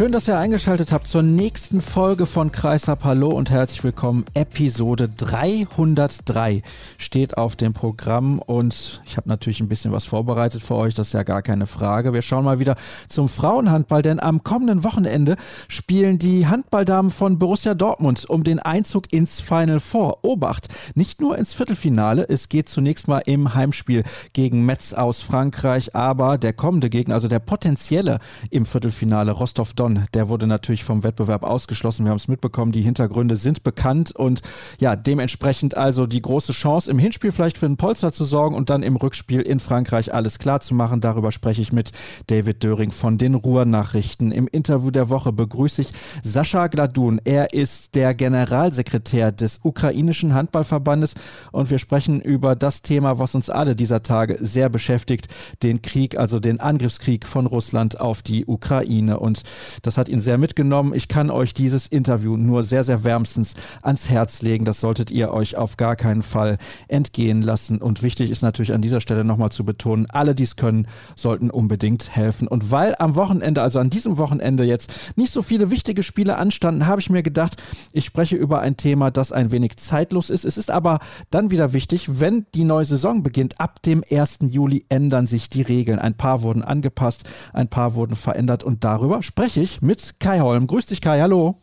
Schön, 0.00 0.12
dass 0.12 0.28
ihr 0.28 0.38
eingeschaltet 0.38 0.92
habt 0.92 1.06
zur 1.06 1.20
nächsten 1.20 1.82
Folge 1.82 2.24
von 2.24 2.50
Kreisab. 2.50 3.04
Hallo 3.04 3.28
und 3.28 3.50
herzlich 3.50 3.84
willkommen. 3.84 4.24
Episode 4.32 5.10
303 5.10 6.62
steht 6.96 7.36
auf 7.36 7.54
dem 7.54 7.74
Programm 7.74 8.38
und 8.38 9.02
ich 9.04 9.18
habe 9.18 9.28
natürlich 9.28 9.60
ein 9.60 9.68
bisschen 9.68 9.92
was 9.92 10.06
vorbereitet 10.06 10.62
für 10.62 10.76
euch, 10.76 10.94
das 10.94 11.08
ist 11.08 11.12
ja 11.12 11.22
gar 11.22 11.42
keine 11.42 11.66
Frage. 11.66 12.14
Wir 12.14 12.22
schauen 12.22 12.46
mal 12.46 12.58
wieder 12.58 12.76
zum 13.10 13.28
Frauenhandball, 13.28 14.00
denn 14.00 14.20
am 14.20 14.42
kommenden 14.42 14.84
Wochenende 14.84 15.36
spielen 15.68 16.18
die 16.18 16.46
Handballdamen 16.46 17.10
von 17.10 17.38
Borussia 17.38 17.74
Dortmund 17.74 18.24
um 18.24 18.42
den 18.42 18.58
Einzug 18.58 19.12
ins 19.12 19.42
Final 19.42 19.80
Four. 19.80 20.24
Obacht, 20.24 20.68
nicht 20.94 21.20
nur 21.20 21.36
ins 21.36 21.52
Viertelfinale, 21.52 22.26
es 22.26 22.48
geht 22.48 22.70
zunächst 22.70 23.06
mal 23.06 23.20
im 23.26 23.52
Heimspiel 23.52 24.04
gegen 24.32 24.64
Metz 24.64 24.94
aus 24.94 25.20
Frankreich, 25.20 25.94
aber 25.94 26.38
der 26.38 26.54
kommende 26.54 26.88
Gegner, 26.88 27.16
also 27.16 27.28
der 27.28 27.40
potenzielle 27.40 28.18
im 28.48 28.64
Viertelfinale. 28.64 29.32
Rostov 29.32 29.74
Don, 29.74 29.89
der 30.14 30.28
wurde 30.28 30.46
natürlich 30.46 30.84
vom 30.84 31.02
Wettbewerb 31.02 31.42
ausgeschlossen. 31.42 32.04
Wir 32.04 32.10
haben 32.10 32.18
es 32.18 32.28
mitbekommen, 32.28 32.72
die 32.72 32.82
Hintergründe 32.82 33.36
sind 33.36 33.62
bekannt 33.62 34.14
und 34.14 34.42
ja, 34.78 34.96
dementsprechend 34.96 35.76
also 35.76 36.06
die 36.06 36.22
große 36.22 36.52
Chance, 36.52 36.90
im 36.90 36.98
Hinspiel 36.98 37.32
vielleicht 37.32 37.58
für 37.58 37.66
einen 37.66 37.76
Polster 37.76 38.12
zu 38.12 38.24
sorgen 38.24 38.54
und 38.54 38.70
dann 38.70 38.82
im 38.82 38.96
Rückspiel 38.96 39.40
in 39.40 39.60
Frankreich 39.60 40.12
alles 40.12 40.38
klar 40.38 40.60
zu 40.60 40.74
machen. 40.74 41.00
Darüber 41.00 41.32
spreche 41.32 41.62
ich 41.62 41.72
mit 41.72 41.92
David 42.26 42.62
Döring 42.62 42.90
von 42.90 43.18
den 43.18 43.34
Ruhrnachrichten. 43.34 44.32
Im 44.32 44.48
Interview 44.48 44.90
der 44.90 45.10
Woche 45.10 45.32
begrüße 45.32 45.82
ich 45.82 45.92
Sascha 46.22 46.66
Gladun. 46.68 47.20
Er 47.24 47.52
ist 47.52 47.94
der 47.94 48.14
Generalsekretär 48.14 49.32
des 49.32 49.60
ukrainischen 49.62 50.34
Handballverbandes 50.34 51.14
und 51.52 51.70
wir 51.70 51.78
sprechen 51.78 52.20
über 52.20 52.56
das 52.56 52.82
Thema, 52.82 53.18
was 53.18 53.34
uns 53.34 53.50
alle 53.50 53.74
dieser 53.74 54.02
Tage 54.02 54.38
sehr 54.40 54.68
beschäftigt, 54.68 55.28
den 55.62 55.82
Krieg, 55.82 56.18
also 56.18 56.40
den 56.40 56.60
Angriffskrieg 56.60 57.26
von 57.26 57.46
Russland 57.46 58.00
auf 58.00 58.22
die 58.22 58.46
Ukraine. 58.46 59.20
Und 59.20 59.42
das 59.82 59.98
hat 59.98 60.08
ihn 60.08 60.20
sehr 60.20 60.38
mitgenommen. 60.38 60.94
Ich 60.94 61.08
kann 61.08 61.30
euch 61.30 61.54
dieses 61.54 61.86
Interview 61.86 62.36
nur 62.36 62.62
sehr, 62.62 62.84
sehr 62.84 63.04
wärmstens 63.04 63.54
ans 63.82 64.08
Herz 64.08 64.42
legen. 64.42 64.64
Das 64.64 64.80
solltet 64.80 65.10
ihr 65.10 65.32
euch 65.32 65.56
auf 65.56 65.76
gar 65.76 65.96
keinen 65.96 66.22
Fall 66.22 66.58
entgehen 66.88 67.42
lassen. 67.42 67.78
Und 67.78 68.02
wichtig 68.02 68.30
ist 68.30 68.42
natürlich 68.42 68.72
an 68.72 68.82
dieser 68.82 69.00
Stelle 69.00 69.24
nochmal 69.24 69.52
zu 69.52 69.64
betonen, 69.64 70.06
alle, 70.10 70.34
die 70.34 70.44
es 70.44 70.56
können, 70.56 70.86
sollten 71.16 71.50
unbedingt 71.50 72.14
helfen. 72.14 72.48
Und 72.48 72.70
weil 72.70 72.94
am 72.98 73.14
Wochenende, 73.14 73.62
also 73.62 73.78
an 73.78 73.90
diesem 73.90 74.18
Wochenende 74.18 74.64
jetzt 74.64 74.92
nicht 75.16 75.32
so 75.32 75.42
viele 75.42 75.70
wichtige 75.70 76.02
Spiele 76.02 76.36
anstanden, 76.36 76.86
habe 76.86 77.00
ich 77.00 77.10
mir 77.10 77.22
gedacht, 77.22 77.62
ich 77.92 78.04
spreche 78.04 78.36
über 78.36 78.60
ein 78.60 78.76
Thema, 78.76 79.10
das 79.10 79.32
ein 79.32 79.52
wenig 79.52 79.76
zeitlos 79.76 80.30
ist. 80.30 80.44
Es 80.44 80.56
ist 80.56 80.70
aber 80.70 80.98
dann 81.30 81.50
wieder 81.50 81.72
wichtig, 81.72 82.20
wenn 82.20 82.46
die 82.54 82.64
neue 82.64 82.84
Saison 82.84 83.22
beginnt, 83.22 83.60
ab 83.60 83.82
dem 83.82 84.02
1. 84.10 84.38
Juli 84.42 84.84
ändern 84.88 85.26
sich 85.26 85.48
die 85.48 85.62
Regeln. 85.62 85.98
Ein 85.98 86.14
paar 86.14 86.42
wurden 86.42 86.62
angepasst, 86.62 87.24
ein 87.52 87.68
paar 87.68 87.94
wurden 87.94 88.16
verändert 88.16 88.62
und 88.62 88.84
darüber 88.84 89.22
spreche 89.22 89.59
ich 89.60 89.82
mit 89.82 90.20
Kai 90.20 90.40
Holm. 90.40 90.66
Grüß 90.66 90.86
dich 90.86 91.00
Kai, 91.00 91.20
hallo. 91.20 91.56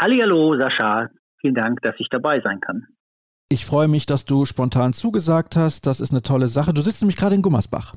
Hallo 0.00 0.58
Sascha. 0.58 1.08
Vielen 1.40 1.54
Dank, 1.54 1.80
dass 1.82 1.94
ich 1.98 2.08
dabei 2.10 2.40
sein 2.40 2.60
kann. 2.60 2.86
Ich 3.48 3.64
freue 3.64 3.88
mich, 3.88 4.06
dass 4.06 4.24
du 4.24 4.44
spontan 4.44 4.92
zugesagt 4.92 5.54
hast. 5.56 5.86
Das 5.86 6.00
ist 6.00 6.10
eine 6.10 6.22
tolle 6.22 6.48
Sache. 6.48 6.74
Du 6.74 6.82
sitzt 6.82 7.00
nämlich 7.02 7.16
gerade 7.16 7.34
in 7.34 7.42
Gummersbach. 7.42 7.94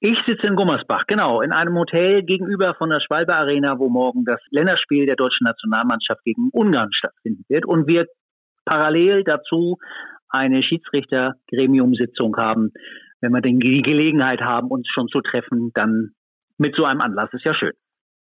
Ich 0.00 0.16
sitze 0.26 0.46
in 0.46 0.54
Gummersbach, 0.54 1.06
genau, 1.08 1.40
in 1.40 1.50
einem 1.50 1.76
Hotel 1.76 2.22
gegenüber 2.22 2.74
von 2.74 2.90
der 2.90 3.00
Schwalbe 3.00 3.34
Arena, 3.34 3.78
wo 3.78 3.88
morgen 3.88 4.24
das 4.24 4.40
Länderspiel 4.50 5.06
der 5.06 5.16
deutschen 5.16 5.44
Nationalmannschaft 5.44 6.22
gegen 6.22 6.50
Ungarn 6.52 6.92
stattfinden 6.92 7.44
wird. 7.48 7.66
Und 7.66 7.88
wir 7.88 8.06
parallel 8.64 9.24
dazu 9.24 9.78
eine 10.28 10.62
Schiedsrichtergremiumsitzung 10.62 12.36
haben. 12.36 12.72
Wenn 13.20 13.32
wir 13.32 13.40
denn 13.40 13.58
die 13.58 13.82
Gelegenheit 13.82 14.40
haben, 14.40 14.68
uns 14.68 14.86
schon 14.88 15.08
zu 15.08 15.20
treffen, 15.20 15.72
dann 15.74 16.10
mit 16.58 16.76
so 16.76 16.84
einem 16.84 17.00
Anlass 17.00 17.32
ist 17.32 17.44
ja 17.44 17.54
schön. 17.54 17.72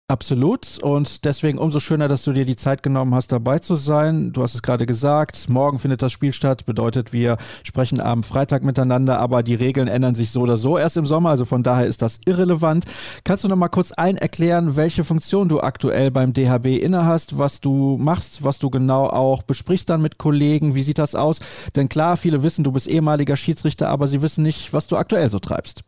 Absolut. 0.10 0.80
Und 0.82 1.24
deswegen 1.24 1.60
umso 1.60 1.80
schöner, 1.80 2.08
dass 2.08 2.24
du 2.24 2.34
dir 2.34 2.44
die 2.44 2.56
Zeit 2.56 2.82
genommen 2.82 3.14
hast, 3.14 3.32
dabei 3.32 3.60
zu 3.60 3.76
sein. 3.76 4.34
Du 4.34 4.42
hast 4.42 4.56
es 4.56 4.64
gerade 4.64 4.88
gesagt, 4.88 5.48
morgen 5.50 5.78
findet 5.78 6.02
das 6.02 6.12
Spiel 6.12 6.34
statt. 6.34 6.66
Bedeutet, 6.66 7.14
wir 7.14 7.38
sprechen 7.64 8.02
am 8.02 8.24
Freitag 8.24 8.64
miteinander, 8.64 9.20
aber 9.20 9.44
die 9.44 9.54
Regeln 9.54 9.88
ändern 9.88 10.16
sich 10.16 10.32
so 10.32 10.42
oder 10.42 10.58
so 10.58 10.80
erst 10.80 10.98
im 10.98 11.06
Sommer. 11.06 11.30
Also 11.30 11.46
von 11.46 11.62
daher 11.62 11.86
ist 11.86 12.02
das 12.02 12.22
irrelevant. 12.26 12.86
Kannst 13.24 13.44
du 13.44 13.48
noch 13.50 13.56
mal 13.56 13.68
kurz 13.68 13.92
ein 13.92 14.18
erklären, 14.18 14.76
welche 14.76 15.04
Funktion 15.04 15.48
du 15.48 15.62
aktuell 15.62 16.10
beim 16.10 16.34
DHB 16.34 16.82
innehast, 16.82 17.38
was 17.38 17.62
du 17.62 18.00
machst, 18.00 18.44
was 18.44 18.58
du 18.58 18.72
genau 18.72 19.06
auch 19.06 19.44
besprichst 19.44 19.92
dann 19.92 20.02
mit 20.02 20.18
Kollegen? 20.18 20.74
Wie 20.74 20.82
sieht 20.82 20.98
das 20.98 21.14
aus? 21.14 21.40
Denn 21.76 21.88
klar, 21.88 22.18
viele 22.18 22.42
wissen, 22.42 22.64
du 22.64 22.72
bist 22.72 22.88
ehemaliger 22.88 23.38
Schiedsrichter, 23.38 23.90
aber 23.90 24.08
sie 24.08 24.24
wissen 24.24 24.42
nicht, 24.42 24.74
was 24.74 24.88
du 24.88 24.98
aktuell 24.98 25.30
so 25.30 25.38
treibst. 25.38 25.84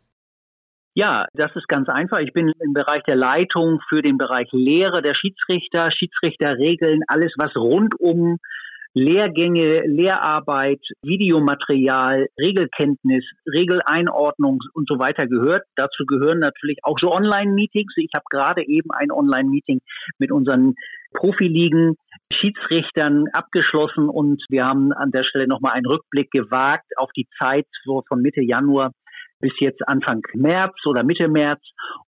Ja, 0.94 1.24
das 1.32 1.50
ist 1.56 1.68
ganz 1.68 1.88
einfach. 1.88 2.18
Ich 2.18 2.34
bin 2.34 2.52
im 2.60 2.72
Bereich 2.74 3.02
der 3.04 3.16
Leitung 3.16 3.80
für 3.88 4.02
den 4.02 4.18
Bereich 4.18 4.48
Lehre 4.52 5.00
der 5.00 5.14
Schiedsrichter, 5.14 5.90
Schiedsrichterregeln, 5.90 7.00
alles 7.08 7.32
was 7.38 7.56
rund 7.56 7.98
um 7.98 8.38
Lehrgänge, 8.94 9.86
Lehrarbeit, 9.86 10.80
Videomaterial, 11.02 12.26
Regelkenntnis, 12.38 13.24
Regeleinordnung 13.46 14.58
und 14.74 14.86
so 14.86 14.98
weiter 14.98 15.26
gehört. 15.26 15.62
Dazu 15.76 16.04
gehören 16.04 16.40
natürlich 16.40 16.78
auch 16.82 16.98
so 17.00 17.10
Online-Meetings. 17.10 17.94
Ich 17.96 18.10
habe 18.14 18.26
gerade 18.28 18.62
eben 18.66 18.90
ein 18.90 19.10
Online-Meeting 19.10 19.80
mit 20.18 20.30
unseren 20.30 20.74
Profiligen, 21.14 21.96
Schiedsrichtern 22.32 23.28
abgeschlossen 23.32 24.10
und 24.10 24.42
wir 24.50 24.64
haben 24.64 24.92
an 24.92 25.10
der 25.10 25.24
Stelle 25.24 25.46
nochmal 25.46 25.72
einen 25.72 25.86
Rückblick 25.86 26.30
gewagt 26.30 26.92
auf 26.96 27.10
die 27.16 27.26
Zeit 27.40 27.66
von 27.84 28.20
Mitte 28.20 28.42
Januar 28.42 28.92
bis 29.42 29.52
jetzt 29.60 29.86
Anfang 29.86 30.22
März 30.34 30.74
oder 30.86 31.04
Mitte 31.04 31.28
März 31.28 31.60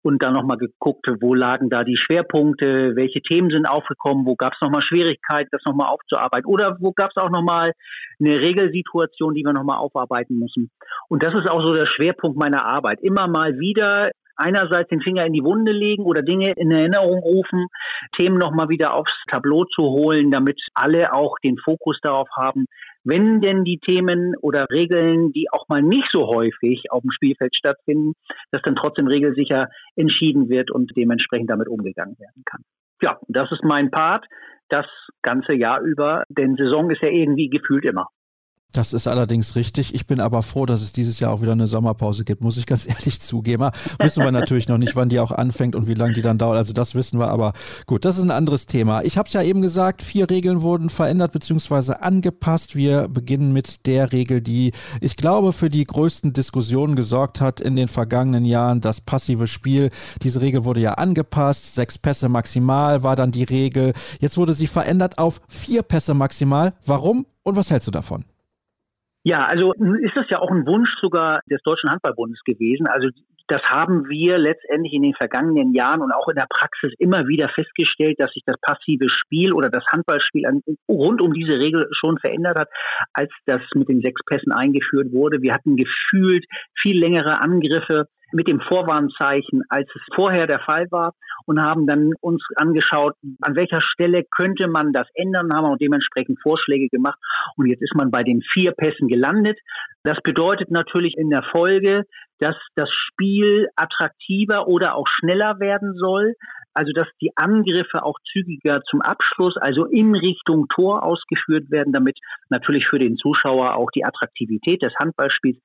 und 0.02 0.22
dann 0.22 0.34
nochmal 0.34 0.58
geguckt, 0.58 1.06
wo 1.20 1.34
lagen 1.34 1.70
da 1.70 1.82
die 1.82 1.96
Schwerpunkte, 1.96 2.94
welche 2.94 3.20
Themen 3.22 3.50
sind 3.50 3.66
aufgekommen, 3.66 4.26
wo 4.26 4.36
gab 4.36 4.52
es 4.52 4.60
nochmal 4.60 4.82
Schwierigkeiten, 4.82 5.48
das 5.50 5.62
nochmal 5.66 5.88
aufzuarbeiten 5.88 6.46
oder 6.46 6.76
wo 6.78 6.92
gab 6.92 7.10
es 7.10 7.20
auch 7.20 7.30
nochmal 7.30 7.72
eine 8.20 8.38
Regelsituation, 8.38 9.34
die 9.34 9.42
wir 9.42 9.52
nochmal 9.52 9.78
aufarbeiten 9.78 10.38
müssen. 10.38 10.70
Und 11.08 11.24
das 11.24 11.34
ist 11.34 11.50
auch 11.50 11.62
so 11.62 11.74
der 11.74 11.86
Schwerpunkt 11.86 12.38
meiner 12.38 12.64
Arbeit. 12.64 13.00
Immer 13.02 13.26
mal 13.26 13.58
wieder 13.58 14.10
einerseits 14.36 14.88
den 14.88 15.00
Finger 15.00 15.24
in 15.26 15.32
die 15.32 15.44
Wunde 15.44 15.72
legen 15.72 16.04
oder 16.04 16.22
Dinge 16.22 16.52
in 16.56 16.70
Erinnerung 16.70 17.20
rufen, 17.20 17.66
Themen 18.18 18.38
nochmal 18.38 18.68
wieder 18.68 18.94
aufs 18.94 19.12
Tableau 19.30 19.64
zu 19.64 19.82
holen, 19.82 20.30
damit 20.30 20.60
alle 20.74 21.12
auch 21.12 21.36
den 21.44 21.58
Fokus 21.58 21.98
darauf 22.02 22.28
haben, 22.36 22.66
wenn 23.04 23.40
denn 23.40 23.64
die 23.64 23.78
Themen 23.78 24.34
oder 24.40 24.66
Regeln, 24.70 25.32
die 25.32 25.46
auch 25.50 25.68
mal 25.68 25.82
nicht 25.82 26.08
so 26.12 26.26
häufig 26.26 26.84
auf 26.90 27.02
dem 27.02 27.10
Spielfeld 27.10 27.54
stattfinden, 27.56 28.12
dass 28.50 28.62
dann 28.62 28.76
trotzdem 28.76 29.06
regelsicher 29.06 29.68
entschieden 29.96 30.48
wird 30.48 30.70
und 30.70 30.92
dementsprechend 30.96 31.50
damit 31.50 31.68
umgegangen 31.68 32.16
werden 32.18 32.42
kann. 32.44 32.62
Ja, 33.02 33.18
das 33.28 33.50
ist 33.50 33.64
mein 33.64 33.90
Part 33.90 34.26
das 34.68 34.86
ganze 35.22 35.54
Jahr 35.54 35.82
über, 35.82 36.24
denn 36.28 36.56
Saison 36.56 36.90
ist 36.90 37.02
ja 37.02 37.08
irgendwie 37.08 37.48
gefühlt 37.48 37.84
immer. 37.84 38.08
Das 38.72 38.94
ist 38.94 39.06
allerdings 39.06 39.54
richtig. 39.54 39.94
Ich 39.94 40.06
bin 40.06 40.18
aber 40.18 40.42
froh, 40.42 40.64
dass 40.64 40.80
es 40.80 40.92
dieses 40.92 41.20
Jahr 41.20 41.32
auch 41.32 41.42
wieder 41.42 41.52
eine 41.52 41.66
Sommerpause 41.66 42.24
gibt, 42.24 42.40
muss 42.40 42.56
ich 42.56 42.66
ganz 42.66 42.86
ehrlich 42.88 43.20
zugeben. 43.20 43.70
Wissen 43.98 44.24
wir 44.24 44.32
natürlich 44.32 44.66
noch 44.68 44.78
nicht, 44.78 44.96
wann 44.96 45.10
die 45.10 45.20
auch 45.20 45.30
anfängt 45.30 45.76
und 45.76 45.86
wie 45.88 45.94
lange 45.94 46.14
die 46.14 46.22
dann 46.22 46.38
dauert. 46.38 46.56
Also 46.56 46.72
das 46.72 46.94
wissen 46.94 47.18
wir, 47.18 47.28
aber 47.28 47.52
gut, 47.86 48.04
das 48.04 48.16
ist 48.16 48.24
ein 48.24 48.30
anderes 48.30 48.66
Thema. 48.66 49.02
Ich 49.02 49.18
habe 49.18 49.26
es 49.26 49.34
ja 49.34 49.42
eben 49.42 49.60
gesagt, 49.60 50.02
vier 50.02 50.30
Regeln 50.30 50.62
wurden 50.62 50.88
verändert 50.88 51.32
bzw. 51.32 51.94
angepasst. 52.00 52.74
Wir 52.74 53.08
beginnen 53.08 53.52
mit 53.52 53.86
der 53.86 54.12
Regel, 54.12 54.40
die 54.40 54.72
ich 55.00 55.16
glaube 55.16 55.52
für 55.52 55.68
die 55.68 55.84
größten 55.84 56.32
Diskussionen 56.32 56.96
gesorgt 56.96 57.40
hat 57.40 57.60
in 57.60 57.76
den 57.76 57.88
vergangenen 57.88 58.46
Jahren, 58.46 58.80
das 58.80 59.02
passive 59.02 59.46
Spiel. 59.46 59.90
Diese 60.22 60.40
Regel 60.40 60.64
wurde 60.64 60.80
ja 60.80 60.94
angepasst, 60.94 61.74
sechs 61.74 61.98
Pässe 61.98 62.28
maximal 62.30 63.02
war 63.02 63.16
dann 63.16 63.32
die 63.32 63.44
Regel. 63.44 63.92
Jetzt 64.20 64.38
wurde 64.38 64.54
sie 64.54 64.66
verändert 64.66 65.18
auf 65.18 65.42
vier 65.48 65.82
Pässe 65.82 66.14
maximal. 66.14 66.72
Warum 66.86 67.26
und 67.42 67.56
was 67.56 67.70
hältst 67.70 67.88
du 67.88 67.90
davon? 67.90 68.24
Ja, 69.24 69.44
also 69.44 69.72
ist 69.72 70.16
das 70.16 70.28
ja 70.30 70.40
auch 70.40 70.50
ein 70.50 70.66
Wunsch 70.66 70.90
sogar 71.00 71.40
des 71.48 71.62
Deutschen 71.62 71.90
Handballbundes 71.90 72.40
gewesen. 72.44 72.88
Also 72.88 73.08
das 73.48 73.62
haben 73.64 74.08
wir 74.08 74.38
letztendlich 74.38 74.92
in 74.94 75.02
den 75.02 75.14
vergangenen 75.14 75.74
Jahren 75.74 76.00
und 76.00 76.12
auch 76.12 76.28
in 76.28 76.36
der 76.36 76.46
Praxis 76.48 76.92
immer 76.98 77.26
wieder 77.28 77.48
festgestellt, 77.48 78.18
dass 78.18 78.32
sich 78.32 78.42
das 78.46 78.56
passive 78.60 79.08
Spiel 79.08 79.52
oder 79.52 79.68
das 79.68 79.84
Handballspiel 79.92 80.44
rund 80.88 81.20
um 81.20 81.32
diese 81.32 81.58
Regel 81.58 81.88
schon 81.92 82.18
verändert 82.18 82.58
hat, 82.58 82.68
als 83.12 83.30
das 83.46 83.60
mit 83.74 83.88
den 83.88 84.00
sechs 84.00 84.22
Pässen 84.24 84.52
eingeführt 84.52 85.12
wurde. 85.12 85.42
Wir 85.42 85.54
hatten 85.54 85.76
gefühlt 85.76 86.46
viel 86.80 86.98
längere 86.98 87.40
Angriffe 87.40 88.08
mit 88.32 88.48
dem 88.48 88.60
Vorwarnzeichen, 88.60 89.62
als 89.68 89.88
es 89.94 90.02
vorher 90.14 90.46
der 90.46 90.60
Fall 90.60 90.86
war 90.90 91.14
und 91.46 91.60
haben 91.60 91.86
dann 91.86 92.12
uns 92.20 92.42
angeschaut, 92.56 93.14
an 93.40 93.56
welcher 93.56 93.80
Stelle 93.80 94.24
könnte 94.30 94.68
man 94.68 94.92
das 94.92 95.08
ändern, 95.14 95.52
haben 95.54 95.66
auch 95.66 95.78
dementsprechend 95.78 96.40
Vorschläge 96.40 96.88
gemacht 96.88 97.18
und 97.56 97.66
jetzt 97.66 97.82
ist 97.82 97.94
man 97.94 98.10
bei 98.10 98.22
den 98.22 98.42
vier 98.52 98.72
Pässen 98.72 99.08
gelandet. 99.08 99.58
Das 100.02 100.16
bedeutet 100.22 100.70
natürlich 100.70 101.16
in 101.16 101.30
der 101.30 101.42
Folge, 101.44 102.04
dass 102.38 102.56
das 102.74 102.90
Spiel 102.90 103.68
attraktiver 103.76 104.66
oder 104.66 104.96
auch 104.96 105.06
schneller 105.06 105.60
werden 105.60 105.94
soll. 105.94 106.34
Also 106.74 106.92
dass 106.92 107.06
die 107.20 107.30
Angriffe 107.36 108.02
auch 108.02 108.18
zügiger 108.32 108.80
zum 108.88 109.02
Abschluss, 109.02 109.56
also 109.58 109.84
in 109.84 110.14
Richtung 110.14 110.68
Tor 110.68 111.02
ausgeführt 111.02 111.70
werden, 111.70 111.92
damit 111.92 112.18
natürlich 112.48 112.88
für 112.88 112.98
den 112.98 113.16
Zuschauer 113.16 113.76
auch 113.76 113.90
die 113.90 114.04
Attraktivität 114.04 114.82
des 114.82 114.94
Handballspiels 114.98 115.58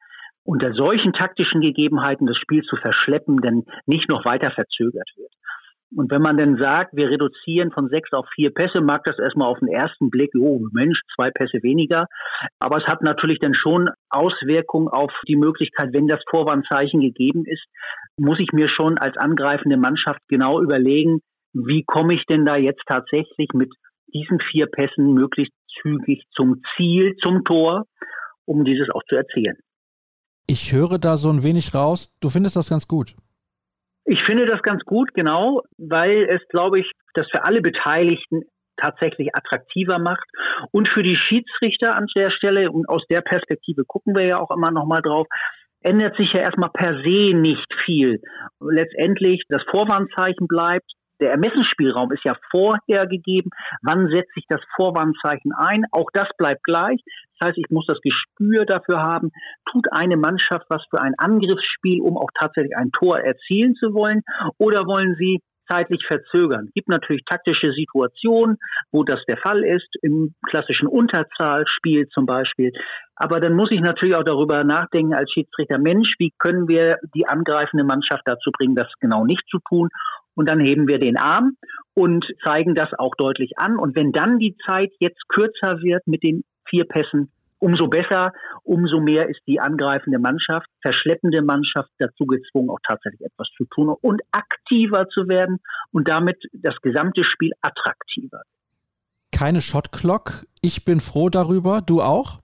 unter 0.47 0.73
solchen 0.73 1.11
taktischen 1.11 1.59
Gegebenheiten 1.59 2.25
das 2.25 2.37
Spiel 2.37 2.63
zu 2.63 2.77
verschleppen, 2.77 3.41
denn 3.41 3.65
nicht 3.85 4.09
noch 4.09 4.23
weiter 4.23 4.49
verzögert 4.49 5.09
wird. 5.17 5.31
Und 5.95 6.09
wenn 6.09 6.21
man 6.21 6.37
dann 6.37 6.57
sagt, 6.57 6.95
wir 6.95 7.09
reduzieren 7.09 7.71
von 7.71 7.89
sechs 7.89 8.11
auf 8.13 8.25
vier 8.33 8.53
Pässe, 8.53 8.81
mag 8.81 9.03
das 9.03 9.19
erstmal 9.19 9.49
auf 9.49 9.59
den 9.59 9.67
ersten 9.67 10.09
Blick, 10.09 10.31
oh 10.37 10.61
Mensch, 10.71 10.99
zwei 11.15 11.31
Pässe 11.31 11.63
weniger. 11.63 12.07
Aber 12.59 12.77
es 12.77 12.85
hat 12.87 13.01
natürlich 13.01 13.39
dann 13.39 13.53
schon 13.53 13.89
Auswirkungen 14.09 14.87
auf 14.87 15.11
die 15.27 15.35
Möglichkeit, 15.35 15.89
wenn 15.91 16.07
das 16.07 16.21
Vorwarnzeichen 16.29 17.01
gegeben 17.01 17.43
ist, 17.45 17.65
muss 18.17 18.39
ich 18.39 18.51
mir 18.53 18.69
schon 18.69 18.97
als 18.97 19.17
angreifende 19.17 19.77
Mannschaft 19.77 20.21
genau 20.29 20.61
überlegen, 20.61 21.19
wie 21.53 21.83
komme 21.83 22.15
ich 22.15 22.25
denn 22.25 22.45
da 22.45 22.55
jetzt 22.55 22.83
tatsächlich 22.85 23.49
mit 23.53 23.73
diesen 24.13 24.39
vier 24.39 24.67
Pässen 24.67 25.13
möglichst 25.13 25.53
zügig 25.81 26.23
zum 26.31 26.61
Ziel, 26.75 27.15
zum 27.23 27.43
Tor, 27.43 27.83
um 28.45 28.63
dieses 28.63 28.89
auch 28.89 29.03
zu 29.09 29.15
erzielen. 29.15 29.57
Ich 30.47 30.71
höre 30.73 30.97
da 30.97 31.17
so 31.17 31.29
ein 31.29 31.43
wenig 31.43 31.75
raus, 31.75 32.17
du 32.21 32.29
findest 32.29 32.55
das 32.55 32.69
ganz 32.69 32.87
gut. 32.87 33.13
Ich 34.05 34.23
finde 34.23 34.45
das 34.45 34.61
ganz 34.61 34.83
gut, 34.85 35.13
genau, 35.13 35.61
weil 35.77 36.23
es, 36.29 36.41
glaube 36.49 36.79
ich, 36.79 36.89
das 37.13 37.27
für 37.29 37.43
alle 37.43 37.61
Beteiligten 37.61 38.43
tatsächlich 38.81 39.35
attraktiver 39.35 39.99
macht 39.99 40.25
und 40.71 40.87
für 40.87 41.03
die 41.03 41.17
Schiedsrichter 41.17 41.95
an 41.95 42.05
der 42.15 42.31
Stelle 42.31 42.71
und 42.71 42.87
aus 42.87 43.03
der 43.09 43.21
Perspektive 43.21 43.83
gucken 43.85 44.15
wir 44.15 44.25
ja 44.25 44.39
auch 44.39 44.51
immer 44.51 44.71
noch 44.71 44.85
mal 44.85 45.01
drauf 45.01 45.27
ändert 45.81 46.17
sich 46.17 46.31
ja 46.33 46.41
erstmal 46.41 46.69
per 46.71 47.01
se 47.03 47.33
nicht 47.33 47.67
viel. 47.85 48.21
Letztendlich 48.59 49.43
das 49.49 49.63
Vorwarnzeichen 49.69 50.47
bleibt, 50.47 50.91
der 51.19 51.31
Ermessensspielraum 51.31 52.11
ist 52.11 52.23
ja 52.23 52.35
vorher 52.51 53.07
gegeben. 53.07 53.49
Wann 53.81 54.09
setze 54.09 54.31
ich 54.35 54.45
das 54.47 54.61
Vorwarnzeichen 54.75 55.51
ein? 55.53 55.85
Auch 55.91 56.09
das 56.13 56.27
bleibt 56.37 56.63
gleich. 56.63 57.01
Das 57.39 57.49
heißt, 57.49 57.57
ich 57.57 57.69
muss 57.69 57.85
das 57.87 57.99
Gespür 58.01 58.65
dafür 58.65 59.01
haben, 59.01 59.31
tut 59.71 59.91
eine 59.91 60.17
Mannschaft 60.17 60.65
was 60.69 60.83
für 60.89 61.01
ein 61.01 61.13
Angriffsspiel, 61.17 62.01
um 62.01 62.17
auch 62.17 62.29
tatsächlich 62.39 62.75
ein 62.75 62.91
Tor 62.91 63.19
erzielen 63.19 63.75
zu 63.75 63.93
wollen? 63.93 64.21
Oder 64.57 64.85
wollen 64.85 65.15
sie 65.19 65.41
zeitlich 65.69 66.01
verzögern. 66.07 66.69
Gibt 66.73 66.87
natürlich 66.87 67.23
taktische 67.25 67.71
Situationen, 67.73 68.57
wo 68.91 69.03
das 69.03 69.19
der 69.27 69.37
Fall 69.37 69.63
ist, 69.63 69.87
im 70.01 70.33
klassischen 70.49 70.87
Unterzahlspiel 70.87 72.07
zum 72.09 72.25
Beispiel. 72.25 72.71
Aber 73.15 73.39
dann 73.39 73.53
muss 73.53 73.71
ich 73.71 73.81
natürlich 73.81 74.15
auch 74.15 74.23
darüber 74.23 74.63
nachdenken 74.63 75.13
als 75.13 75.31
Schiedsrichter, 75.31 75.77
Mensch, 75.77 76.15
wie 76.19 76.31
können 76.39 76.67
wir 76.67 76.97
die 77.13 77.27
angreifende 77.27 77.83
Mannschaft 77.83 78.21
dazu 78.25 78.51
bringen, 78.51 78.75
das 78.75 78.87
genau 78.99 79.25
nicht 79.25 79.43
zu 79.49 79.59
tun? 79.67 79.89
Und 80.37 80.47
dann 80.47 80.59
heben 80.59 80.87
wir 80.87 80.99
den 80.99 81.17
Arm 81.17 81.57
und 81.95 82.23
zeigen 82.45 82.75
das 82.75 82.89
auch 82.97 83.15
deutlich 83.15 83.57
an. 83.57 83.75
Und 83.77 83.95
wenn 83.95 84.11
dann 84.11 84.37
die 84.37 84.55
Zeit 84.67 84.91
jetzt 84.99 85.27
kürzer 85.29 85.81
wird 85.81 86.05
mit 86.05 86.21
den 86.21 86.43
vier 86.69 86.85
Pässen, 86.85 87.31
umso 87.57 87.87
besser, 87.87 88.33
umso 88.61 88.99
mehr 88.99 89.29
ist 89.29 89.41
die 89.47 89.59
angreifende 89.59 90.19
Mannschaft, 90.19 90.67
verschleppende 90.83 91.41
Mannschaft 91.41 91.89
dazu 91.97 92.27
gezwungen, 92.27 92.69
auch 92.69 92.77
tatsächlich 92.87 93.21
etwas 93.21 93.47
zu 93.57 93.65
tun 93.65 93.89
und 93.99 94.21
aktiver 94.31 95.07
zu 95.09 95.27
werden 95.27 95.57
und 95.91 96.07
damit 96.07 96.37
das 96.53 96.75
gesamte 96.83 97.23
Spiel 97.23 97.53
attraktiver. 97.61 98.43
Keine 99.31 99.61
Shotclock. 99.61 100.45
Ich 100.61 100.85
bin 100.85 100.99
froh 100.99 101.29
darüber. 101.29 101.81
Du 101.81 102.03
auch? 102.03 102.41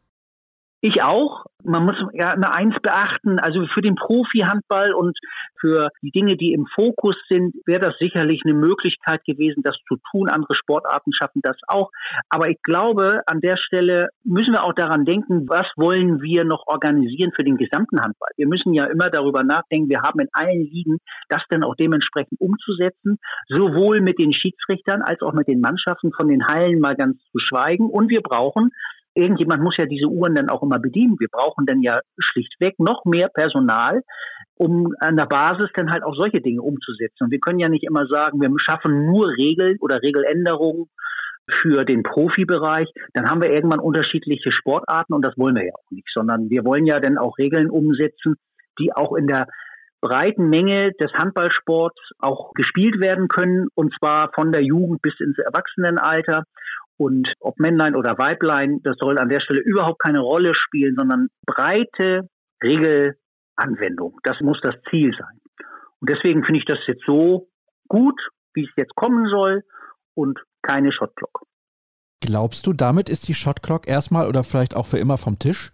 Ich 0.85 1.01
auch. 1.01 1.45
Man 1.63 1.85
muss 1.85 1.95
ja 2.11 2.33
immer 2.33 2.53
eins 2.53 2.75
beachten, 2.81 3.39
also 3.39 3.65
für 3.73 3.81
den 3.81 3.95
Profi-Handball 3.95 4.91
und 4.93 5.17
für 5.61 5.87
die 6.01 6.11
Dinge, 6.11 6.35
die 6.35 6.51
im 6.51 6.67
Fokus 6.75 7.15
sind, 7.29 7.55
wäre 7.65 7.79
das 7.79 7.97
sicherlich 7.99 8.41
eine 8.43 8.53
Möglichkeit 8.53 9.23
gewesen, 9.23 9.63
das 9.63 9.77
zu 9.87 9.95
tun. 10.11 10.27
Andere 10.27 10.55
Sportarten 10.55 11.13
schaffen 11.13 11.39
das 11.41 11.55
auch. 11.69 11.89
Aber 12.27 12.49
ich 12.49 12.61
glaube, 12.63 13.21
an 13.27 13.39
der 13.39 13.55
Stelle 13.55 14.09
müssen 14.25 14.51
wir 14.51 14.65
auch 14.65 14.73
daran 14.73 15.05
denken, 15.05 15.47
was 15.47 15.67
wollen 15.77 16.21
wir 16.21 16.43
noch 16.43 16.67
organisieren 16.67 17.31
für 17.33 17.45
den 17.45 17.55
gesamten 17.55 18.01
Handball. 18.01 18.31
Wir 18.35 18.49
müssen 18.49 18.73
ja 18.73 18.83
immer 18.83 19.09
darüber 19.09 19.45
nachdenken, 19.45 19.87
wir 19.87 20.01
haben 20.01 20.19
in 20.19 20.27
allen 20.33 20.63
Ligen 20.69 20.97
das 21.29 21.43
dann 21.49 21.63
auch 21.63 21.75
dementsprechend 21.75 22.41
umzusetzen, 22.41 23.19
sowohl 23.47 24.01
mit 24.01 24.19
den 24.19 24.33
Schiedsrichtern 24.33 25.01
als 25.01 25.21
auch 25.21 25.31
mit 25.31 25.47
den 25.47 25.61
Mannschaften 25.61 26.11
von 26.11 26.27
den 26.27 26.45
Hallen 26.45 26.81
mal 26.81 26.97
ganz 26.97 27.23
zu 27.31 27.39
schweigen. 27.39 27.89
Und 27.89 28.09
wir 28.09 28.21
brauchen 28.21 28.71
irgendjemand 29.15 29.63
muss 29.63 29.77
ja 29.77 29.85
diese 29.85 30.07
Uhren 30.07 30.35
dann 30.35 30.49
auch 30.49 30.63
immer 30.63 30.79
bedienen. 30.79 31.19
Wir 31.19 31.29
brauchen 31.31 31.65
dann 31.65 31.81
ja 31.81 31.99
schlichtweg 32.17 32.79
noch 32.79 33.05
mehr 33.05 33.29
Personal, 33.29 34.01
um 34.55 34.93
an 34.99 35.17
der 35.17 35.25
Basis 35.25 35.69
dann 35.75 35.91
halt 35.91 36.03
auch 36.03 36.15
solche 36.15 36.41
Dinge 36.41 36.61
umzusetzen. 36.61 37.25
Und 37.25 37.31
wir 37.31 37.39
können 37.39 37.59
ja 37.59 37.69
nicht 37.69 37.83
immer 37.83 38.07
sagen, 38.07 38.41
wir 38.41 38.49
schaffen 38.57 39.05
nur 39.05 39.27
Regeln 39.29 39.77
oder 39.79 40.01
Regeländerungen 40.01 40.89
für 41.61 41.83
den 41.83 42.03
Profibereich, 42.03 42.87
dann 43.13 43.29
haben 43.29 43.41
wir 43.41 43.51
irgendwann 43.51 43.79
unterschiedliche 43.79 44.51
Sportarten 44.51 45.13
und 45.13 45.25
das 45.25 45.37
wollen 45.37 45.55
wir 45.55 45.65
ja 45.65 45.73
auch 45.73 45.91
nicht, 45.91 46.07
sondern 46.13 46.49
wir 46.49 46.63
wollen 46.63 46.85
ja 46.85 46.99
dann 46.99 47.17
auch 47.17 47.37
Regeln 47.37 47.69
umsetzen, 47.69 48.35
die 48.79 48.93
auch 48.93 49.13
in 49.15 49.27
der 49.27 49.47
breiten 49.99 50.49
Menge 50.49 50.91
des 50.93 51.13
Handballsports 51.13 51.99
auch 52.19 52.53
gespielt 52.53 52.99
werden 53.01 53.27
können 53.27 53.67
und 53.75 53.93
zwar 53.97 54.31
von 54.33 54.51
der 54.51 54.61
Jugend 54.61 55.01
bis 55.01 55.19
ins 55.19 55.37
Erwachsenenalter 55.37 56.43
und 56.97 57.31
ob 57.39 57.59
Männlein 57.59 57.95
oder 57.95 58.17
Weiblein, 58.17 58.81
das 58.83 58.95
soll 58.99 59.17
an 59.17 59.29
der 59.29 59.39
Stelle 59.39 59.61
überhaupt 59.61 60.01
keine 60.01 60.19
Rolle 60.19 60.53
spielen, 60.55 60.95
sondern 60.95 61.27
breite 61.45 62.29
Regelanwendung. 62.63 64.19
Das 64.23 64.39
muss 64.41 64.59
das 64.61 64.75
Ziel 64.89 65.13
sein. 65.17 65.39
Und 65.99 66.09
deswegen 66.09 66.43
finde 66.43 66.59
ich 66.59 66.65
das 66.65 66.79
jetzt 66.87 67.03
so 67.05 67.47
gut, 67.87 68.19
wie 68.53 68.65
es 68.65 68.71
jetzt 68.77 68.95
kommen 68.95 69.27
soll 69.29 69.63
und 70.13 70.39
keine 70.61 70.91
Shotclock. 70.91 71.45
Glaubst 72.21 72.67
du, 72.67 72.73
damit 72.73 73.09
ist 73.09 73.27
die 73.27 73.33
Shotclock 73.33 73.87
erstmal 73.87 74.27
oder 74.27 74.43
vielleicht 74.43 74.75
auch 74.75 74.85
für 74.85 74.97
immer 74.97 75.17
vom 75.17 75.39
Tisch? 75.39 75.73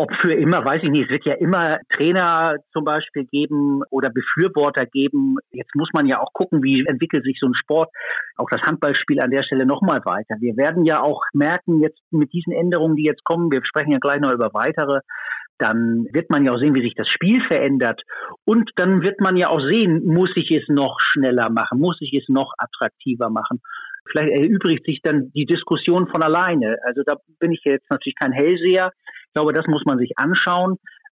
Ob 0.00 0.14
für 0.20 0.32
immer, 0.32 0.64
weiß 0.64 0.80
ich 0.84 0.90
nicht. 0.90 1.06
Es 1.06 1.10
wird 1.10 1.24
ja 1.24 1.34
immer 1.34 1.78
Trainer 1.90 2.54
zum 2.72 2.84
Beispiel 2.84 3.24
geben 3.24 3.82
oder 3.90 4.10
Befürworter 4.10 4.86
geben. 4.86 5.38
Jetzt 5.50 5.74
muss 5.74 5.88
man 5.92 6.06
ja 6.06 6.20
auch 6.20 6.32
gucken, 6.32 6.62
wie 6.62 6.86
entwickelt 6.86 7.24
sich 7.24 7.36
so 7.40 7.48
ein 7.48 7.54
Sport, 7.54 7.90
auch 8.36 8.48
das 8.48 8.62
Handballspiel 8.62 9.20
an 9.20 9.32
der 9.32 9.42
Stelle 9.42 9.66
nochmal 9.66 10.00
weiter. 10.04 10.36
Wir 10.38 10.56
werden 10.56 10.84
ja 10.84 11.02
auch 11.02 11.22
merken, 11.32 11.80
jetzt 11.80 12.00
mit 12.12 12.32
diesen 12.32 12.52
Änderungen, 12.52 12.94
die 12.94 13.02
jetzt 13.02 13.24
kommen, 13.24 13.50
wir 13.50 13.60
sprechen 13.64 13.90
ja 13.90 13.98
gleich 13.98 14.20
noch 14.20 14.32
über 14.32 14.54
weitere, 14.54 15.00
dann 15.58 16.06
wird 16.12 16.30
man 16.30 16.44
ja 16.44 16.52
auch 16.52 16.60
sehen, 16.60 16.76
wie 16.76 16.82
sich 16.82 16.94
das 16.94 17.08
Spiel 17.08 17.42
verändert. 17.48 18.00
Und 18.44 18.70
dann 18.76 19.02
wird 19.02 19.20
man 19.20 19.36
ja 19.36 19.48
auch 19.48 19.60
sehen, 19.60 20.06
muss 20.06 20.30
ich 20.36 20.52
es 20.52 20.68
noch 20.68 21.00
schneller 21.00 21.50
machen, 21.50 21.80
muss 21.80 21.98
ich 22.00 22.14
es 22.14 22.28
noch 22.28 22.52
attraktiver 22.56 23.30
machen. 23.30 23.60
Vielleicht 24.08 24.30
erübrigt 24.30 24.86
sich 24.86 25.00
dann 25.02 25.32
die 25.34 25.44
Diskussion 25.44 26.06
von 26.06 26.22
alleine. 26.22 26.78
Also 26.84 27.02
da 27.04 27.16
bin 27.40 27.50
ich 27.50 27.62
jetzt 27.64 27.90
natürlich 27.90 28.14
kein 28.14 28.32
Hellseher. 28.32 28.92
Glaube, 29.38 29.52
das 29.52 29.68
muss 29.68 29.84
man 29.86 29.98
sich 29.98 30.10
anschauen. 30.16 30.78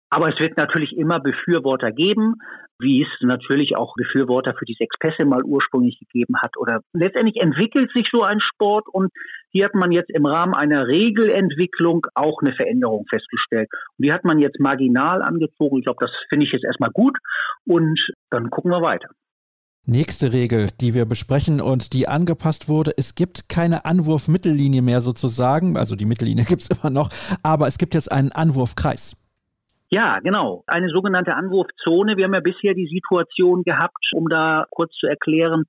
Aber 0.10 0.28
es 0.28 0.38
wird 0.42 0.58
natürlich 0.58 0.98
immer 0.98 1.22
Befürworter 1.22 1.92
geben, 1.92 2.36
wie 2.78 3.04
es 3.04 3.08
natürlich 3.22 3.78
auch 3.78 3.94
Befürworter 3.96 4.54
für 4.60 4.66
die 4.66 4.76
sechs 4.78 4.98
Pässe 5.00 5.24
mal 5.24 5.44
ursprünglich 5.46 5.98
gegeben 6.00 6.34
hat. 6.42 6.58
Oder 6.58 6.82
letztendlich 6.92 7.42
entwickelt 7.42 7.92
sich 7.94 8.10
so 8.12 8.24
ein 8.24 8.42
Sport 8.42 8.88
und 8.92 9.10
hier 9.52 9.66
hat 9.66 9.76
man 9.76 9.94
jetzt 9.94 10.10
im 10.10 10.26
Rahmen 10.26 10.54
einer 10.54 10.88
Regelentwicklung 10.88 12.08
auch 12.14 12.42
eine 12.42 12.54
Veränderung 12.54 13.06
festgestellt. 13.10 13.70
Und 13.98 14.06
die 14.06 14.12
hat 14.12 14.26
man 14.26 14.40
jetzt 14.40 14.60
marginal 14.60 15.22
angezogen. 15.22 15.78
Ich 15.78 15.86
glaube, 15.86 16.06
das 16.06 16.12
finde 16.28 16.46
ich 16.46 16.52
jetzt 16.52 16.66
erstmal 16.66 16.92
gut 16.92 17.18
und 17.66 17.98
dann 18.32 18.50
gucken 18.50 18.72
wir 18.72 18.82
weiter. 18.82 19.08
Nächste 19.86 20.34
Regel, 20.34 20.70
die 20.80 20.94
wir 20.94 21.06
besprechen 21.06 21.62
und 21.62 21.94
die 21.94 22.08
angepasst 22.08 22.70
wurde, 22.70 22.94
es 22.98 23.16
gibt 23.16 23.50
keine 23.50 23.86
Anwurfmittellinie 23.86 24.82
mehr 24.82 25.02
sozusagen, 25.02 25.78
also 25.78 25.96
die 25.96 26.06
Mittellinie 26.06 26.46
gibt 26.48 26.62
es 26.62 26.70
immer 26.70 26.92
noch, 26.92 27.10
aber 27.44 27.68
es 27.68 27.78
gibt 27.78 27.94
jetzt 27.96 28.12
einen 28.12 28.32
Anwurfkreis. 28.32 29.26
Ja, 29.92 30.20
genau. 30.20 30.64
Eine 30.68 30.90
sogenannte 30.90 31.34
Anwurfzone. 31.34 32.16
Wir 32.16 32.26
haben 32.26 32.34
ja 32.36 32.42
bisher 32.42 32.76
die 32.76 32.88
Situation 32.88 33.64
gehabt, 33.64 33.98
um 34.14 34.30
da 34.30 34.66
kurz 34.70 34.94
zu 34.94 35.08
erklären, 35.08 35.64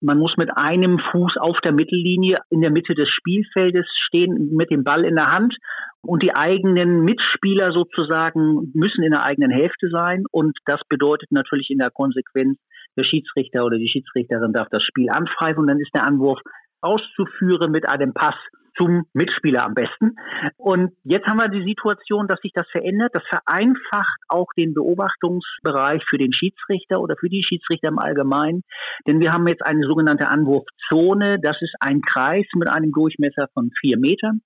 man 0.00 0.18
muss 0.18 0.34
mit 0.36 0.50
einem 0.56 0.98
Fuß 0.98 1.36
auf 1.38 1.58
der 1.60 1.72
Mittellinie 1.72 2.36
in 2.50 2.60
der 2.60 2.70
Mitte 2.70 2.94
des 2.94 3.08
Spielfeldes 3.08 3.86
stehen, 4.06 4.54
mit 4.54 4.70
dem 4.70 4.84
Ball 4.84 5.04
in 5.04 5.16
der 5.16 5.32
Hand. 5.32 5.56
Und 6.02 6.22
die 6.22 6.34
eigenen 6.34 7.02
Mitspieler 7.02 7.72
sozusagen 7.72 8.70
müssen 8.74 9.02
in 9.02 9.10
der 9.10 9.24
eigenen 9.24 9.50
Hälfte 9.50 9.88
sein. 9.90 10.24
Und 10.30 10.56
das 10.66 10.80
bedeutet 10.88 11.32
natürlich 11.32 11.70
in 11.70 11.78
der 11.78 11.90
Konsequenz, 11.90 12.58
der 12.96 13.04
Schiedsrichter 13.04 13.64
oder 13.64 13.78
die 13.78 13.88
Schiedsrichterin 13.88 14.52
darf 14.52 14.68
das 14.70 14.82
Spiel 14.82 15.10
anpfeifen 15.10 15.62
und 15.62 15.66
dann 15.68 15.80
ist 15.80 15.94
der 15.94 16.06
Anwurf 16.06 16.40
auszuführen 16.80 17.70
mit 17.70 17.88
einem 17.88 18.12
Pass 18.12 18.34
zum 18.76 19.04
Mitspieler 19.12 19.64
am 19.64 19.74
besten. 19.74 20.16
Und 20.56 20.92
jetzt 21.04 21.26
haben 21.26 21.40
wir 21.40 21.48
die 21.48 21.66
Situation, 21.66 22.28
dass 22.28 22.40
sich 22.40 22.52
das 22.54 22.68
verändert. 22.70 23.10
Das 23.14 23.22
vereinfacht 23.28 24.20
auch 24.28 24.48
den 24.56 24.74
Beobachtungsbereich 24.74 26.02
für 26.08 26.18
den 26.18 26.32
Schiedsrichter 26.32 27.00
oder 27.00 27.16
für 27.18 27.28
die 27.28 27.42
Schiedsrichter 27.42 27.88
im 27.88 27.98
Allgemeinen. 27.98 28.62
Denn 29.06 29.20
wir 29.20 29.32
haben 29.32 29.46
jetzt 29.48 29.64
eine 29.64 29.86
sogenannte 29.86 30.28
Anwurfzone. 30.28 31.38
Das 31.40 31.56
ist 31.62 31.74
ein 31.80 32.02
Kreis 32.02 32.46
mit 32.54 32.68
einem 32.68 32.92
Durchmesser 32.92 33.48
von 33.54 33.70
vier 33.80 33.98
Metern. 33.98 34.42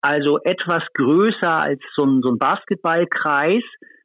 Also 0.00 0.38
etwas 0.42 0.82
größer 0.94 1.62
als 1.62 1.80
so 1.94 2.04
ein, 2.04 2.20
so 2.22 2.30
ein 2.30 2.38
Basketballkreis, 2.38 3.62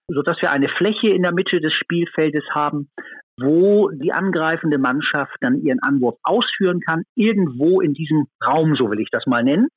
sodass 0.08 0.42
wir 0.42 0.52
eine 0.52 0.70
Fläche 0.70 1.10
in 1.10 1.24
der 1.24 1.34
Mitte 1.34 1.60
des 1.60 1.74
Spielfeldes 1.74 2.46
haben, 2.52 2.90
wo 3.40 3.90
die 3.90 4.12
angreifende 4.12 4.78
Mannschaft 4.78 5.36
dann 5.42 5.62
ihren 5.62 5.80
Anwurf 5.82 6.18
ausführen 6.24 6.82
kann, 6.82 7.04
irgendwo 7.16 7.82
in 7.82 7.94
diesem 7.94 8.28
Raum, 8.46 8.76
so 8.76 8.90
will 8.90 9.00
ich 9.00 9.10
das 9.12 9.26
mal 9.28 9.44
nennen. 9.44 9.68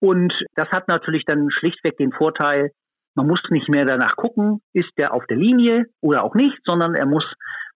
Und 0.00 0.32
das 0.54 0.68
hat 0.70 0.88
natürlich 0.88 1.24
dann 1.24 1.50
schlichtweg 1.50 1.96
den 1.96 2.12
Vorteil, 2.12 2.70
man 3.14 3.26
muss 3.26 3.40
nicht 3.50 3.68
mehr 3.68 3.84
danach 3.84 4.16
gucken, 4.16 4.60
ist 4.72 4.90
der 4.96 5.12
auf 5.12 5.26
der 5.26 5.36
Linie 5.36 5.86
oder 6.00 6.24
auch 6.24 6.34
nicht, 6.34 6.58
sondern 6.64 6.94
er 6.94 7.06
muss 7.06 7.24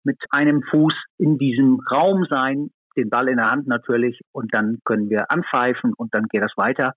mit 0.03 0.17
einem 0.31 0.63
Fuß 0.63 0.95
in 1.19 1.37
diesem 1.37 1.81
Raum 1.91 2.27
sein, 2.31 2.71
den 2.97 3.11
Ball 3.11 3.29
in 3.29 3.37
der 3.37 3.51
Hand 3.51 3.67
natürlich, 3.67 4.21
und 4.33 4.55
dann 4.55 4.79
können 4.85 5.11
wir 5.11 5.31
anpfeifen 5.31 5.93
und 5.95 6.15
dann 6.15 6.25
geht 6.31 6.43
das 6.43 6.57
weiter. 6.57 6.95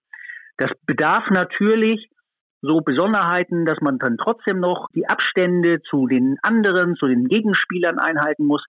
Das 0.57 0.71
bedarf 0.85 1.29
natürlich 1.29 2.09
so 2.61 2.81
Besonderheiten, 2.81 3.65
dass 3.65 3.79
man 3.81 3.97
dann 3.99 4.17
trotzdem 4.17 4.59
noch 4.59 4.87
die 4.93 5.07
Abstände 5.07 5.81
zu 5.89 6.07
den 6.07 6.37
anderen, 6.41 6.95
zu 6.95 7.07
den 7.07 7.25
Gegenspielern 7.27 7.99
einhalten 7.99 8.45
muss. 8.45 8.63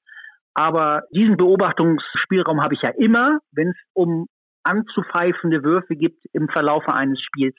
Aber 0.54 1.02
diesen 1.12 1.37
Beobachtungsspielraum 1.37 2.62
habe 2.62 2.75
ich 2.75 2.82
ja 2.82 2.90
immer, 2.90 3.38
wenn 3.52 3.68
es 3.68 3.76
um 3.94 4.26
anzupfeifende 4.62 5.62
Würfe 5.62 5.97
gibt 5.97 6.25
im 6.32 6.49
Verlaufe 6.49 6.92
eines 6.92 7.20
Spiels. 7.20 7.56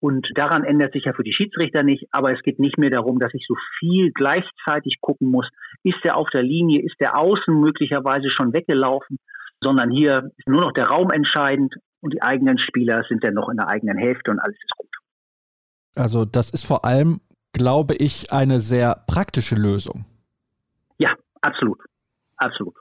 Und 0.00 0.28
daran 0.34 0.64
ändert 0.64 0.92
sich 0.92 1.04
ja 1.04 1.14
für 1.14 1.22
die 1.22 1.32
Schiedsrichter 1.32 1.82
nicht. 1.82 2.08
Aber 2.10 2.32
es 2.32 2.42
geht 2.42 2.58
nicht 2.58 2.76
mehr 2.76 2.90
darum, 2.90 3.18
dass 3.18 3.32
ich 3.32 3.46
so 3.48 3.54
viel 3.78 4.10
gleichzeitig 4.12 4.98
gucken 5.00 5.30
muss. 5.30 5.48
Ist 5.82 6.04
der 6.04 6.16
auf 6.16 6.28
der 6.30 6.42
Linie? 6.42 6.82
Ist 6.82 7.00
der 7.00 7.18
außen 7.18 7.54
möglicherweise 7.58 8.28
schon 8.30 8.52
weggelaufen? 8.52 9.18
Sondern 9.62 9.90
hier 9.90 10.30
ist 10.36 10.48
nur 10.48 10.60
noch 10.60 10.72
der 10.72 10.88
Raum 10.88 11.10
entscheidend 11.10 11.74
und 12.02 12.12
die 12.12 12.22
eigenen 12.22 12.58
Spieler 12.58 13.02
sind 13.08 13.24
dann 13.24 13.32
noch 13.32 13.48
in 13.48 13.56
der 13.56 13.68
eigenen 13.68 13.96
Hälfte 13.96 14.30
und 14.30 14.40
alles 14.40 14.56
ist 14.56 14.76
gut. 14.76 14.90
Also 15.94 16.24
das 16.24 16.50
ist 16.50 16.66
vor 16.66 16.84
allem, 16.84 17.20
glaube 17.52 17.94
ich, 17.94 18.32
eine 18.32 18.60
sehr 18.60 19.04
praktische 19.06 19.54
Lösung. 19.54 20.04
Ja, 20.98 21.14
absolut. 21.40 21.78
Absolut. 22.36 22.74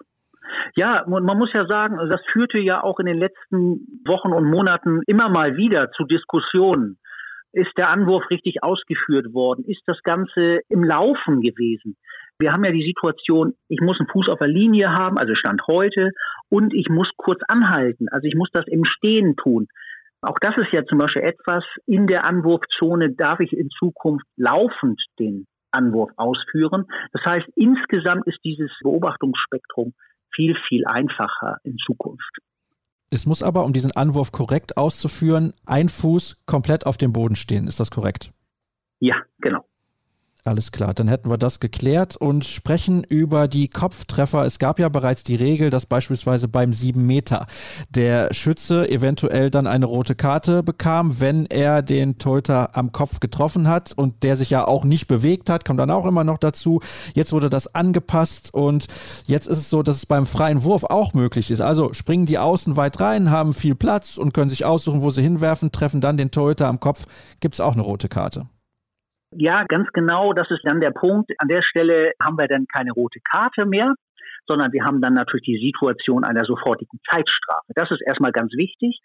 Ja, 0.75 1.05
man 1.08 1.38
muss 1.38 1.51
ja 1.53 1.65
sagen, 1.67 1.98
das 2.10 2.22
führte 2.32 2.60
ja 2.60 2.84
auch 2.84 3.00
in 3.00 3.05
den 3.05 3.17
letzten 3.17 4.01
Wochen 4.05 4.34
und 4.34 4.50
Monaten 4.50 5.01
immer 5.08 5.29
mal 5.29 5.55
wieder 5.58 5.91
zu 5.91 6.05
Diskussionen. 6.05 6.98
Ist 7.51 7.72
der 7.77 7.91
Anwurf 7.91 8.29
richtig 8.32 8.63
ausgeführt 8.63 9.34
worden? 9.34 9.63
Ist 9.65 9.82
das 9.86 10.01
Ganze 10.03 10.62
im 10.70 10.84
Laufen 10.84 11.41
gewesen? 11.41 11.98
Wir 12.39 12.51
haben 12.51 12.65
ja 12.65 12.72
die 12.72 12.86
Situation, 12.86 13.53
ich 13.67 13.79
muss 13.79 14.00
einen 14.00 14.10
Fuß 14.10 14.27
auf 14.29 14.39
der 14.39 14.48
Linie 14.48 14.89
haben, 14.91 15.20
also 15.20 15.36
Stand 15.36 15.62
heute, 15.67 16.10
und 16.50 16.74
ich 16.74 16.89
muss 16.89 17.10
kurz 17.15 17.41
anhalten. 17.48 18.10
Also 18.10 18.27
ich 18.27 18.36
muss 18.36 18.50
das 18.51 18.65
im 18.67 18.86
Stehen 18.86 19.36
tun. 19.36 19.67
Auch 20.24 20.39
das 20.39 20.56
ist 20.58 20.72
ja 20.72 20.86
zum 20.86 21.00
Beispiel 21.00 21.24
etwas, 21.24 21.63
in 21.86 22.08
der 22.08 22.25
Anwurfzone 22.25 23.13
darf 23.13 23.39
ich 23.42 23.51
in 23.51 23.70
Zukunft 23.70 24.25
laufend 24.38 25.01
den 25.20 25.46
Anwurf 25.72 26.12
ausführen. 26.15 26.86
Das 27.12 27.24
heißt, 27.25 27.48
insgesamt 27.56 28.25
ist 28.27 28.39
dieses 28.44 28.72
Beobachtungsspektrum 28.82 29.94
viel, 30.34 30.56
viel 30.68 30.86
einfacher 30.86 31.58
in 31.63 31.77
Zukunft. 31.86 32.38
Es 33.12 33.25
muss 33.25 33.44
aber, 33.44 33.65
um 33.65 33.74
diesen 33.74 33.92
Anwurf 33.92 34.32
korrekt 34.32 34.77
auszuführen, 34.77 35.53
ein 35.65 35.89
Fuß 35.89 36.46
komplett 36.46 36.86
auf 36.86 36.98
dem 36.98 37.12
Boden 37.12 37.36
stehen. 37.36 37.68
Ist 37.68 37.80
das 37.80 37.92
korrekt? 37.92 38.32
Ja, 39.00 39.15
genau. 39.39 39.65
Alles 40.45 40.73
klar, 40.73 40.93
dann 40.93 41.07
hätten 41.07 41.29
wir 41.29 41.38
das 41.38 41.62
geklärt 41.62 42.17
und 42.17 42.43
sprechen 42.43 43.05
über 43.05 43.47
die 43.47 43.69
Kopftreffer. 43.69 44.43
Es 44.43 44.59
gab 44.59 44.77
ja 44.77 44.89
bereits 44.89 45.23
die 45.23 45.38
Regel, 45.38 45.69
dass 45.69 45.85
beispielsweise 45.85 46.50
beim 46.50 46.73
7 46.73 47.05
Meter 47.05 47.47
der 47.88 48.33
Schütze 48.33 48.89
eventuell 48.89 49.50
dann 49.50 49.67
eine 49.67 49.85
rote 49.85 50.15
Karte 50.15 50.62
bekam, 50.62 51.21
wenn 51.21 51.45
er 51.45 51.81
den 51.81 52.17
Torhüter 52.17 52.75
am 52.75 52.91
Kopf 52.91 53.21
getroffen 53.21 53.69
hat 53.69 53.93
und 53.95 54.23
der 54.23 54.35
sich 54.35 54.50
ja 54.50 54.67
auch 54.67 54.83
nicht 54.83 55.07
bewegt 55.07 55.50
hat, 55.50 55.63
kommt 55.63 55.79
dann 55.79 55.91
auch 55.91 56.05
immer 56.05 56.25
noch 56.25 56.39
dazu. 56.39 56.81
Jetzt 57.13 57.31
wurde 57.31 57.50
das 57.50 57.73
angepasst 57.73 58.53
und 58.53 58.88
jetzt 59.25 59.47
ist 59.47 59.59
es 59.59 59.69
so, 59.69 59.81
dass 59.81 59.95
es 59.95 60.05
beim 60.05 60.25
freien 60.25 60.65
Wurf 60.65 60.83
auch 60.83 61.13
möglich 61.13 61.51
ist. 61.51 61.62
Also 61.62 61.93
springen 61.93 62.25
die 62.25 62.38
Außen 62.38 62.75
weit 62.75 63.00
rein, 63.00 63.31
haben 63.31 63.53
viel 63.53 63.75
Platz 63.75 64.17
und 64.17 64.33
können 64.33 64.50
sich 64.50 64.65
aussuchen, 64.65 65.03
wo 65.03 65.09
sie 65.09 65.21
hinwerfen, 65.21 65.71
treffen 65.71 66.01
dann 66.01 66.17
den 66.17 66.31
Torhüter 66.31 66.67
am 66.67 66.81
Kopf, 66.81 67.05
gibt 67.39 67.53
es 67.53 67.62
auch 67.62 67.75
eine 67.75 67.83
rote 67.83 68.09
Karte. 68.09 68.47
Ja, 69.37 69.63
ganz 69.63 69.87
genau. 69.93 70.33
Das 70.33 70.49
ist 70.51 70.61
dann 70.63 70.81
der 70.81 70.91
Punkt. 70.91 71.31
An 71.37 71.47
der 71.47 71.61
Stelle 71.61 72.11
haben 72.21 72.37
wir 72.37 72.47
dann 72.47 72.65
keine 72.67 72.91
rote 72.91 73.19
Karte 73.19 73.65
mehr, 73.65 73.93
sondern 74.47 74.71
wir 74.73 74.83
haben 74.83 75.01
dann 75.01 75.13
natürlich 75.13 75.45
die 75.45 75.65
Situation 75.65 76.23
einer 76.23 76.43
sofortigen 76.45 76.99
Zeitstrafe. 77.09 77.71
Das 77.75 77.91
ist 77.91 78.01
erstmal 78.05 78.31
ganz 78.31 78.51
wichtig. 78.53 78.99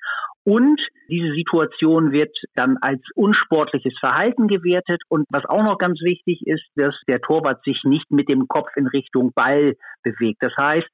Und 0.44 0.80
diese 1.08 1.32
Situation 1.34 2.12
wird 2.12 2.36
dann 2.54 2.76
als 2.80 3.00
unsportliches 3.14 3.96
Verhalten 4.00 4.48
gewertet. 4.48 5.02
Und 5.08 5.26
was 5.30 5.44
auch 5.44 5.62
noch 5.62 5.78
ganz 5.78 6.00
wichtig 6.02 6.46
ist, 6.46 6.64
dass 6.76 6.94
der 7.08 7.20
Torwart 7.20 7.62
sich 7.64 7.80
nicht 7.84 8.10
mit 8.10 8.28
dem 8.28 8.48
Kopf 8.48 8.70
in 8.76 8.86
Richtung 8.86 9.32
Ball 9.34 9.74
bewegt. 10.02 10.42
Das 10.42 10.52
heißt, 10.60 10.88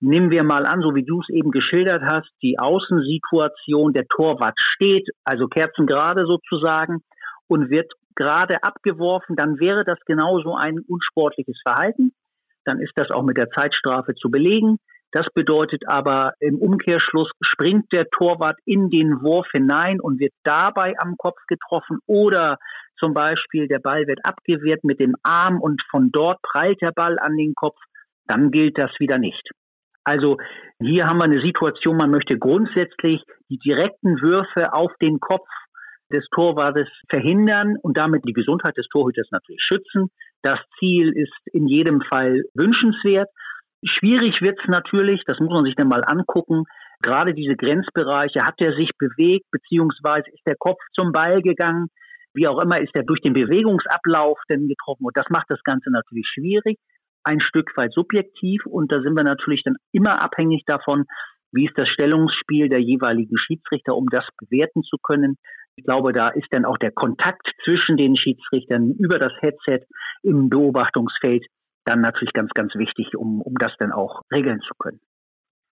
Nehmen 0.00 0.30
wir 0.30 0.42
mal 0.42 0.66
an, 0.66 0.82
so 0.82 0.94
wie 0.94 1.04
du 1.04 1.20
es 1.22 1.30
eben 1.30 1.50
geschildert 1.50 2.02
hast, 2.04 2.28
die 2.42 2.58
Außensituation, 2.58 3.94
der 3.94 4.04
Torwart 4.06 4.54
steht, 4.58 5.08
also 5.24 5.46
kerzengerade 5.46 6.26
sozusagen, 6.26 7.00
und 7.46 7.70
wird 7.70 7.90
gerade 8.14 8.62
abgeworfen, 8.62 9.36
dann 9.36 9.58
wäre 9.58 9.84
das 9.84 9.98
genauso 10.06 10.54
ein 10.54 10.78
unsportliches 10.80 11.60
Verhalten. 11.62 12.12
Dann 12.64 12.80
ist 12.80 12.92
das 12.96 13.10
auch 13.10 13.22
mit 13.22 13.36
der 13.36 13.50
Zeitstrafe 13.50 14.14
zu 14.14 14.30
belegen. 14.30 14.78
Das 15.12 15.26
bedeutet 15.32 15.86
aber 15.86 16.34
im 16.40 16.58
Umkehrschluss 16.58 17.30
springt 17.40 17.92
der 17.92 18.10
Torwart 18.10 18.58
in 18.64 18.90
den 18.90 19.22
Wurf 19.22 19.46
hinein 19.52 20.00
und 20.00 20.18
wird 20.18 20.32
dabei 20.42 20.94
am 20.98 21.16
Kopf 21.16 21.38
getroffen 21.46 21.98
oder 22.06 22.58
zum 22.98 23.14
Beispiel 23.14 23.68
der 23.68 23.78
Ball 23.78 24.08
wird 24.08 24.20
abgewehrt 24.24 24.82
mit 24.82 24.98
dem 24.98 25.14
Arm 25.22 25.60
und 25.60 25.80
von 25.88 26.10
dort 26.10 26.42
prallt 26.42 26.80
der 26.82 26.90
Ball 26.90 27.18
an 27.20 27.36
den 27.36 27.54
Kopf, 27.54 27.78
dann 28.26 28.50
gilt 28.50 28.76
das 28.76 28.90
wieder 28.98 29.18
nicht. 29.18 29.50
Also 30.04 30.36
hier 30.80 31.06
haben 31.06 31.18
wir 31.18 31.24
eine 31.24 31.40
Situation, 31.40 31.96
man 31.96 32.10
möchte 32.10 32.36
grundsätzlich 32.36 33.22
die 33.48 33.58
direkten 33.58 34.20
Würfe 34.20 34.72
auf 34.72 34.92
den 35.00 35.20
Kopf 35.20 35.46
des 36.14 36.26
Torwartes 36.30 36.88
verhindern 37.08 37.76
und 37.82 37.98
damit 37.98 38.22
die 38.26 38.32
Gesundheit 38.32 38.76
des 38.76 38.88
Torhüters 38.88 39.28
natürlich 39.30 39.62
schützen. 39.62 40.10
Das 40.42 40.58
Ziel 40.78 41.12
ist 41.12 41.32
in 41.52 41.66
jedem 41.66 42.00
Fall 42.00 42.42
wünschenswert. 42.54 43.28
Schwierig 43.84 44.40
wird 44.40 44.58
es 44.62 44.68
natürlich, 44.68 45.22
das 45.26 45.38
muss 45.40 45.50
man 45.50 45.64
sich 45.64 45.74
dann 45.74 45.88
mal 45.88 46.04
angucken. 46.04 46.64
Gerade 47.02 47.34
diese 47.34 47.56
Grenzbereiche, 47.56 48.40
hat 48.44 48.54
er 48.58 48.74
sich 48.74 48.90
bewegt, 48.98 49.46
beziehungsweise 49.50 50.30
ist 50.30 50.46
der 50.46 50.56
Kopf 50.58 50.80
zum 50.94 51.12
Ball 51.12 51.42
gegangen? 51.42 51.88
Wie 52.32 52.48
auch 52.48 52.60
immer, 52.62 52.80
ist 52.80 52.94
er 52.94 53.04
durch 53.04 53.20
den 53.20 53.34
Bewegungsablauf 53.34 54.38
denn 54.48 54.68
getroffen? 54.68 55.04
Und 55.04 55.16
das 55.16 55.26
macht 55.28 55.46
das 55.48 55.62
Ganze 55.62 55.90
natürlich 55.90 56.26
schwierig, 56.26 56.78
ein 57.22 57.40
Stück 57.40 57.76
weit 57.76 57.92
subjektiv. 57.92 58.64
Und 58.66 58.90
da 58.90 59.00
sind 59.02 59.16
wir 59.16 59.24
natürlich 59.24 59.62
dann 59.64 59.76
immer 59.92 60.22
abhängig 60.22 60.64
davon, 60.66 61.04
wie 61.52 61.66
ist 61.66 61.78
das 61.78 61.88
Stellungsspiel 61.88 62.68
der 62.68 62.80
jeweiligen 62.80 63.38
Schiedsrichter, 63.38 63.94
um 63.94 64.06
das 64.10 64.26
bewerten 64.38 64.82
zu 64.82 64.96
können. 65.02 65.36
Ich 65.76 65.84
glaube, 65.84 66.12
da 66.12 66.28
ist 66.28 66.46
dann 66.50 66.64
auch 66.64 66.78
der 66.78 66.92
Kontakt 66.92 67.50
zwischen 67.64 67.96
den 67.96 68.16
Schiedsrichtern 68.16 68.90
über 68.98 69.18
das 69.18 69.32
Headset 69.40 69.86
im 70.22 70.48
Beobachtungsfeld 70.48 71.44
dann 71.84 72.00
natürlich 72.00 72.32
ganz, 72.32 72.50
ganz 72.54 72.74
wichtig, 72.76 73.16
um, 73.16 73.42
um 73.42 73.54
das 73.56 73.72
dann 73.78 73.92
auch 73.92 74.22
regeln 74.32 74.60
zu 74.60 74.74
können. 74.78 75.00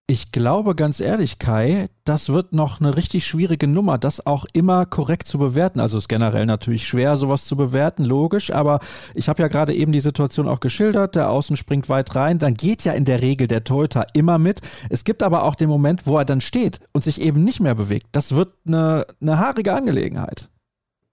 Ich 0.05 0.33
glaube 0.33 0.75
ganz 0.75 0.99
ehrlich, 0.99 1.39
Kai, 1.39 1.87
das 2.03 2.27
wird 2.27 2.51
noch 2.51 2.81
eine 2.81 2.97
richtig 2.97 3.25
schwierige 3.25 3.69
Nummer, 3.69 3.97
das 3.97 4.25
auch 4.27 4.45
immer 4.51 4.85
korrekt 4.85 5.27
zu 5.27 5.39
bewerten. 5.39 5.79
Also 5.79 5.97
ist 5.97 6.09
generell 6.09 6.45
natürlich 6.45 6.85
schwer, 6.85 7.15
sowas 7.15 7.45
zu 7.45 7.55
bewerten, 7.55 8.03
logisch, 8.03 8.51
aber 8.51 8.81
ich 9.15 9.29
habe 9.29 9.41
ja 9.41 9.47
gerade 9.47 9.73
eben 9.73 9.93
die 9.93 10.01
Situation 10.01 10.49
auch 10.49 10.59
geschildert, 10.59 11.15
der 11.15 11.29
Außen 11.29 11.55
springt 11.55 11.87
weit 11.87 12.17
rein, 12.17 12.37
dann 12.37 12.55
geht 12.55 12.83
ja 12.83 12.91
in 12.91 13.05
der 13.05 13.21
Regel 13.21 13.47
der 13.47 13.63
Torhüter 13.63 14.05
immer 14.13 14.39
mit. 14.39 14.59
Es 14.89 15.05
gibt 15.05 15.23
aber 15.23 15.43
auch 15.43 15.55
den 15.55 15.69
Moment, 15.69 16.05
wo 16.05 16.17
er 16.17 16.25
dann 16.25 16.41
steht 16.41 16.81
und 16.91 17.05
sich 17.05 17.21
eben 17.21 17.41
nicht 17.45 17.61
mehr 17.61 17.75
bewegt. 17.75 18.07
Das 18.11 18.35
wird 18.35 18.49
eine, 18.67 19.05
eine 19.21 19.39
haarige 19.39 19.73
Angelegenheit. 19.73 20.49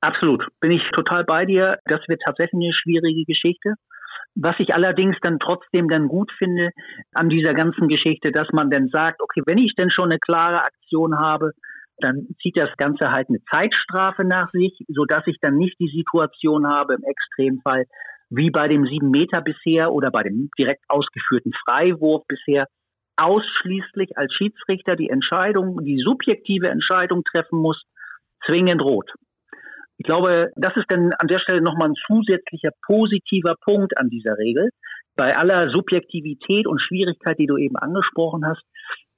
Absolut, 0.01 0.45
bin 0.61 0.73
ich 0.73 0.83
total 0.97 1.23
bei 1.25 1.45
dir. 1.45 1.79
Das 1.85 2.01
wird 2.09 2.23
tatsächlich 2.27 2.61
eine 2.61 2.73
schwierige 2.73 3.25
Geschichte. 3.25 3.75
Was 4.35 4.55
ich 4.59 4.75
allerdings 4.75 5.17
dann 5.23 5.39
trotzdem 5.39 5.89
dann 5.89 6.09
gut 6.09 6.31
finde 6.39 6.71
an 7.13 7.29
dieser 7.29 7.53
ganzen 7.53 7.89
Geschichte, 7.89 8.31
dass 8.31 8.49
man 8.53 8.71
dann 8.71 8.89
sagt, 8.89 9.21
okay, 9.21 9.43
wenn 9.47 9.59
ich 9.59 9.75
denn 9.75 9.91
schon 9.91 10.11
eine 10.11 10.19
klare 10.19 10.65
Aktion 10.65 11.19
habe, 11.19 11.53
dann 11.99 12.29
zieht 12.41 12.57
das 12.57 12.71
Ganze 12.77 13.11
halt 13.11 13.29
eine 13.29 13.43
Zeitstrafe 13.51 14.25
nach 14.25 14.49
sich, 14.49 14.73
so 14.89 15.05
dass 15.05 15.27
ich 15.27 15.37
dann 15.41 15.57
nicht 15.57 15.79
die 15.81 15.93
Situation 15.95 16.67
habe 16.67 16.95
im 16.95 17.05
Extremfall 17.05 17.85
wie 18.31 18.51
bei 18.51 18.69
dem 18.69 18.87
sieben 18.87 19.11
Meter 19.11 19.41
bisher 19.43 19.93
oder 19.93 20.11
bei 20.11 20.23
dem 20.23 20.51
direkt 20.59 20.85
ausgeführten 20.89 21.53
Freiwurf 21.65 22.25
bisher. 22.27 22.67
ausschließlich 23.17 24.17
als 24.17 24.33
Schiedsrichter 24.33 24.97
die 24.97 25.11
Entscheidung, 25.11 25.85
die 25.85 25.99
subjektive 25.99 26.71
Entscheidung 26.71 27.23
treffen 27.25 27.59
muss, 27.59 27.83
zwingend 28.47 28.83
rot. 28.83 29.13
Ich 30.01 30.07
glaube, 30.07 30.51
das 30.57 30.75
ist 30.77 30.87
dann 30.89 31.13
an 31.19 31.29
der 31.29 31.41
Stelle 31.41 31.61
nochmal 31.61 31.91
ein 31.91 31.95
zusätzlicher 32.07 32.71
positiver 32.87 33.55
Punkt 33.63 33.99
an 33.99 34.09
dieser 34.09 34.39
Regel. 34.39 34.71
Bei 35.15 35.37
aller 35.37 35.69
Subjektivität 35.69 36.67
und 36.67 36.81
Schwierigkeit, 36.81 37.39
die 37.39 37.47
du 37.47 37.59
eben 37.59 37.77
angesprochen 37.77 38.47
hast, 38.47 38.63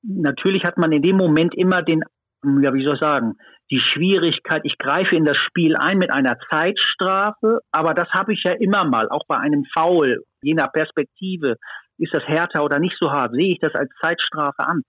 natürlich 0.02 0.64
hat 0.64 0.78
man 0.78 0.90
in 0.90 1.02
dem 1.02 1.16
Moment 1.16 1.54
immer 1.54 1.82
den, 1.82 2.02
ja, 2.42 2.74
wie 2.74 2.84
soll 2.84 2.94
ich 2.94 3.00
sagen, 3.00 3.34
die 3.70 3.78
Schwierigkeit, 3.78 4.62
ich 4.64 4.76
greife 4.76 5.14
in 5.14 5.24
das 5.24 5.36
Spiel 5.36 5.76
ein 5.76 5.98
mit 5.98 6.10
einer 6.10 6.36
Zeitstrafe, 6.50 7.60
aber 7.70 7.94
das 7.94 8.08
habe 8.10 8.32
ich 8.32 8.42
ja 8.44 8.54
immer 8.54 8.84
mal, 8.84 9.08
auch 9.08 9.22
bei 9.28 9.36
einem 9.36 9.64
Foul, 9.78 10.24
je 10.42 10.54
nach 10.54 10.72
Perspektive, 10.72 11.58
ist 11.98 12.12
das 12.12 12.24
härter 12.26 12.64
oder 12.64 12.80
nicht 12.80 12.96
so 13.00 13.12
hart, 13.12 13.34
sehe 13.34 13.52
ich 13.52 13.60
das 13.60 13.76
als 13.76 13.90
Zeitstrafe 14.02 14.66
an. 14.66 14.82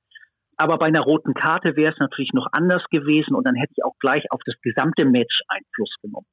Aber 0.63 0.77
bei 0.77 0.85
einer 0.85 1.01
roten 1.01 1.33
Karte 1.33 1.75
wäre 1.75 1.91
es 1.91 1.99
natürlich 1.99 2.31
noch 2.31 2.47
anders 2.53 2.85
gewesen 2.89 3.35
und 3.35 3.45
dann 3.45 3.55
hätte 3.55 3.73
ich 3.75 3.83
auch 3.83 3.99
gleich 3.99 4.31
auf 4.31 4.39
das 4.45 4.55
gesamte 4.61 5.03
Match 5.03 5.41
Einfluss 5.49 5.93
genommen. 6.01 6.25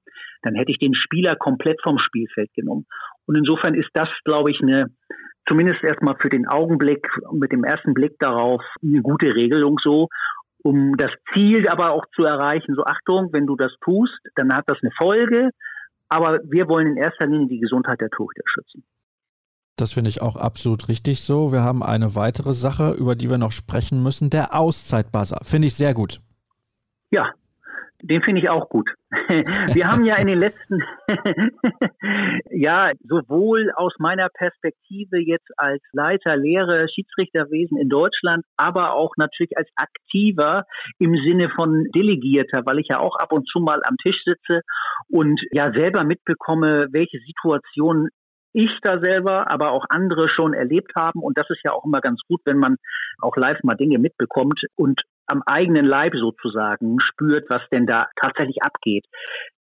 Dann 0.42 0.54
hätte 0.54 0.70
ich 0.70 0.78
den 0.78 0.94
Spieler 0.94 1.34
komplett 1.34 1.80
vom 1.82 1.98
Spielfeld 1.98 2.54
genommen. 2.54 2.86
Und 3.26 3.34
insofern 3.34 3.74
ist 3.74 3.90
das, 3.92 4.08
glaube 4.24 4.52
ich, 4.52 4.62
eine, 4.62 4.86
zumindest 5.48 5.82
erstmal 5.82 6.14
für 6.20 6.28
den 6.28 6.46
Augenblick, 6.46 7.08
mit 7.32 7.50
dem 7.50 7.64
ersten 7.64 7.92
Blick 7.92 8.20
darauf, 8.20 8.62
eine 8.80 9.02
gute 9.02 9.34
Regelung 9.34 9.78
so, 9.82 10.06
um 10.62 10.96
das 10.96 11.10
Ziel 11.34 11.68
aber 11.68 11.90
auch 11.90 12.04
zu 12.14 12.22
erreichen. 12.22 12.76
So 12.76 12.84
Achtung, 12.84 13.32
wenn 13.32 13.46
du 13.46 13.56
das 13.56 13.72
tust, 13.80 14.16
dann 14.36 14.54
hat 14.54 14.62
das 14.68 14.78
eine 14.80 14.92
Folge. 14.96 15.50
Aber 16.08 16.38
wir 16.44 16.68
wollen 16.68 16.86
in 16.86 16.98
erster 16.98 17.26
Linie 17.26 17.48
die 17.48 17.58
Gesundheit 17.58 18.00
der 18.00 18.10
Torhüter 18.10 18.44
schützen. 18.46 18.84
Das 19.80 19.92
finde 19.92 20.10
ich 20.10 20.20
auch 20.20 20.36
absolut 20.36 20.88
richtig 20.88 21.22
so. 21.22 21.52
Wir 21.52 21.62
haben 21.62 21.82
eine 21.82 22.14
weitere 22.14 22.52
Sache, 22.52 22.92
über 22.92 23.14
die 23.14 23.30
wir 23.30 23.38
noch 23.38 23.52
sprechen 23.52 24.02
müssen. 24.02 24.30
Der 24.30 24.54
Auszeitbuzzer. 24.54 25.40
Finde 25.42 25.68
ich 25.68 25.74
sehr 25.74 25.94
gut. 25.94 26.20
Ja, 27.10 27.32
den 28.02 28.22
finde 28.22 28.40
ich 28.40 28.48
auch 28.48 28.68
gut. 28.68 28.88
Wir 29.74 29.88
haben 29.88 30.04
ja 30.04 30.16
in 30.16 30.28
den 30.28 30.38
letzten, 30.38 30.82
ja, 32.50 32.90
sowohl 33.02 33.72
aus 33.74 33.92
meiner 33.98 34.28
Perspektive 34.28 35.18
jetzt 35.18 35.48
als 35.56 35.82
Leiter 35.92 36.36
Lehre 36.36 36.86
Schiedsrichterwesen 36.88 37.76
in 37.78 37.88
Deutschland, 37.88 38.44
aber 38.56 38.94
auch 38.94 39.12
natürlich 39.16 39.56
als 39.58 39.68
Aktiver 39.74 40.64
im 40.98 41.14
Sinne 41.16 41.50
von 41.50 41.88
Delegierter, 41.94 42.62
weil 42.64 42.78
ich 42.78 42.88
ja 42.88 43.00
auch 43.00 43.16
ab 43.16 43.32
und 43.32 43.48
zu 43.48 43.60
mal 43.60 43.80
am 43.84 43.96
Tisch 44.02 44.22
sitze 44.24 44.60
und 45.08 45.40
ja 45.50 45.72
selber 45.72 46.04
mitbekomme, 46.04 46.86
welche 46.92 47.18
Situationen 47.18 48.08
ich 48.52 48.70
da 48.82 49.00
selber, 49.00 49.50
aber 49.50 49.72
auch 49.72 49.84
andere 49.88 50.28
schon 50.28 50.54
erlebt 50.54 50.92
haben. 50.96 51.20
Und 51.20 51.38
das 51.38 51.48
ist 51.50 51.60
ja 51.64 51.72
auch 51.72 51.84
immer 51.84 52.00
ganz 52.00 52.20
gut, 52.28 52.40
wenn 52.44 52.58
man 52.58 52.76
auch 53.20 53.36
live 53.36 53.62
mal 53.62 53.74
Dinge 53.74 53.98
mitbekommt 53.98 54.60
und 54.76 55.00
am 55.26 55.42
eigenen 55.46 55.86
Leib 55.86 56.14
sozusagen 56.14 56.98
spürt, 57.00 57.48
was 57.48 57.62
denn 57.72 57.86
da 57.86 58.08
tatsächlich 58.20 58.62
abgeht. 58.62 59.04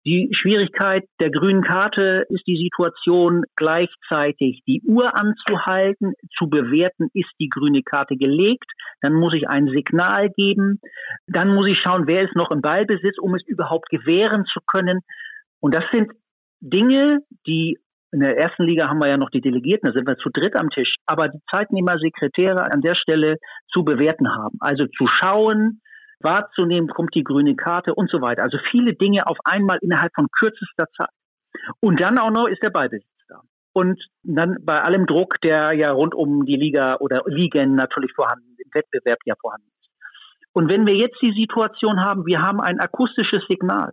Die 0.06 0.28
Schwierigkeit 0.30 1.04
der 1.20 1.30
grünen 1.30 1.64
Karte 1.64 2.26
ist 2.28 2.46
die 2.46 2.56
Situation, 2.56 3.42
gleichzeitig 3.56 4.62
die 4.64 4.80
Uhr 4.86 5.18
anzuhalten, 5.18 6.12
zu 6.38 6.48
bewerten, 6.48 7.08
ist 7.12 7.32
die 7.40 7.48
grüne 7.48 7.82
Karte 7.82 8.16
gelegt, 8.16 8.70
dann 9.00 9.14
muss 9.14 9.34
ich 9.34 9.48
ein 9.48 9.66
Signal 9.66 10.30
geben, 10.30 10.80
dann 11.26 11.52
muss 11.52 11.66
ich 11.66 11.78
schauen, 11.80 12.06
wer 12.06 12.22
ist 12.22 12.36
noch 12.36 12.52
im 12.52 12.60
Ballbesitz, 12.60 13.18
um 13.18 13.34
es 13.34 13.42
überhaupt 13.48 13.88
gewähren 13.88 14.44
zu 14.44 14.60
können. 14.64 15.00
Und 15.58 15.74
das 15.74 15.84
sind 15.92 16.12
Dinge, 16.60 17.18
die 17.48 17.78
in 18.12 18.20
der 18.20 18.38
ersten 18.38 18.64
Liga 18.64 18.88
haben 18.88 19.00
wir 19.00 19.08
ja 19.08 19.16
noch 19.16 19.30
die 19.30 19.40
Delegierten, 19.40 19.88
da 19.88 19.92
sind 19.92 20.06
wir 20.06 20.16
zu 20.16 20.30
dritt 20.30 20.58
am 20.58 20.70
Tisch. 20.70 20.94
Aber 21.06 21.28
die 21.28 21.40
Zeitnehmer, 21.50 21.98
Sekretäre 21.98 22.72
an 22.72 22.80
der 22.80 22.94
Stelle 22.94 23.36
zu 23.72 23.84
bewerten 23.84 24.32
haben. 24.34 24.56
Also 24.60 24.86
zu 24.86 25.06
schauen, 25.06 25.80
wahrzunehmen, 26.20 26.88
kommt 26.88 27.14
die 27.14 27.24
grüne 27.24 27.56
Karte 27.56 27.94
und 27.94 28.10
so 28.10 28.20
weiter. 28.20 28.42
Also 28.42 28.58
viele 28.70 28.94
Dinge 28.94 29.26
auf 29.26 29.38
einmal 29.44 29.78
innerhalb 29.82 30.14
von 30.14 30.28
kürzester 30.30 30.86
Zeit. 30.96 31.10
Und 31.80 32.00
dann 32.00 32.18
auch 32.18 32.30
noch 32.30 32.46
ist 32.46 32.62
der 32.62 32.70
Ballbesitz 32.70 33.06
da. 33.28 33.40
Und 33.72 34.02
dann 34.22 34.58
bei 34.62 34.80
allem 34.80 35.06
Druck, 35.06 35.40
der 35.42 35.72
ja 35.72 35.92
rund 35.92 36.14
um 36.14 36.46
die 36.46 36.56
Liga 36.56 36.96
oder 37.00 37.22
Ligen 37.26 37.74
natürlich 37.74 38.12
vorhanden, 38.14 38.56
im 38.58 38.70
Wettbewerb 38.72 39.18
ja 39.24 39.34
vorhanden 39.40 39.66
ist. 39.66 39.90
Und 40.52 40.70
wenn 40.70 40.86
wir 40.86 40.94
jetzt 40.94 41.20
die 41.20 41.32
Situation 41.32 42.00
haben, 42.00 42.24
wir 42.24 42.40
haben 42.40 42.60
ein 42.60 42.80
akustisches 42.80 43.42
Signal. 43.48 43.92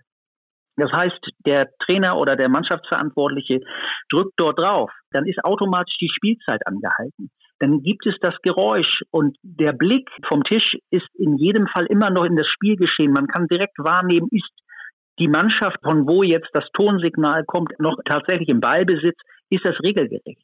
Das 0.75 0.91
heißt, 0.91 1.19
der 1.45 1.69
Trainer 1.86 2.17
oder 2.17 2.36
der 2.36 2.49
Mannschaftsverantwortliche 2.49 3.62
drückt 4.09 4.33
dort 4.38 4.59
drauf, 4.59 4.91
dann 5.12 5.27
ist 5.27 5.43
automatisch 5.43 5.95
die 6.01 6.09
Spielzeit 6.09 6.65
angehalten. 6.65 7.29
Dann 7.59 7.81
gibt 7.81 8.05
es 8.07 8.15
das 8.19 8.36
Geräusch 8.41 9.03
und 9.12 9.38
der 9.43 9.73
Blick 9.73 10.09
vom 10.27 10.43
Tisch 10.43 10.75
ist 10.89 11.07
in 11.13 11.38
jedem 11.38 11.67
Fall 11.67 11.86
immer 11.86 12.09
noch 12.09 12.25
in 12.25 12.36
das 12.36 12.47
Spielgeschehen. 12.47 13.13
Man 13.13 13.27
kann 13.27 13.47
direkt 13.47 13.77
wahrnehmen, 13.77 14.27
ist 14.31 14.49
die 15.19 15.27
Mannschaft, 15.27 15.77
von 15.83 16.07
wo 16.07 16.23
jetzt 16.23 16.49
das 16.53 16.65
Tonsignal 16.73 17.43
kommt, 17.45 17.71
noch 17.79 17.97
tatsächlich 18.05 18.49
im 18.49 18.59
Ballbesitz, 18.59 19.17
ist 19.49 19.65
das 19.65 19.79
regelgerecht. 19.83 20.41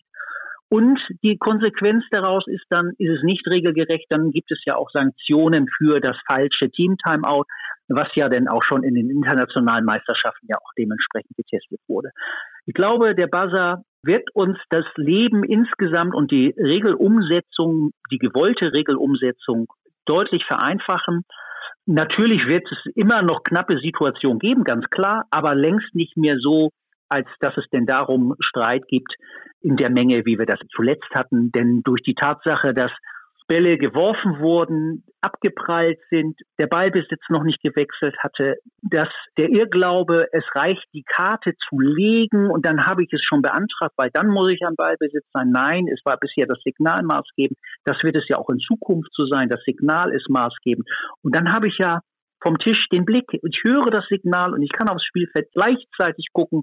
Und 0.69 0.99
die 1.23 1.37
Konsequenz 1.37 2.05
daraus 2.11 2.45
ist 2.45 2.65
dann, 2.69 2.91
ist 2.99 3.17
es 3.17 3.23
nicht 3.23 3.45
regelgerecht, 3.47 4.05
dann 4.09 4.29
gibt 4.29 4.51
es 4.51 4.61
ja 4.65 4.75
auch 4.75 4.91
Sanktionen 4.91 5.67
für 5.77 5.99
das 5.99 6.15
falsche 6.29 6.69
Team-Timeout 6.69 7.45
was 7.89 8.07
ja 8.15 8.29
dann 8.29 8.47
auch 8.47 8.63
schon 8.63 8.83
in 8.83 8.95
den 8.95 9.09
internationalen 9.09 9.85
Meisterschaften 9.85 10.47
ja 10.47 10.57
auch 10.57 10.71
dementsprechend 10.77 11.35
getestet 11.35 11.79
wurde. 11.87 12.11
Ich 12.65 12.73
glaube, 12.73 13.15
der 13.15 13.27
Buzzer 13.27 13.83
wird 14.03 14.29
uns 14.33 14.57
das 14.69 14.85
Leben 14.95 15.43
insgesamt 15.43 16.15
und 16.15 16.31
die 16.31 16.53
Regelumsetzung, 16.57 17.91
die 18.11 18.19
gewollte 18.19 18.71
Regelumsetzung 18.73 19.67
deutlich 20.05 20.45
vereinfachen. 20.45 21.25
Natürlich 21.85 22.47
wird 22.47 22.65
es 22.71 22.91
immer 22.95 23.21
noch 23.21 23.43
knappe 23.43 23.79
Situationen 23.79 24.39
geben, 24.39 24.63
ganz 24.63 24.85
klar, 24.89 25.25
aber 25.31 25.55
längst 25.55 25.93
nicht 25.95 26.15
mehr 26.15 26.37
so, 26.39 26.69
als 27.09 27.27
dass 27.39 27.57
es 27.57 27.65
denn 27.73 27.85
darum 27.85 28.35
Streit 28.39 28.87
gibt 28.87 29.13
in 29.61 29.75
der 29.75 29.89
Menge, 29.89 30.25
wie 30.25 30.37
wir 30.37 30.45
das 30.45 30.59
zuletzt 30.75 31.09
hatten. 31.13 31.51
Denn 31.51 31.81
durch 31.83 32.01
die 32.03 32.13
Tatsache, 32.13 32.73
dass 32.73 32.91
Bälle 33.49 33.79
geworfen 33.79 34.39
wurden, 34.39 35.03
abgeprallt 35.21 35.97
sind, 36.11 36.39
der 36.59 36.67
Ballbesitz 36.67 37.21
noch 37.29 37.43
nicht 37.43 37.61
gewechselt 37.63 38.15
hatte, 38.19 38.57
dass 38.83 39.09
der 39.37 39.49
Irrglaube, 39.49 40.27
es 40.31 40.43
reicht, 40.53 40.85
die 40.93 41.03
Karte 41.03 41.53
zu 41.67 41.79
legen 41.79 42.49
und 42.51 42.65
dann 42.65 42.85
habe 42.85 43.03
ich 43.03 43.11
es 43.11 43.21
schon 43.23 43.41
beantragt, 43.41 43.95
weil 43.97 44.11
dann 44.13 44.27
muss 44.27 44.51
ich 44.51 44.61
am 44.65 44.75
Ballbesitz 44.75 45.25
sein. 45.33 45.49
Nein, 45.51 45.87
es 45.91 45.99
war 46.05 46.17
bisher 46.17 46.45
das 46.45 46.61
Signal 46.63 47.01
maßgebend. 47.03 47.57
Das 47.85 47.97
wird 48.03 48.15
es 48.17 48.27
ja 48.29 48.37
auch 48.37 48.49
in 48.49 48.59
Zukunft 48.59 49.09
so 49.13 49.25
sein. 49.25 49.49
Das 49.49 49.63
Signal 49.63 50.13
ist 50.13 50.29
maßgebend. 50.29 50.87
Und 51.23 51.35
dann 51.35 51.51
habe 51.51 51.67
ich 51.67 51.77
ja 51.79 52.01
vom 52.41 52.59
Tisch 52.59 52.87
den 52.91 53.03
Blick. 53.03 53.25
Ich 53.33 53.63
höre 53.63 53.89
das 53.89 54.05
Signal 54.09 54.53
und 54.53 54.61
ich 54.61 54.71
kann 54.71 54.89
aufs 54.89 55.03
Spielfeld 55.03 55.47
gleichzeitig 55.53 56.27
gucken 56.33 56.61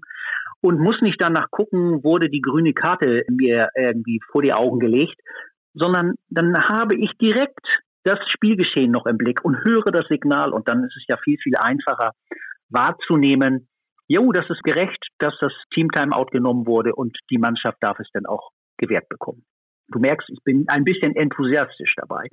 und 0.61 0.79
muss 0.79 1.03
nicht 1.03 1.20
danach 1.20 1.51
gucken, 1.51 2.05
wurde 2.05 2.31
die 2.31 2.40
grüne 2.40 2.72
Karte 2.72 3.25
mir 3.29 3.70
irgendwie 3.77 4.20
vor 4.31 4.42
die 4.42 4.55
Augen 4.55 4.79
gelegt, 4.79 5.20
sondern 5.76 6.14
dann 6.28 6.56
habe 6.68 6.96
ich 6.96 7.12
direkt 7.20 7.66
das 8.04 8.18
Spielgeschehen 8.32 8.90
noch 8.90 9.06
im 9.06 9.18
Blick 9.18 9.44
und 9.44 9.64
höre 9.64 9.92
das 9.92 10.06
Signal 10.08 10.52
und 10.52 10.68
dann 10.68 10.84
ist 10.84 10.96
es 10.96 11.04
ja 11.08 11.16
viel, 11.22 11.38
viel 11.38 11.56
einfacher 11.56 12.12
wahrzunehmen, 12.68 13.68
jo, 14.08 14.32
das 14.32 14.48
ist 14.48 14.62
gerecht, 14.62 15.06
dass 15.18 15.34
das 15.40 15.52
Team 15.74 15.90
Timeout 15.90 16.26
genommen 16.26 16.66
wurde 16.66 16.94
und 16.94 17.16
die 17.30 17.38
Mannschaft 17.38 17.78
darf 17.80 17.98
es 18.00 18.08
dann 18.12 18.26
auch 18.26 18.50
gewährt 18.78 19.08
bekommen. 19.08 19.44
Du 19.92 20.01
merkst, 20.01 20.29
ich 20.31 20.42
bin 20.42 20.64
ein 20.66 20.83
bisschen 20.83 21.14
enthusiastisch 21.14 21.94
dabei. 21.96 22.29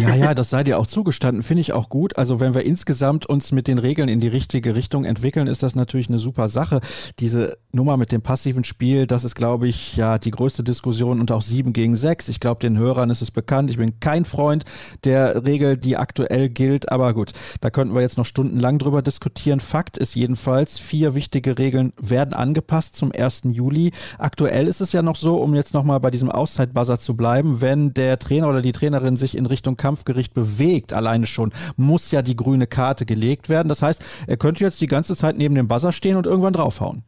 Ja, 0.00 0.14
ja, 0.14 0.32
das 0.34 0.48
sei 0.48 0.62
dir 0.64 0.78
auch 0.78 0.86
zugestanden, 0.86 1.42
finde 1.42 1.60
ich 1.60 1.74
auch 1.74 1.90
gut. 1.90 2.16
Also 2.16 2.40
wenn 2.40 2.54
wir 2.54 2.62
insgesamt 2.62 3.26
uns 3.26 3.52
mit 3.52 3.68
den 3.68 3.78
Regeln 3.78 4.08
in 4.08 4.20
die 4.20 4.28
richtige 4.28 4.74
Richtung 4.74 5.04
entwickeln, 5.04 5.46
ist 5.46 5.62
das 5.62 5.74
natürlich 5.74 6.08
eine 6.08 6.18
super 6.18 6.48
Sache. 6.48 6.80
Diese 7.18 7.58
Nummer 7.72 7.98
mit 7.98 8.12
dem 8.12 8.22
passiven 8.22 8.64
Spiel, 8.64 9.06
das 9.06 9.24
ist, 9.24 9.34
glaube 9.34 9.68
ich, 9.68 9.96
ja 9.98 10.18
die 10.18 10.30
größte 10.30 10.64
Diskussion 10.64 11.20
und 11.20 11.30
auch 11.32 11.42
sieben 11.42 11.74
gegen 11.74 11.96
sechs. 11.96 12.28
Ich 12.28 12.40
glaube, 12.40 12.60
den 12.60 12.78
Hörern 12.78 13.10
ist 13.10 13.20
es 13.20 13.30
bekannt. 13.30 13.68
Ich 13.68 13.76
bin 13.76 14.00
kein 14.00 14.24
Freund 14.24 14.64
der 15.04 15.46
Regel, 15.46 15.76
die 15.76 15.98
aktuell 15.98 16.48
gilt, 16.48 16.90
aber 16.90 17.12
gut, 17.12 17.32
da 17.60 17.68
könnten 17.68 17.94
wir 17.94 18.00
jetzt 18.00 18.16
noch 18.16 18.24
stundenlang 18.24 18.78
drüber 18.78 19.02
diskutieren. 19.02 19.60
Fakt 19.60 19.98
ist 19.98 20.14
jedenfalls, 20.14 20.78
vier 20.78 21.14
wichtige 21.14 21.58
Regeln 21.58 21.92
werden 22.00 22.32
angepasst 22.32 22.96
zum 22.96 23.12
1. 23.12 23.42
Juli. 23.50 23.92
Aktuell 24.18 24.66
ist 24.66 24.80
es 24.80 24.92
ja 24.92 25.02
noch 25.02 25.16
so, 25.16 25.36
um 25.36 25.54
jetzt 25.54 25.74
nochmal 25.74 26.00
bei 26.00 26.10
diesem 26.10 26.30
Auszeit 26.30 26.69
Buzzer 26.72 26.98
zu 26.98 27.16
bleiben. 27.16 27.60
Wenn 27.60 27.92
der 27.94 28.18
Trainer 28.18 28.48
oder 28.48 28.62
die 28.62 28.72
Trainerin 28.72 29.16
sich 29.16 29.36
in 29.36 29.46
Richtung 29.46 29.76
Kampfgericht 29.76 30.34
bewegt, 30.34 30.92
alleine 30.92 31.26
schon, 31.26 31.50
muss 31.76 32.10
ja 32.10 32.22
die 32.22 32.36
grüne 32.36 32.66
Karte 32.66 33.06
gelegt 33.06 33.48
werden. 33.48 33.68
Das 33.68 33.82
heißt, 33.82 34.24
er 34.28 34.36
könnte 34.36 34.64
jetzt 34.64 34.80
die 34.80 34.86
ganze 34.86 35.16
Zeit 35.16 35.36
neben 35.36 35.54
dem 35.54 35.68
Buzzer 35.68 35.92
stehen 35.92 36.16
und 36.16 36.26
irgendwann 36.26 36.52
draufhauen. 36.52 37.02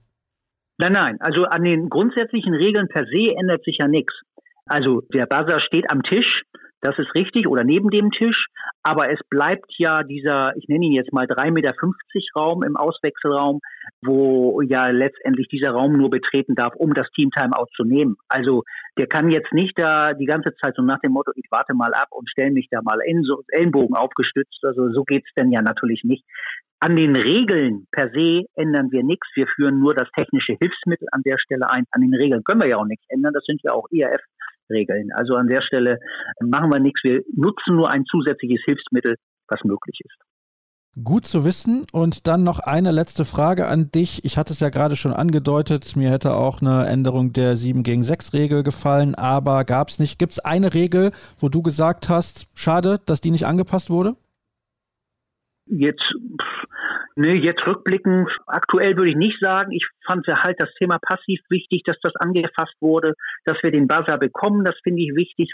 Nein, 0.79 0.92
nein. 0.92 1.16
Also 1.20 1.44
an 1.44 1.62
den 1.62 1.88
grundsätzlichen 1.88 2.55
Regeln 2.55 2.88
per 2.88 3.05
se 3.05 3.35
ändert 3.38 3.64
sich 3.64 3.79
ja 3.79 3.88
nichts. 3.88 4.14
Also 4.66 5.03
der 5.12 5.27
Buzzer 5.27 5.61
steht 5.61 5.90
am 5.90 6.03
Tisch. 6.03 6.42
Das 6.81 6.98
ist 6.98 7.14
richtig 7.14 7.46
oder 7.46 7.62
neben 7.62 7.90
dem 7.90 8.11
Tisch. 8.11 8.46
Aber 8.83 9.11
es 9.12 9.20
bleibt 9.31 9.72
ja 9.79 10.03
dieser, 10.03 10.57
ich 10.57 10.66
nenne 10.66 10.87
ihn 10.87 10.92
jetzt 10.92 11.12
mal 11.12 11.27
3,50 11.27 11.51
Meter 11.53 11.75
Raum 12.37 12.64
im 12.64 12.77
Auswechselraum, 12.77 13.61
wo 14.05 14.61
ja 14.62 14.88
letztendlich 14.88 15.46
dieser 15.48 15.70
Raum 15.70 15.96
nur 15.96 16.11
betreten 16.11 16.57
darf, 16.57 16.75
um 16.75 16.92
das 16.92 17.09
Team 17.14 17.31
Timeout 17.31 17.68
zu 17.77 17.85
nehmen. 17.85 18.16
Also 18.29 18.64
der 18.99 19.07
kann 19.07 19.31
jetzt 19.31 19.53
nicht 19.53 19.79
da 19.79 20.13
die 20.13 20.27
ganze 20.27 20.55
Zeit 20.57 20.75
so 20.77 20.83
nach 20.83 21.01
dem 21.01 21.13
Motto, 21.13 21.33
ich 21.37 21.47
warte 21.51 21.75
mal 21.75 21.95
ab 21.95 22.09
und 22.11 22.29
stelle 22.29 22.51
mich 22.51 22.69
da 22.71 22.81
mal 22.83 22.99
in 23.05 23.23
so 23.23 23.43
Ellenbogen 23.49 23.97
aufgestützt. 23.97 24.59
Also 24.63 24.91
so 24.93 25.05
geht's 25.05 25.31
denn 25.39 25.51
ja 25.51 25.63
natürlich 25.63 26.05
nicht. 26.05 26.25
An 26.81 26.97
den 26.97 27.17
Regeln 27.17 27.87
per 27.93 28.11
se 28.11 28.45
ändern 28.55 28.91
wir 28.91 29.05
nichts. 29.05 29.29
Wir 29.35 29.47
führen 29.47 29.79
nur 29.79 29.95
das 29.95 30.09
technische 30.17 30.57
Hilfsmittel 30.61 31.07
an 31.13 31.23
der 31.25 31.39
Stelle 31.39 31.71
ein. 31.71 31.85
An 31.93 32.03
den 32.03 32.15
Regeln 32.15 32.43
können 32.45 32.61
wir 32.61 32.69
ja 32.69 32.77
auch 32.77 32.87
nichts 32.87 33.05
ändern. 33.09 33.33
Das 33.33 33.45
sind 33.45 33.61
ja 33.63 33.73
auch 33.73 33.87
IRF 33.91 34.21
regeln. 34.69 35.11
Also 35.15 35.37
an 35.37 35.47
der 35.47 35.63
Stelle 35.63 35.99
machen 36.41 36.71
wir 36.73 36.81
nichts. 36.81 37.03
Wir 37.05 37.23
nutzen 37.35 37.77
nur 37.77 37.91
ein 37.91 38.05
zusätzliches 38.05 38.63
Hilfsmittel, 38.65 39.17
was 39.49 39.63
möglich 39.65 40.01
ist. 40.05 40.32
Gut 41.03 41.25
zu 41.25 41.47
wissen. 41.47 41.87
Und 41.93 42.27
dann 42.27 42.45
noch 42.45 42.59
eine 42.59 42.93
letzte 42.93 43.25
Frage 43.25 43.67
an 43.67 43.91
dich. 43.91 44.25
Ich 44.25 44.37
hatte 44.37 44.53
es 44.53 44.61
ja 44.61 44.69
gerade 44.69 44.95
schon 44.95 45.15
angedeutet, 45.15 45.97
mir 45.97 46.11
hätte 46.11 46.35
auch 46.35 46.61
eine 46.61 46.87
Änderung 46.87 47.33
der 47.33 47.57
7 47.57 47.83
gegen 47.83 48.03
6 48.03 48.35
Regel 48.35 48.63
gefallen, 48.63 49.15
aber 49.15 49.65
gab 49.65 49.89
es 49.89 49.99
nicht. 49.99 50.19
Gibt 50.19 50.33
es 50.33 50.39
eine 50.39 50.75
Regel, 50.75 51.13
wo 51.39 51.49
du 51.49 51.63
gesagt 51.63 52.11
hast, 52.11 52.51
schade, 52.55 53.01
dass 53.07 53.23
die 53.23 53.31
nicht 53.31 53.47
angepasst 53.47 53.89
wurde? 53.89 54.17
Jetzt, 55.65 56.15
nee, 57.17 57.37
jetzt 57.37 57.67
rückblickend, 57.67 58.29
aktuell 58.47 58.97
würde 58.97 59.11
ich 59.11 59.17
nicht 59.17 59.39
sagen. 59.41 59.73
Ich 59.73 59.87
fand 60.05 60.27
ja 60.27 60.43
halt 60.43 60.61
das 60.61 60.69
Thema 60.79 60.99
passiv 60.99 61.41
wichtig, 61.49 61.85
dass 61.87 61.97
das 62.03 62.15
angefasst 62.17 62.75
wurde, 62.81 63.15
dass 63.47 63.57
wir 63.63 63.71
den 63.71 63.87
Buzzer 63.87 64.19
bekommen, 64.19 64.65
das 64.65 64.75
finde 64.83 65.01
ich 65.01 65.15
wichtig. 65.15 65.51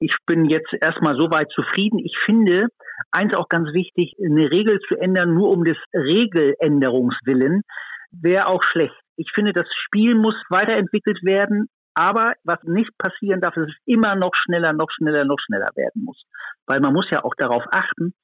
Ich 0.00 0.16
bin 0.26 0.46
jetzt 0.46 0.72
erstmal 0.80 1.14
soweit 1.14 1.52
zufrieden. 1.52 2.00
Ich 2.00 2.16
finde, 2.24 2.68
eins 3.10 3.34
auch 3.34 3.48
ganz 3.48 3.72
wichtig, 3.72 4.14
eine 4.24 4.50
Regel 4.50 4.80
zu 4.88 4.96
ändern, 4.96 5.34
nur 5.34 5.50
um 5.50 5.64
des 5.64 5.76
Regeländerungswillen, 5.94 7.62
wäre 8.10 8.46
auch 8.46 8.62
schlecht. 8.62 8.94
Ich 9.16 9.30
finde, 9.34 9.52
das 9.52 9.66
Spiel 9.84 10.14
muss 10.14 10.34
weiterentwickelt 10.48 11.22
werden, 11.22 11.68
aber 11.94 12.34
was 12.44 12.62
nicht 12.62 12.90
passieren 12.98 13.40
darf, 13.40 13.56
ist, 13.56 13.66
dass 13.66 13.74
es 13.74 13.82
immer 13.84 14.14
noch 14.14 14.32
schneller, 14.34 14.72
noch 14.72 14.90
schneller, 14.90 15.24
noch 15.24 15.38
schneller 15.44 15.68
werden 15.74 16.04
muss. 16.04 16.22
Weil 16.66 16.80
man 16.80 16.92
muss 16.92 17.10
ja 17.10 17.24
auch 17.24 17.34
darauf 17.36 17.64
achten, 17.70 18.14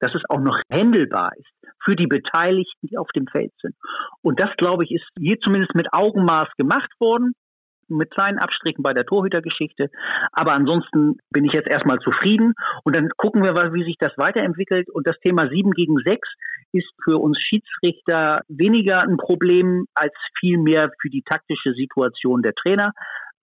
dass 0.00 0.14
es 0.14 0.22
auch 0.28 0.40
noch 0.40 0.60
händelbar 0.70 1.32
ist 1.36 1.50
für 1.82 1.96
die 1.96 2.06
Beteiligten, 2.06 2.88
die 2.88 2.98
auf 2.98 3.08
dem 3.14 3.26
Feld 3.26 3.52
sind. 3.60 3.74
Und 4.22 4.40
das, 4.40 4.50
glaube 4.56 4.84
ich, 4.84 4.92
ist 4.92 5.06
hier 5.18 5.38
zumindest 5.40 5.74
mit 5.74 5.92
Augenmaß 5.92 6.48
gemacht 6.56 6.90
worden, 6.98 7.32
mit 7.88 8.10
kleinen 8.10 8.38
Abstrichen 8.38 8.82
bei 8.82 8.92
der 8.92 9.06
Torhütergeschichte. 9.06 9.90
Aber 10.32 10.52
ansonsten 10.52 11.18
bin 11.30 11.44
ich 11.44 11.52
jetzt 11.52 11.68
erstmal 11.68 11.98
zufrieden 11.98 12.54
und 12.84 12.96
dann 12.96 13.08
gucken 13.16 13.42
wir, 13.42 13.54
wie 13.72 13.84
sich 13.84 13.96
das 13.98 14.12
weiterentwickelt. 14.16 14.88
Und 14.90 15.06
das 15.06 15.18
Thema 15.20 15.48
7 15.48 15.70
gegen 15.72 15.98
6 15.98 16.28
ist 16.72 16.90
für 17.04 17.18
uns 17.18 17.38
Schiedsrichter 17.38 18.42
weniger 18.48 19.02
ein 19.02 19.16
Problem 19.16 19.86
als 19.94 20.12
vielmehr 20.38 20.90
für 21.00 21.08
die 21.08 21.22
taktische 21.22 21.72
Situation 21.72 22.42
der 22.42 22.54
Trainer 22.54 22.92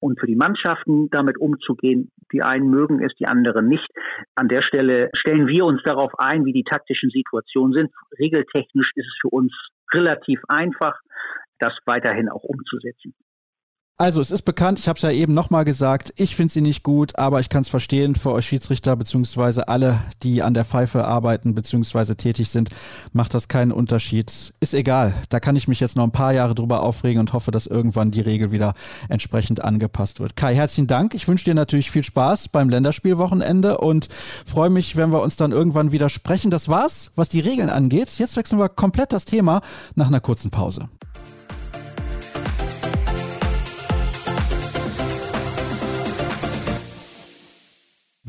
und 0.01 0.19
für 0.19 0.27
die 0.27 0.35
Mannschaften 0.35 1.09
damit 1.11 1.37
umzugehen. 1.37 2.11
Die 2.33 2.41
einen 2.41 2.69
mögen 2.69 3.03
es, 3.03 3.13
die 3.19 3.27
anderen 3.27 3.67
nicht. 3.67 3.87
An 4.35 4.49
der 4.49 4.63
Stelle 4.63 5.09
stellen 5.13 5.47
wir 5.47 5.65
uns 5.65 5.81
darauf 5.83 6.11
ein, 6.17 6.43
wie 6.45 6.53
die 6.53 6.63
taktischen 6.63 7.09
Situationen 7.11 7.73
sind. 7.73 7.91
Regeltechnisch 8.19 8.91
ist 8.95 9.07
es 9.07 9.17
für 9.21 9.29
uns 9.29 9.53
relativ 9.93 10.41
einfach, 10.47 10.99
das 11.59 11.77
weiterhin 11.85 12.29
auch 12.29 12.43
umzusetzen. 12.43 13.13
Also 14.01 14.19
es 14.19 14.31
ist 14.31 14.41
bekannt, 14.41 14.79
ich 14.79 14.87
habe 14.87 14.97
es 14.97 15.03
ja 15.03 15.11
eben 15.11 15.35
nochmal 15.35 15.63
gesagt, 15.63 16.11
ich 16.15 16.35
finde 16.35 16.51
sie 16.51 16.61
nicht 16.61 16.81
gut, 16.81 17.19
aber 17.19 17.39
ich 17.39 17.49
kann 17.49 17.61
es 17.61 17.69
verstehen 17.69 18.15
für 18.15 18.31
euch 18.31 18.47
Schiedsrichter 18.47 18.95
beziehungsweise 18.95 19.67
alle, 19.67 19.99
die 20.23 20.41
an 20.41 20.55
der 20.55 20.65
Pfeife 20.65 21.05
arbeiten 21.05 21.53
beziehungsweise 21.53 22.15
tätig 22.15 22.49
sind, 22.49 22.69
macht 23.13 23.35
das 23.35 23.47
keinen 23.47 23.71
Unterschied. 23.71 24.55
Ist 24.59 24.73
egal, 24.73 25.13
da 25.29 25.39
kann 25.39 25.55
ich 25.55 25.67
mich 25.67 25.79
jetzt 25.79 25.97
noch 25.97 26.03
ein 26.03 26.11
paar 26.11 26.33
Jahre 26.33 26.55
drüber 26.55 26.81
aufregen 26.81 27.19
und 27.19 27.33
hoffe, 27.33 27.51
dass 27.51 27.67
irgendwann 27.67 28.09
die 28.09 28.21
Regel 28.21 28.51
wieder 28.51 28.73
entsprechend 29.07 29.63
angepasst 29.63 30.19
wird. 30.19 30.35
Kai, 30.35 30.55
herzlichen 30.55 30.87
Dank. 30.87 31.13
Ich 31.13 31.27
wünsche 31.27 31.45
dir 31.45 31.53
natürlich 31.53 31.91
viel 31.91 32.03
Spaß 32.03 32.47
beim 32.47 32.69
Länderspielwochenende 32.69 33.77
und 33.77 34.07
freue 34.47 34.71
mich, 34.71 34.95
wenn 34.95 35.11
wir 35.11 35.21
uns 35.21 35.35
dann 35.35 35.51
irgendwann 35.51 35.91
wieder 35.91 36.09
sprechen. 36.09 36.49
Das 36.49 36.69
war's, 36.69 37.11
was 37.15 37.29
die 37.29 37.39
Regeln 37.39 37.69
angeht. 37.69 38.09
Jetzt 38.17 38.35
wechseln 38.35 38.57
wir 38.57 38.67
komplett 38.67 39.13
das 39.13 39.25
Thema 39.25 39.61
nach 39.93 40.07
einer 40.07 40.21
kurzen 40.21 40.49
Pause. 40.49 40.89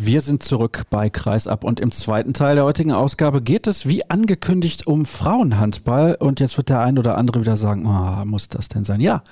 Wir 0.05 0.21
sind 0.21 0.43
zurück 0.43 0.83
bei 0.91 1.11
Kreisab 1.11 1.63
und 1.63 1.79
im 1.79 1.93
zweiten 1.93 2.35
Teil 2.35 2.57
der 2.57 2.65
heutigen 2.65 2.91
Ausgabe 2.91 3.41
geht 3.41 3.69
es 3.69 3.87
wie 3.87 4.11
angekündigt 4.11 4.89
um 4.89 5.07
Frauenhandball 5.07 6.17
und 6.19 6.41
jetzt 6.41 6.57
wird 6.57 6.71
der 6.71 6.81
ein 6.81 6.99
oder 6.99 7.17
andere 7.17 7.41
wieder 7.41 7.57
sagen, 7.57 7.87
oh, 7.87 8.25
muss 8.25 8.49
das 8.49 8.67
denn 8.67 8.83
sein? 8.83 9.01
Ja, 9.01 9.23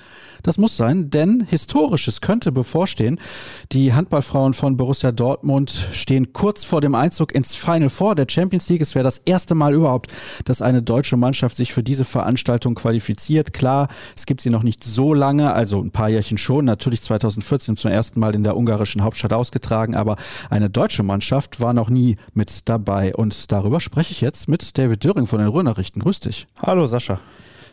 das 0.43 0.57
muss 0.57 0.77
sein, 0.77 1.09
denn 1.09 1.45
historisches 1.45 2.21
könnte 2.21 2.53
bevorstehen. 2.53 3.19
Die 3.73 3.91
Handballfrauen 3.93 4.53
von 4.53 4.77
Borussia 4.77 5.11
Dortmund 5.11 5.89
stehen 5.91 6.31
kurz 6.31 6.63
vor 6.63 6.79
dem 6.79 6.95
Einzug 6.95 7.35
ins 7.35 7.53
Final 7.53 7.89
Four 7.89 8.15
der 8.15 8.27
Champions 8.29 8.69
League. 8.69 8.81
Es 8.81 8.95
wäre 8.95 9.03
das 9.03 9.17
erste 9.17 9.55
Mal 9.55 9.73
überhaupt, 9.73 10.09
dass 10.45 10.61
eine 10.61 10.81
deutsche 10.81 11.17
Mannschaft 11.17 11.57
sich 11.57 11.73
für 11.73 11.83
diese 11.83 12.05
Veranstaltung 12.05 12.75
qualifiziert. 12.75 13.51
Klar, 13.51 13.89
es 14.15 14.25
gibt 14.25 14.39
sie 14.39 14.49
noch 14.49 14.63
nicht 14.63 14.85
so 14.85 15.13
lange, 15.13 15.51
also 15.51 15.81
ein 15.81 15.91
paar 15.91 16.07
Jährchen 16.07 16.37
schon, 16.37 16.63
natürlich 16.63 17.01
2014 17.01 17.75
zum 17.75 17.91
ersten 17.91 18.21
Mal 18.21 18.35
in 18.35 18.45
der 18.45 18.55
ungarischen 18.55 19.03
Hauptstadt 19.03 19.33
ausgetragen, 19.33 19.95
aber 19.95 20.15
ein 20.49 20.60
eine 20.61 20.69
deutsche 20.69 21.03
Mannschaft 21.03 21.59
war 21.59 21.73
noch 21.73 21.89
nie 21.89 22.17
mit 22.33 22.69
dabei. 22.69 23.13
Und 23.15 23.51
darüber 23.51 23.79
spreche 23.79 24.11
ich 24.11 24.21
jetzt 24.21 24.47
mit 24.47 24.77
David 24.77 25.03
Döring 25.03 25.27
von 25.27 25.39
den 25.39 25.47
Ruhrnachrichten. 25.47 26.01
Grüß 26.01 26.19
dich. 26.19 26.47
Hallo 26.61 26.85
Sascha. 26.85 27.19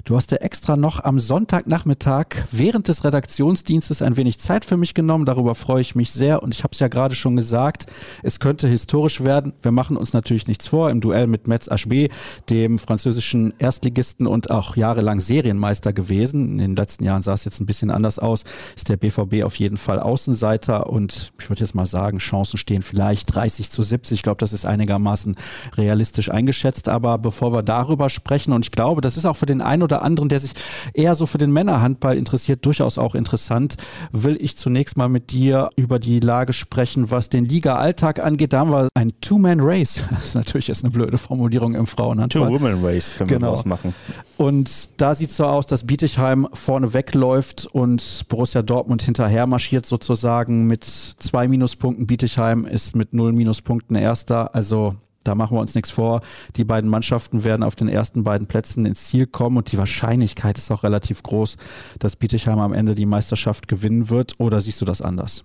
Du 0.09 0.16
hast 0.16 0.31
dir 0.31 0.40
extra 0.40 0.75
noch 0.79 1.05
am 1.05 1.21
Sonntagnachmittag 1.21 2.29
während 2.51 2.88
des 2.88 3.05
Redaktionsdienstes 3.05 4.01
ein 4.01 4.16
wenig 4.16 4.38
Zeit 4.40 4.64
für 4.64 4.79
mich 4.79 4.94
genommen. 4.94 5.27
Darüber 5.27 5.55
freue 5.55 5.83
ich 5.83 5.94
mich 5.94 6.12
sehr. 6.12 6.42
Und 6.42 6.55
ich 6.55 6.64
habe 6.64 6.73
es 6.73 6.79
ja 6.79 6.88
gerade 6.88 7.14
schon 7.14 7.37
gesagt, 7.37 7.85
es 8.23 8.40
könnte 8.40 8.68
historisch 8.68 9.23
werden. 9.23 9.53
Wir 9.61 9.71
machen 9.71 9.99
uns 9.99 10.14
natürlich 10.14 10.47
nichts 10.47 10.66
vor. 10.66 10.88
Im 10.88 11.03
Duell 11.03 11.27
mit 11.27 11.47
Metz 11.47 11.68
HB, 11.68 12.09
dem 12.49 12.79
französischen 12.79 13.53
Erstligisten 13.59 14.27
und 14.27 14.51
auch 14.51 14.77
jahrelang 14.77 15.21
Serienmeister 15.21 15.92
gewesen. 15.92 16.53
In 16.53 16.57
den 16.57 16.77
letzten 16.77 17.05
Jahren 17.05 17.21
sah 17.21 17.35
es 17.35 17.44
jetzt 17.44 17.61
ein 17.61 17.66
bisschen 17.66 17.90
anders 17.90 18.18
aus. 18.18 18.44
Ist 18.77 18.88
der 18.88 18.97
BVB 18.97 19.44
auf 19.44 19.57
jeden 19.57 19.77
Fall 19.77 20.01
Außenseiter. 20.01 20.88
Und 20.88 21.35
ich 21.38 21.51
würde 21.51 21.61
jetzt 21.61 21.75
mal 21.75 21.85
sagen, 21.85 22.16
Chancen 22.16 22.57
stehen 22.57 22.81
vielleicht 22.81 23.35
30 23.35 23.71
zu 23.71 23.83
70. 23.83 24.21
Ich 24.21 24.23
glaube, 24.23 24.38
das 24.38 24.55
ist 24.55 24.64
einigermaßen 24.64 25.37
realistisch 25.77 26.31
eingeschätzt. 26.31 26.88
Aber 26.88 27.18
bevor 27.18 27.53
wir 27.53 27.62
darüber 27.62 28.09
sprechen, 28.09 28.55
und 28.55 28.64
ich 28.64 28.73
glaube, 28.73 29.03
das 29.03 29.18
ist 29.18 29.27
auch 29.27 29.37
für 29.37 29.44
den 29.44 29.61
einen 29.61 29.83
oder 29.83 29.98
anderen, 30.03 30.29
der 30.29 30.41
sich 30.41 30.53
eher 30.95 31.15
so 31.15 31.27
für 31.27 31.39
den 31.39 31.53
Männerhandball 31.53 32.17
interessiert, 32.17 32.65
durchaus 32.65 32.99
auch 32.99 33.15
interessant, 33.15 33.77
will 34.13 34.37
ich 34.41 34.57
zunächst 34.57 34.97
mal 34.97 35.09
mit 35.09 35.31
dir 35.33 35.71
über 35.77 35.99
die 35.99 36.21
Lage 36.21 36.53
sprechen, 36.53 37.11
was 37.11 37.29
den 37.29 37.45
Liga-Alltag 37.45 38.21
angeht. 38.21 38.53
Da 38.53 38.61
haben 38.61 38.73
wir 38.73 38.89
ein 38.95 39.13
Two-Man-Race. 39.21 40.05
Das 40.19 40.25
ist 40.25 40.35
natürlich 40.35 40.69
jetzt 40.69 40.83
eine 40.85 40.91
blöde 40.91 41.17
Formulierung 41.17 41.75
im 41.75 41.87
Frauenhandball. 41.87 42.49
Two-Woman-Race 42.49 43.15
können 43.17 43.29
genau. 43.29 43.41
wir 43.41 43.45
daraus 43.47 43.65
machen. 43.65 43.95
Und 44.37 45.01
da 45.01 45.15
sieht 45.15 45.31
es 45.31 45.37
so 45.37 45.47
aus, 45.47 45.67
dass 45.67 45.87
Bietigheim 45.87 46.49
vorne 46.53 46.93
wegläuft 46.95 47.67
und 47.73 48.25
Borussia 48.29 48.63
Dortmund 48.63 49.03
hinterher 49.03 49.47
marschiert 49.47 49.87
sozusagen 49.87 50.67
mit 50.67 50.85
zwei 50.85 51.49
Minuspunkten. 51.49 52.07
Bietigheim 52.07 52.65
ist 52.65 52.97
mit 52.97 53.15
null 53.15 53.33
Minuspunkten 53.33 53.97
Erster. 53.97 54.55
Also 54.55 54.95
da 55.29 55.35
machen 55.35 55.57
wir 55.57 55.61
uns 55.61 55.75
nichts 55.75 55.91
vor. 55.91 56.23
Die 56.57 56.64
beiden 56.64 56.88
Mannschaften 56.91 57.45
werden 57.45 57.62
auf 57.62 57.77
den 57.77 57.88
ersten 57.88 58.25
beiden 58.25 58.47
Plätzen 58.47 58.87
ins 58.87 59.05
Ziel 59.05 59.27
kommen 59.27 59.59
und 59.59 59.71
die 59.71 59.79
Wahrscheinlichkeit 59.79 60.59
ist 60.59 60.71
auch 60.71 60.83
relativ 60.83 61.23
groß, 61.23 61.57
dass 61.99 62.17
Bietigheim 62.17 62.59
am 62.59 62.73
Ende 62.73 62.95
die 62.95 63.07
Meisterschaft 63.07 63.69
gewinnen 63.69 64.09
wird. 64.09 64.35
Oder 64.38 64.61
siehst 64.61 64.81
du 64.81 64.85
das 64.85 65.03
anders? 65.03 65.45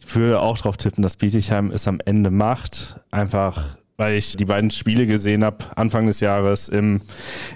Ich 0.00 0.14
würde 0.14 0.40
auch 0.40 0.58
darauf 0.58 0.76
tippen, 0.76 1.02
dass 1.02 1.16
Bietigheim 1.16 1.70
es 1.70 1.88
am 1.88 2.00
Ende 2.04 2.30
macht. 2.30 2.96
Einfach 3.10 3.76
weil 3.96 4.16
ich 4.16 4.34
die 4.34 4.44
beiden 4.44 4.72
Spiele 4.72 5.06
gesehen 5.06 5.44
habe, 5.44 5.58
Anfang 5.76 6.06
des 6.06 6.18
Jahres 6.18 6.68
im, 6.68 7.00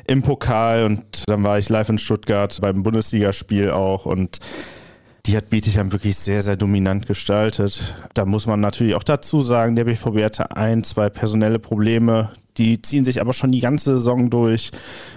im 0.07 0.23
Pokal 0.23 0.85
und 0.85 1.25
dann 1.27 1.43
war 1.43 1.59
ich 1.59 1.69
live 1.69 1.89
in 1.89 1.99
Stuttgart 1.99 2.57
beim 2.61 2.85
Bundesligaspiel 2.85 3.73
auch 3.73 4.07
und 4.07 4.39
die 5.29 5.37
hat 5.37 5.51
Bietigheim 5.51 5.93
wirklich 5.93 6.17
sehr, 6.17 6.43
sehr 6.43 6.57
dominant 6.57 7.07
gestaltet. 7.07 7.95
Da 8.15 8.25
muss 8.25 8.47
man 8.47 8.61
natürlich 8.61 8.95
auch 8.95 9.03
dazu 9.03 9.43
sagen, 9.43 9.77
der 9.77 9.85
BVB 9.85 10.25
hatte 10.25 10.57
ein, 10.57 10.83
zwei 10.85 11.11
personelle 11.11 11.59
Probleme. 11.59 12.31
Die 12.57 12.81
ziehen 12.81 13.05
sich 13.05 13.21
aber 13.21 13.35
schon 13.35 13.51
die 13.51 13.61
ganze 13.61 13.99
Saison 13.99 14.31
durch. 14.31 14.71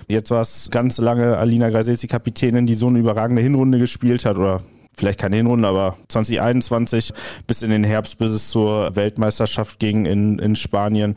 Jetzt 0.10 0.30
war 0.30 0.42
es 0.42 0.70
ganz 0.70 0.98
lange 0.98 1.38
Alina 1.38 1.70
Grazesi 1.70 2.08
Kapitänin, 2.08 2.66
die 2.66 2.74
so 2.74 2.88
eine 2.88 3.00
überragende 3.00 3.42
Hinrunde 3.42 3.80
gespielt 3.80 4.26
hat 4.26 4.38
oder 4.38 4.62
vielleicht 4.98 5.18
keine 5.18 5.38
Hinrunde, 5.38 5.70
aber 5.70 5.96
2021 6.10 7.14
bis 7.48 7.62
in 7.62 7.70
den 7.70 7.86
Herbst, 7.86 8.18
bis 8.18 8.32
es 8.32 8.50
zur 8.50 8.94
Weltmeisterschaft 8.98 9.80
ging 9.80 10.06
in, 10.06 10.40
in 10.40 10.58
Spanien, 10.58 11.16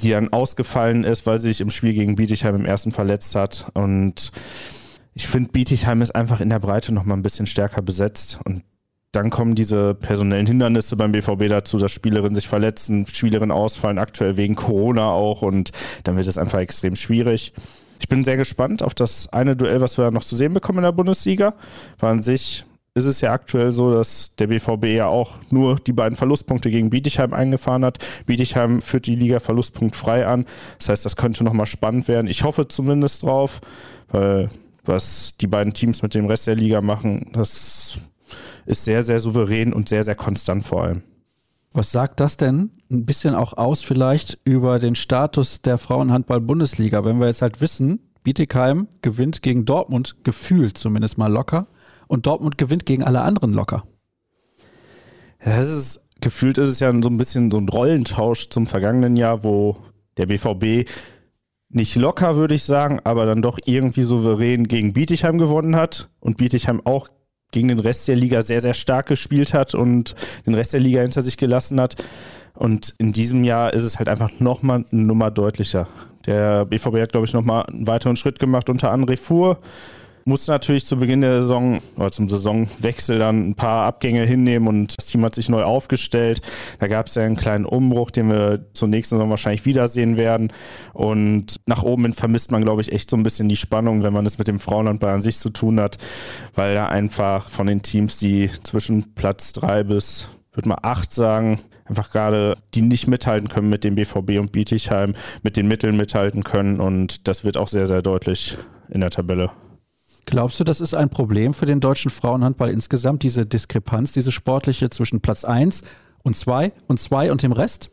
die 0.00 0.10
dann 0.10 0.32
ausgefallen 0.32 1.02
ist, 1.02 1.26
weil 1.26 1.38
sie 1.38 1.48
sich 1.48 1.60
im 1.60 1.70
Spiel 1.70 1.94
gegen 1.94 2.14
Bietigheim 2.14 2.54
im 2.54 2.64
ersten 2.64 2.92
verletzt 2.92 3.34
hat. 3.34 3.66
Und 3.74 4.30
ich 5.16 5.26
finde, 5.26 5.50
Bietigheim 5.50 6.02
ist 6.02 6.14
einfach 6.14 6.42
in 6.42 6.50
der 6.50 6.58
Breite 6.58 6.92
noch 6.92 7.04
mal 7.04 7.14
ein 7.14 7.22
bisschen 7.22 7.46
stärker 7.46 7.80
besetzt 7.80 8.38
und 8.44 8.62
dann 9.12 9.30
kommen 9.30 9.54
diese 9.54 9.94
personellen 9.94 10.46
Hindernisse 10.46 10.94
beim 10.94 11.12
BVB 11.12 11.48
dazu, 11.48 11.78
dass 11.78 11.90
Spielerinnen 11.90 12.34
sich 12.34 12.48
verletzen, 12.48 13.06
Spielerinnen 13.06 13.50
ausfallen, 13.50 13.98
aktuell 13.98 14.36
wegen 14.36 14.54
Corona 14.56 15.10
auch 15.10 15.40
und 15.40 15.72
dann 16.04 16.16
wird 16.16 16.26
es 16.26 16.36
einfach 16.36 16.58
extrem 16.58 16.96
schwierig. 16.96 17.54
Ich 17.98 18.08
bin 18.08 18.24
sehr 18.24 18.36
gespannt 18.36 18.82
auf 18.82 18.94
das 18.94 19.32
eine 19.32 19.56
Duell, 19.56 19.80
was 19.80 19.96
wir 19.96 20.10
noch 20.10 20.22
zu 20.22 20.36
sehen 20.36 20.52
bekommen 20.52 20.80
in 20.80 20.84
der 20.84 20.92
Bundesliga. 20.92 21.54
Weil 21.98 22.12
an 22.12 22.22
sich 22.22 22.66
ist 22.92 23.06
es 23.06 23.22
ja 23.22 23.32
aktuell 23.32 23.70
so, 23.70 23.90
dass 23.90 24.36
der 24.36 24.48
BVB 24.48 24.84
ja 24.84 25.06
auch 25.06 25.40
nur 25.48 25.76
die 25.76 25.94
beiden 25.94 26.14
Verlustpunkte 26.14 26.70
gegen 26.70 26.90
Bietigheim 26.90 27.32
eingefahren 27.32 27.86
hat. 27.86 27.98
Bietigheim 28.26 28.82
führt 28.82 29.06
die 29.06 29.16
Liga 29.16 29.40
verlustpunktfrei 29.40 30.26
an. 30.26 30.44
Das 30.78 30.90
heißt, 30.90 31.06
das 31.06 31.16
könnte 31.16 31.42
nochmal 31.42 31.64
spannend 31.64 32.06
werden. 32.06 32.26
Ich 32.26 32.44
hoffe 32.44 32.68
zumindest 32.68 33.22
drauf, 33.22 33.62
weil 34.10 34.50
was 34.88 35.36
die 35.40 35.46
beiden 35.46 35.72
Teams 35.72 36.02
mit 36.02 36.14
dem 36.14 36.26
Rest 36.26 36.46
der 36.46 36.54
Liga 36.54 36.80
machen, 36.80 37.30
das 37.32 37.98
ist 38.66 38.84
sehr, 38.84 39.02
sehr 39.02 39.18
souverän 39.18 39.72
und 39.72 39.88
sehr, 39.88 40.04
sehr 40.04 40.14
konstant 40.14 40.64
vor 40.64 40.84
allem. 40.84 41.02
Was 41.72 41.92
sagt 41.92 42.20
das 42.20 42.36
denn 42.36 42.70
ein 42.90 43.04
bisschen 43.04 43.34
auch 43.34 43.52
aus 43.52 43.82
vielleicht 43.82 44.38
über 44.44 44.78
den 44.78 44.94
Status 44.94 45.60
der 45.62 45.78
Frauenhandball-Bundesliga, 45.78 47.04
wenn 47.04 47.20
wir 47.20 47.26
jetzt 47.26 47.42
halt 47.42 47.60
wissen, 47.60 48.00
Bietigheim 48.22 48.88
gewinnt 49.02 49.42
gegen 49.42 49.66
Dortmund 49.66 50.16
gefühlt 50.24 50.78
zumindest 50.78 51.18
mal 51.18 51.30
locker 51.30 51.66
und 52.08 52.26
Dortmund 52.26 52.58
gewinnt 52.58 52.86
gegen 52.86 53.04
alle 53.04 53.20
anderen 53.20 53.52
locker? 53.52 53.84
Ja, 55.44 55.60
es 55.60 55.68
ist, 55.68 56.00
gefühlt 56.20 56.58
ist 56.58 56.70
es 56.70 56.80
ja 56.80 56.90
so 56.90 57.08
ein 57.08 57.18
bisschen 57.18 57.50
so 57.50 57.58
ein 57.58 57.68
Rollentausch 57.68 58.48
zum 58.48 58.66
vergangenen 58.66 59.16
Jahr, 59.16 59.44
wo 59.44 59.76
der 60.16 60.26
BVB 60.26 60.88
nicht 61.68 61.96
locker, 61.96 62.36
würde 62.36 62.54
ich 62.54 62.64
sagen, 62.64 63.00
aber 63.04 63.26
dann 63.26 63.42
doch 63.42 63.58
irgendwie 63.64 64.02
souverän 64.02 64.68
gegen 64.68 64.92
Bietigheim 64.92 65.38
gewonnen 65.38 65.76
hat 65.76 66.10
und 66.20 66.36
Bietigheim 66.36 66.80
auch 66.84 67.08
gegen 67.52 67.68
den 67.68 67.78
Rest 67.78 68.08
der 68.08 68.16
Liga 68.16 68.42
sehr, 68.42 68.60
sehr 68.60 68.74
stark 68.74 69.06
gespielt 69.06 69.54
hat 69.54 69.74
und 69.74 70.14
den 70.46 70.54
Rest 70.54 70.72
der 70.72 70.80
Liga 70.80 71.00
hinter 71.00 71.22
sich 71.22 71.36
gelassen 71.36 71.80
hat. 71.80 71.96
Und 72.54 72.94
in 72.98 73.12
diesem 73.12 73.44
Jahr 73.44 73.74
ist 73.74 73.82
es 73.82 73.98
halt 73.98 74.08
einfach 74.08 74.30
nochmal 74.40 74.84
eine 74.90 75.02
Nummer 75.02 75.30
deutlicher. 75.30 75.88
Der 76.26 76.64
BVB 76.64 77.00
hat, 77.00 77.12
glaube 77.12 77.26
ich, 77.26 77.32
nochmal 77.32 77.64
einen 77.66 77.86
weiteren 77.86 78.16
Schritt 78.16 78.38
gemacht 78.38 78.70
unter 78.70 78.92
André 78.92 79.16
Fuhr 79.16 79.58
musste 80.26 80.50
natürlich 80.50 80.84
zu 80.84 80.96
Beginn 80.96 81.20
der 81.20 81.40
Saison 81.40 81.80
oder 81.96 82.10
zum 82.10 82.28
Saisonwechsel 82.28 83.18
dann 83.18 83.50
ein 83.50 83.54
paar 83.54 83.86
Abgänge 83.86 84.26
hinnehmen 84.26 84.68
und 84.68 84.98
das 84.98 85.06
Team 85.06 85.24
hat 85.24 85.34
sich 85.34 85.48
neu 85.48 85.62
aufgestellt. 85.62 86.42
Da 86.80 86.88
gab 86.88 87.06
es 87.06 87.14
ja 87.14 87.22
einen 87.22 87.36
kleinen 87.36 87.64
Umbruch, 87.64 88.10
den 88.10 88.28
wir 88.28 88.66
zur 88.72 88.88
nächsten 88.88 89.16
Saison 89.16 89.30
wahrscheinlich 89.30 89.64
wiedersehen 89.64 90.16
werden. 90.16 90.52
Und 90.92 91.60
nach 91.66 91.84
oben 91.84 92.04
hin 92.04 92.12
vermisst 92.12 92.50
man, 92.50 92.62
glaube 92.62 92.82
ich, 92.82 92.92
echt 92.92 93.08
so 93.08 93.16
ein 93.16 93.22
bisschen 93.22 93.48
die 93.48 93.56
Spannung, 93.56 94.02
wenn 94.02 94.12
man 94.12 94.26
es 94.26 94.38
mit 94.38 94.48
dem 94.48 94.58
Frauenhandball 94.58 95.14
an 95.14 95.20
sich 95.20 95.38
zu 95.38 95.50
tun 95.50 95.78
hat, 95.78 95.98
weil 96.54 96.74
da 96.74 96.86
einfach 96.86 97.48
von 97.48 97.68
den 97.68 97.82
Teams, 97.82 98.18
die 98.18 98.50
zwischen 98.64 99.14
Platz 99.14 99.52
drei 99.52 99.84
bis 99.84 100.28
würde 100.52 100.70
mal 100.70 100.78
acht 100.82 101.12
sagen, 101.12 101.60
einfach 101.84 102.10
gerade 102.10 102.56
die 102.74 102.82
nicht 102.82 103.06
mithalten 103.06 103.48
können 103.48 103.68
mit 103.68 103.84
dem 103.84 103.94
BVB 103.94 104.40
und 104.40 104.52
Bietigheim, 104.52 105.14
mit 105.42 105.56
den 105.56 105.68
Mitteln 105.68 105.96
mithalten 105.96 106.42
können 106.42 106.80
und 106.80 107.28
das 107.28 107.44
wird 107.44 107.56
auch 107.56 107.68
sehr, 107.68 107.86
sehr 107.86 108.02
deutlich 108.02 108.56
in 108.88 109.00
der 109.00 109.10
Tabelle. 109.10 109.50
Glaubst 110.26 110.58
du, 110.58 110.64
das 110.64 110.80
ist 110.80 110.92
ein 110.92 111.08
Problem 111.08 111.54
für 111.54 111.66
den 111.66 111.80
deutschen 111.80 112.10
Frauenhandball 112.10 112.70
insgesamt, 112.70 113.22
diese 113.22 113.46
Diskrepanz, 113.46 114.10
diese 114.10 114.32
sportliche 114.32 114.90
zwischen 114.90 115.20
Platz 115.20 115.44
1 115.44 115.82
und 116.24 116.36
2 116.36 116.72
und 116.88 116.98
2 116.98 117.30
und 117.30 117.44
dem 117.44 117.52
Rest? 117.52 117.90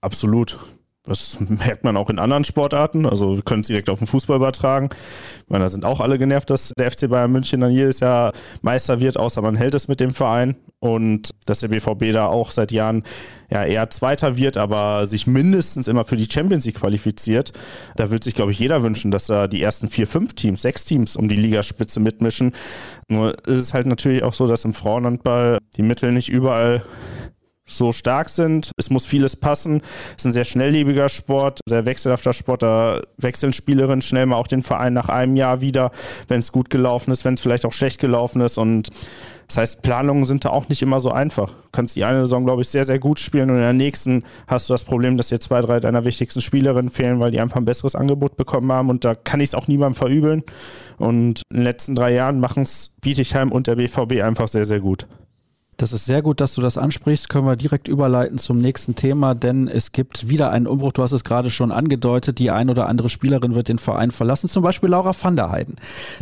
Absolut. 0.00 0.58
Das 1.06 1.38
merkt 1.40 1.84
man 1.84 1.96
auch 1.96 2.10
in 2.10 2.18
anderen 2.18 2.44
Sportarten. 2.44 3.06
Also 3.06 3.36
wir 3.36 3.42
können 3.42 3.60
es 3.60 3.68
direkt 3.68 3.88
auf 3.88 4.00
den 4.00 4.08
Fußball 4.08 4.36
übertragen. 4.36 4.90
Ich 5.38 5.48
meine, 5.50 5.64
da 5.64 5.68
sind 5.68 5.84
auch 5.84 6.00
alle 6.00 6.18
genervt, 6.18 6.50
dass 6.50 6.72
der 6.76 6.90
FC 6.90 7.08
Bayern 7.08 7.30
München 7.32 7.60
dann 7.60 7.70
jedes 7.70 8.00
Jahr 8.00 8.32
Meister 8.62 9.00
wird, 9.00 9.16
außer 9.16 9.40
man 9.40 9.56
hält 9.56 9.74
es 9.74 9.88
mit 9.88 10.00
dem 10.00 10.12
Verein. 10.12 10.56
Und 10.78 11.30
dass 11.46 11.60
der 11.60 11.68
BVB 11.68 12.12
da 12.12 12.26
auch 12.26 12.50
seit 12.50 12.70
Jahren 12.70 13.02
ja 13.50 13.64
eher 13.64 13.88
Zweiter 13.90 14.36
wird, 14.36 14.56
aber 14.56 15.06
sich 15.06 15.26
mindestens 15.26 15.88
immer 15.88 16.04
für 16.04 16.16
die 16.16 16.28
Champions 16.30 16.66
League 16.66 16.80
qualifiziert. 16.80 17.52
Da 17.96 18.10
wird 18.10 18.24
sich, 18.24 18.34
glaube 18.34 18.52
ich, 18.52 18.58
jeder 18.58 18.82
wünschen, 18.82 19.10
dass 19.10 19.26
da 19.26 19.46
die 19.46 19.62
ersten 19.62 19.88
vier, 19.88 20.06
fünf 20.06 20.34
Teams, 20.34 20.62
sechs 20.62 20.84
Teams 20.84 21.16
um 21.16 21.28
die 21.28 21.36
Ligaspitze 21.36 22.00
mitmischen. 22.00 22.52
Nur 23.08 23.38
ist 23.46 23.60
es 23.60 23.74
halt 23.74 23.86
natürlich 23.86 24.22
auch 24.22 24.34
so, 24.34 24.46
dass 24.46 24.64
im 24.64 24.74
Frauenhandball 24.74 25.58
die 25.76 25.82
Mittel 25.82 26.12
nicht 26.12 26.28
überall 26.28 26.82
so 27.66 27.92
stark 27.92 28.28
sind. 28.28 28.70
Es 28.76 28.90
muss 28.90 29.06
vieles 29.06 29.36
passen. 29.36 29.82
Es 30.10 30.22
ist 30.22 30.26
ein 30.26 30.32
sehr 30.32 30.44
schnelllebiger 30.44 31.08
Sport, 31.08 31.60
sehr 31.68 31.84
wechselhafter 31.84 32.32
Sport. 32.32 32.62
Da 32.62 33.02
wechseln 33.18 33.52
Spielerinnen 33.52 34.02
schnell 34.02 34.26
mal 34.26 34.36
auch 34.36 34.46
den 34.46 34.62
Verein 34.62 34.92
nach 34.92 35.08
einem 35.08 35.36
Jahr 35.36 35.60
wieder, 35.60 35.90
wenn 36.28 36.38
es 36.38 36.52
gut 36.52 36.70
gelaufen 36.70 37.10
ist, 37.10 37.24
wenn 37.24 37.34
es 37.34 37.40
vielleicht 37.40 37.66
auch 37.66 37.72
schlecht 37.72 38.00
gelaufen 38.00 38.40
ist. 38.40 38.56
Und 38.56 38.90
das 39.48 39.58
heißt, 39.58 39.82
Planungen 39.82 40.24
sind 40.24 40.44
da 40.44 40.50
auch 40.50 40.68
nicht 40.68 40.82
immer 40.82 40.98
so 40.98 41.10
einfach. 41.10 41.50
Du 41.50 41.68
kannst 41.72 41.94
die 41.94 42.04
eine 42.04 42.20
Saison, 42.20 42.44
glaube 42.44 42.62
ich, 42.62 42.68
sehr, 42.68 42.84
sehr 42.84 42.98
gut 42.98 43.20
spielen 43.20 43.50
und 43.50 43.56
in 43.56 43.62
der 43.62 43.72
nächsten 43.72 44.24
hast 44.48 44.68
du 44.68 44.74
das 44.74 44.84
Problem, 44.84 45.16
dass 45.16 45.28
dir 45.28 45.38
zwei, 45.38 45.60
drei 45.60 45.78
deiner 45.78 46.04
wichtigsten 46.04 46.40
Spielerinnen 46.40 46.90
fehlen, 46.90 47.20
weil 47.20 47.30
die 47.30 47.40
einfach 47.40 47.56
ein 47.56 47.64
besseres 47.64 47.94
Angebot 47.94 48.36
bekommen 48.36 48.72
haben. 48.72 48.90
Und 48.90 49.04
da 49.04 49.14
kann 49.14 49.40
ich 49.40 49.50
es 49.50 49.54
auch 49.54 49.68
niemandem 49.68 49.94
verübeln. 49.94 50.42
Und 50.98 51.42
in 51.50 51.58
den 51.58 51.64
letzten 51.64 51.94
drei 51.94 52.12
Jahren 52.12 52.40
machen 52.40 52.64
es 52.64 52.94
Bietigheim 53.00 53.52
und 53.52 53.66
der 53.66 53.76
BVB 53.76 54.22
einfach 54.22 54.48
sehr, 54.48 54.64
sehr 54.64 54.80
gut. 54.80 55.06
Das 55.78 55.92
ist 55.92 56.06
sehr 56.06 56.22
gut, 56.22 56.40
dass 56.40 56.54
du 56.54 56.62
das 56.62 56.78
ansprichst. 56.78 57.28
Können 57.28 57.44
wir 57.44 57.54
direkt 57.54 57.86
überleiten 57.86 58.38
zum 58.38 58.58
nächsten 58.58 58.94
Thema, 58.94 59.34
denn 59.34 59.68
es 59.68 59.92
gibt 59.92 60.30
wieder 60.30 60.50
einen 60.50 60.66
Umbruch. 60.66 60.92
Du 60.92 61.02
hast 61.02 61.12
es 61.12 61.22
gerade 61.22 61.50
schon 61.50 61.70
angedeutet. 61.70 62.38
Die 62.38 62.50
ein 62.50 62.70
oder 62.70 62.88
andere 62.88 63.10
Spielerin 63.10 63.54
wird 63.54 63.68
den 63.68 63.78
Verein 63.78 64.10
verlassen, 64.10 64.48
zum 64.48 64.62
Beispiel 64.62 64.88
Laura 64.88 65.12
van 65.20 65.36
der 65.36 65.50
Heiden. 65.50 65.76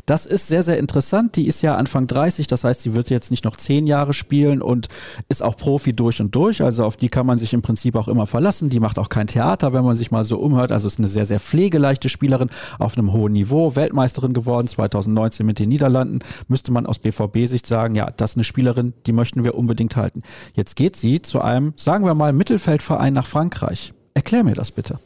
Das 0.07 0.27
ist 0.27 0.49
sehr, 0.49 0.65
sehr 0.65 0.79
interessant. 0.79 1.37
Die 1.37 1.47
ist 1.47 1.63
ja 1.63 1.77
Anfang 1.77 2.09
30, 2.09 2.49
das 2.49 2.65
heißt, 2.65 2.81
sie 2.81 2.97
wird 2.97 3.11
jetzt 3.11 3.31
nicht 3.31 3.45
noch 3.45 3.57
zehn 3.57 3.87
Jahre 3.87 4.13
spielen 4.13 4.61
und 4.61 4.89
ist 5.29 5.45
auch 5.45 5.57
Profi 5.57 5.93
durch 5.93 6.21
und 6.21 6.35
durch. 6.35 6.61
Also 6.61 6.85
auf 6.85 6.97
die 6.97 7.09
kann 7.09 7.25
man 7.25 7.39
sich 7.39 7.55
im 7.55 7.63
Prinzip 7.63 7.95
auch 7.95 8.09
immer 8.09 8.27
verlassen. 8.27 8.71
Die 8.71 8.81
macht 8.81 8.99
auch 8.99 9.09
kein 9.09 9.29
Theater, 9.29 9.73
wenn 9.73 9.85
man 9.85 9.97
sich 9.97 10.11
mal 10.11 10.25
so 10.25 10.39
umhört. 10.41 10.73
Also 10.73 10.89
ist 10.89 10.99
eine 10.99 11.07
sehr, 11.07 11.27
sehr 11.27 11.39
pflegeleichte 11.39 12.09
Spielerin 12.09 12.51
auf 12.81 12.99
einem 12.99 13.13
hohen 13.13 13.33
Niveau. 13.33 13.77
Weltmeisterin 13.77 14.33
geworden 14.33 14.67
2019 14.67 15.47
mit 15.47 15.61
den 15.61 15.69
Niederlanden. 15.69 16.19
Müsste 16.49 16.73
man 16.73 16.87
aus 16.87 16.99
BVB-Sicht 16.99 17.69
sagen, 17.69 17.95
ja, 17.95 18.11
das 18.11 18.33
ist 18.33 18.37
eine 18.39 18.45
Spielerin, 18.45 18.95
die 19.07 19.13
möchten 19.13 19.44
wir 19.45 19.55
unbedingt 19.55 19.97
halten. 19.97 20.23
Jetzt 20.55 20.77
geht 20.77 20.97
sie 20.97 21.23
zu 21.23 21.41
einem, 21.41 21.75
sagen 21.77 22.05
wir 22.05 22.15
mal, 22.15 22.33
Mittelfeldverein 22.33 23.13
nach 23.13 23.27
Frankreich. 23.27 23.93
Erklär 24.15 24.45
mir 24.45 24.55
das 24.55 24.73
bitte. 24.73 24.99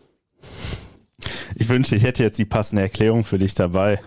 Ich 1.56 1.68
wünschte, 1.68 1.96
ich 1.96 2.04
hätte 2.04 2.22
jetzt 2.22 2.38
die 2.38 2.44
passende 2.44 2.82
Erklärung 2.82 3.24
für 3.24 3.38
dich 3.38 3.54
dabei. 3.54 3.98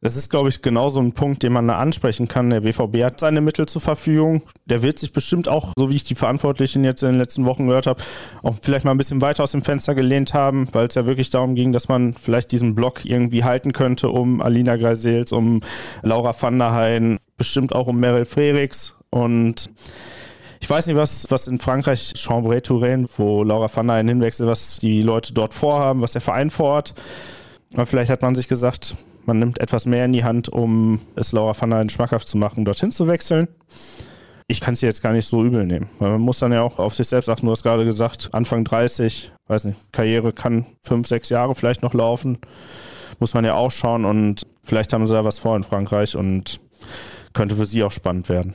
Das 0.00 0.14
ist, 0.14 0.30
glaube 0.30 0.48
ich, 0.48 0.62
genauso 0.62 1.00
ein 1.00 1.12
Punkt, 1.12 1.42
den 1.42 1.52
man 1.52 1.66
da 1.66 1.78
ansprechen 1.78 2.28
kann. 2.28 2.50
Der 2.50 2.60
BVB 2.60 3.02
hat 3.02 3.18
seine 3.18 3.40
Mittel 3.40 3.66
zur 3.66 3.82
Verfügung. 3.82 4.42
Der 4.64 4.82
wird 4.82 4.96
sich 4.96 5.12
bestimmt 5.12 5.48
auch, 5.48 5.72
so 5.76 5.90
wie 5.90 5.96
ich 5.96 6.04
die 6.04 6.14
Verantwortlichen 6.14 6.84
jetzt 6.84 7.02
in 7.02 7.10
den 7.10 7.18
letzten 7.18 7.46
Wochen 7.46 7.66
gehört 7.66 7.88
habe, 7.88 8.00
auch 8.44 8.54
vielleicht 8.62 8.84
mal 8.84 8.92
ein 8.92 8.98
bisschen 8.98 9.20
weiter 9.20 9.42
aus 9.42 9.50
dem 9.50 9.62
Fenster 9.62 9.96
gelehnt 9.96 10.34
haben, 10.34 10.68
weil 10.70 10.86
es 10.86 10.94
ja 10.94 11.06
wirklich 11.06 11.30
darum 11.30 11.56
ging, 11.56 11.72
dass 11.72 11.88
man 11.88 12.14
vielleicht 12.14 12.52
diesen 12.52 12.76
Block 12.76 13.04
irgendwie 13.04 13.42
halten 13.42 13.72
könnte 13.72 14.10
um 14.10 14.40
Alina 14.40 14.76
Greisels, 14.76 15.32
um 15.32 15.62
Laura 16.02 16.32
van 16.40 16.60
der 16.60 16.72
Heyen, 16.72 17.18
bestimmt 17.36 17.74
auch 17.74 17.88
um 17.88 17.98
Meryl 17.98 18.24
Frerichs 18.24 18.97
und 19.10 19.70
ich 20.60 20.68
weiß 20.68 20.86
nicht, 20.86 20.96
was, 20.96 21.30
was 21.30 21.46
in 21.46 21.58
Frankreich, 21.58 22.12
Chambray-Touraine, 22.16 23.06
wo 23.16 23.42
Laura 23.42 23.74
van 23.74 23.88
der 23.88 23.98
hinwechselt, 23.98 24.48
was 24.48 24.78
die 24.78 25.02
Leute 25.02 25.32
dort 25.32 25.54
vorhaben, 25.54 26.02
was 26.02 26.12
der 26.12 26.20
Verein 26.20 26.50
vorhat. 26.50 26.94
Aber 27.74 27.86
vielleicht 27.86 28.10
hat 28.10 28.22
man 28.22 28.34
sich 28.34 28.48
gesagt, 28.48 28.96
man 29.24 29.38
nimmt 29.38 29.60
etwas 29.60 29.86
mehr 29.86 30.04
in 30.04 30.12
die 30.12 30.24
Hand, 30.24 30.48
um 30.48 31.00
es 31.14 31.32
Laura 31.32 31.58
van 31.58 31.70
der 31.70 31.88
schmackhaft 31.88 32.28
zu 32.28 32.38
machen, 32.38 32.64
dorthin 32.64 32.90
zu 32.90 33.08
wechseln. 33.08 33.48
Ich 34.46 34.60
kann 34.60 34.74
es 34.74 34.80
jetzt 34.80 35.02
gar 35.02 35.12
nicht 35.12 35.26
so 35.26 35.44
übel 35.44 35.66
nehmen. 35.66 35.88
Weil 35.98 36.12
man 36.12 36.22
muss 36.22 36.38
dann 36.38 36.52
ja 36.52 36.62
auch 36.62 36.78
auf 36.78 36.94
sich 36.94 37.06
selbst 37.06 37.28
achten. 37.28 37.46
Du 37.46 37.52
hast 37.52 37.62
gerade 37.62 37.84
gesagt, 37.84 38.30
Anfang 38.32 38.64
30, 38.64 39.32
weiß 39.46 39.64
nicht, 39.64 39.92
Karriere 39.92 40.32
kann 40.32 40.66
fünf, 40.82 41.06
sechs 41.06 41.28
Jahre 41.28 41.54
vielleicht 41.54 41.82
noch 41.82 41.92
laufen. 41.92 42.38
Muss 43.18 43.34
man 43.34 43.44
ja 43.44 43.54
auch 43.54 43.70
schauen 43.70 44.04
und 44.04 44.46
vielleicht 44.62 44.92
haben 44.92 45.06
sie 45.06 45.12
da 45.12 45.24
was 45.24 45.38
vor 45.38 45.56
in 45.56 45.64
Frankreich 45.64 46.16
und 46.16 46.60
könnte 47.34 47.56
für 47.56 47.66
sie 47.66 47.82
auch 47.82 47.92
spannend 47.92 48.28
werden. 48.28 48.54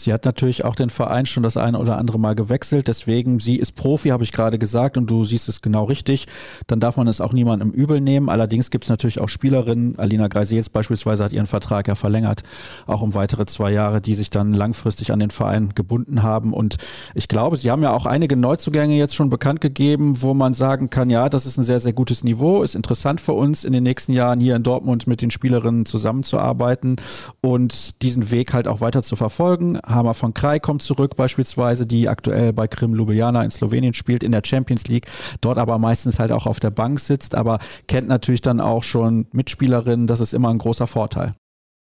Sie 0.00 0.12
hat 0.12 0.24
natürlich 0.24 0.64
auch 0.64 0.74
den 0.74 0.90
Verein 0.90 1.26
schon 1.26 1.42
das 1.42 1.56
eine 1.56 1.78
oder 1.78 1.98
andere 1.98 2.18
Mal 2.18 2.34
gewechselt. 2.34 2.88
Deswegen, 2.88 3.38
sie 3.38 3.56
ist 3.56 3.72
Profi, 3.72 4.10
habe 4.10 4.24
ich 4.24 4.32
gerade 4.32 4.58
gesagt, 4.58 4.96
und 4.96 5.10
du 5.10 5.24
siehst 5.24 5.48
es 5.48 5.60
genau 5.60 5.84
richtig. 5.84 6.26
Dann 6.66 6.80
darf 6.80 6.96
man 6.96 7.08
es 7.08 7.20
auch 7.20 7.32
niemandem 7.32 7.70
übel 7.70 8.00
nehmen. 8.00 8.28
Allerdings 8.28 8.70
gibt 8.70 8.84
es 8.84 8.90
natürlich 8.90 9.20
auch 9.20 9.28
Spielerinnen. 9.28 9.98
Alina 9.98 10.28
Greisels 10.28 10.70
beispielsweise 10.70 11.24
hat 11.24 11.32
ihren 11.32 11.46
Vertrag 11.46 11.88
ja 11.88 11.94
verlängert, 11.94 12.42
auch 12.86 13.02
um 13.02 13.14
weitere 13.14 13.46
zwei 13.46 13.72
Jahre, 13.72 14.00
die 14.00 14.14
sich 14.14 14.30
dann 14.30 14.52
langfristig 14.52 15.12
an 15.12 15.18
den 15.18 15.30
Verein 15.30 15.70
gebunden 15.74 16.22
haben. 16.22 16.52
Und 16.52 16.76
ich 17.14 17.28
glaube, 17.28 17.56
sie 17.56 17.70
haben 17.70 17.82
ja 17.82 17.92
auch 17.92 18.06
einige 18.06 18.36
Neuzugänge 18.36 18.96
jetzt 18.96 19.14
schon 19.14 19.30
bekannt 19.30 19.60
gegeben, 19.60 20.22
wo 20.22 20.34
man 20.34 20.54
sagen 20.54 20.90
kann, 20.90 21.10
ja, 21.10 21.28
das 21.28 21.46
ist 21.46 21.58
ein 21.58 21.64
sehr, 21.64 21.80
sehr 21.80 21.92
gutes 21.92 22.24
Niveau, 22.24 22.62
ist 22.62 22.74
interessant 22.74 23.20
für 23.20 23.32
uns 23.32 23.64
in 23.64 23.72
den 23.72 23.82
nächsten 23.82 24.12
Jahren 24.12 24.40
hier 24.40 24.56
in 24.56 24.62
Dortmund 24.62 25.06
mit 25.06 25.22
den 25.22 25.30
Spielerinnen 25.30 25.86
zusammenzuarbeiten 25.86 26.96
und 27.40 28.02
diesen 28.02 28.30
Weg 28.30 28.52
halt 28.52 28.68
auch 28.68 28.80
weiter 28.80 29.02
zu 29.02 29.16
verfolgen 29.16 29.78
Hammer 29.88 30.14
von 30.14 30.34
Kraj 30.34 30.60
kommt 30.60 30.82
zurück 30.82 31.16
beispielsweise, 31.16 31.86
die 31.86 32.08
aktuell 32.08 32.52
bei 32.52 32.68
Krim 32.68 32.94
Ljubljana 32.94 33.42
in 33.42 33.50
Slowenien 33.50 33.94
spielt, 33.94 34.22
in 34.22 34.32
der 34.32 34.42
Champions 34.44 34.86
League, 34.88 35.06
dort 35.40 35.58
aber 35.58 35.78
meistens 35.78 36.18
halt 36.18 36.32
auch 36.32 36.46
auf 36.46 36.60
der 36.60 36.70
Bank 36.70 37.00
sitzt, 37.00 37.34
aber 37.34 37.58
kennt 37.86 38.08
natürlich 38.08 38.40
dann 38.42 38.60
auch 38.60 38.82
schon 38.82 39.26
Mitspielerinnen, 39.32 40.06
das 40.06 40.20
ist 40.20 40.34
immer 40.34 40.50
ein 40.50 40.58
großer 40.58 40.86
Vorteil. 40.86 41.34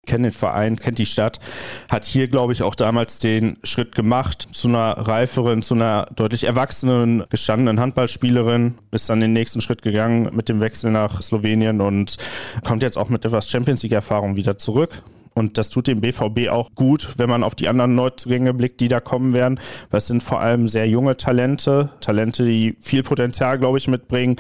kennt 0.08 0.26
den 0.26 0.32
Verein, 0.32 0.78
kennt 0.78 0.98
die 0.98 1.06
Stadt, 1.06 1.40
hat 1.90 2.06
hier, 2.06 2.28
glaube 2.28 2.54
ich, 2.54 2.64
auch 2.64 2.76
damals 2.76 3.20
den 3.20 3.58
Schritt 3.64 3.94
gemacht 3.94 4.48
zu 4.52 4.68
einer 4.68 4.94
reiferen, 4.98 5.62
zu 5.62 5.76
einer 5.76 6.08
deutlich 6.16 6.46
erwachsenen, 6.46 7.24
gestandenen 7.30 7.80
Handballspielerin, 7.80 8.76
ist 8.92 9.10
dann 9.10 9.22
den 9.22 9.34
nächsten 9.34 9.62
Schritt 9.62 9.84
gegangen 9.84 10.30
mit 10.34 10.50
dem 10.50 10.60
Wechsel 10.60 10.92
nach 10.92 11.22
Slowenien 11.22 11.82
und 11.82 12.18
kommt 12.66 12.82
jetzt 12.82 12.98
auch 12.98 13.10
mit 13.10 13.26
etwas 13.26 13.50
Champions 13.50 13.84
League-Erfahrung 13.84 14.36
wieder 14.36 14.58
zurück. 14.58 15.04
Und 15.34 15.58
das 15.58 15.70
tut 15.70 15.88
dem 15.88 16.02
BVB 16.02 16.50
auch 16.50 16.76
gut, 16.76 17.14
wenn 17.18 17.30
man 17.30 17.44
auf 17.44 17.56
die 17.56 17.70
anderen 17.70 17.96
Neuzugänge 17.96 18.54
blickt, 18.54 18.82
die 18.82 18.90
da 18.90 19.00
kommen 19.00 19.34
werden. 19.34 19.60
Weil 19.90 20.00
es 20.00 20.08
sind 20.08 20.22
vor 20.22 20.42
allem 20.42 20.68
sehr 20.68 20.88
junge 20.88 21.16
Talente, 21.16 21.90
Talente, 22.02 22.44
die 22.44 22.76
viel 22.82 23.04
Potenzial, 23.04 23.58
glaube 23.58 23.78
ich, 23.78 23.88
mitbringen, 23.88 24.36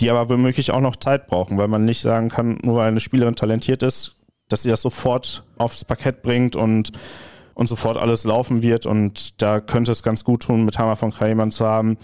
die 0.00 0.10
aber 0.10 0.28
womöglich 0.28 0.72
auch 0.72 0.80
noch 0.80 0.96
Zeit 0.96 1.28
brauchen, 1.28 1.58
weil 1.58 1.68
man 1.68 1.84
nicht 1.84 2.00
sagen 2.00 2.28
kann, 2.28 2.58
nur 2.62 2.76
weil 2.76 2.88
eine 2.88 3.00
Spielerin 3.00 3.36
talentiert 3.36 3.82
ist, 3.82 4.16
dass 4.48 4.64
sie 4.64 4.70
das 4.70 4.82
sofort 4.82 5.44
aufs 5.58 5.84
Parkett 5.84 6.22
bringt 6.22 6.56
und, 6.56 6.90
und 7.54 7.68
sofort 7.68 7.96
alles 7.96 8.24
laufen 8.24 8.62
wird. 8.62 8.84
Und 8.84 9.40
da 9.40 9.60
könnte 9.60 9.92
es 9.92 10.02
ganz 10.02 10.24
gut 10.24 10.42
tun, 10.42 10.64
mit 10.64 10.76
Hammer 10.76 10.96
von 10.96 11.12
Kreimann 11.12 11.52
zu 11.52 11.64
haben, 11.64 11.98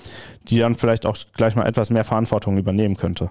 die 0.45 0.61
dann 0.61 0.77
vielleicht 0.77 1.07
auch 1.07 1.17
gleich 1.35 1.57
mal 1.57 1.67
etwas 1.67 1.91
mehr 1.91 2.05
Verantwortung 2.05 2.57
übernehmen 2.57 2.97
könnte. 2.97 3.31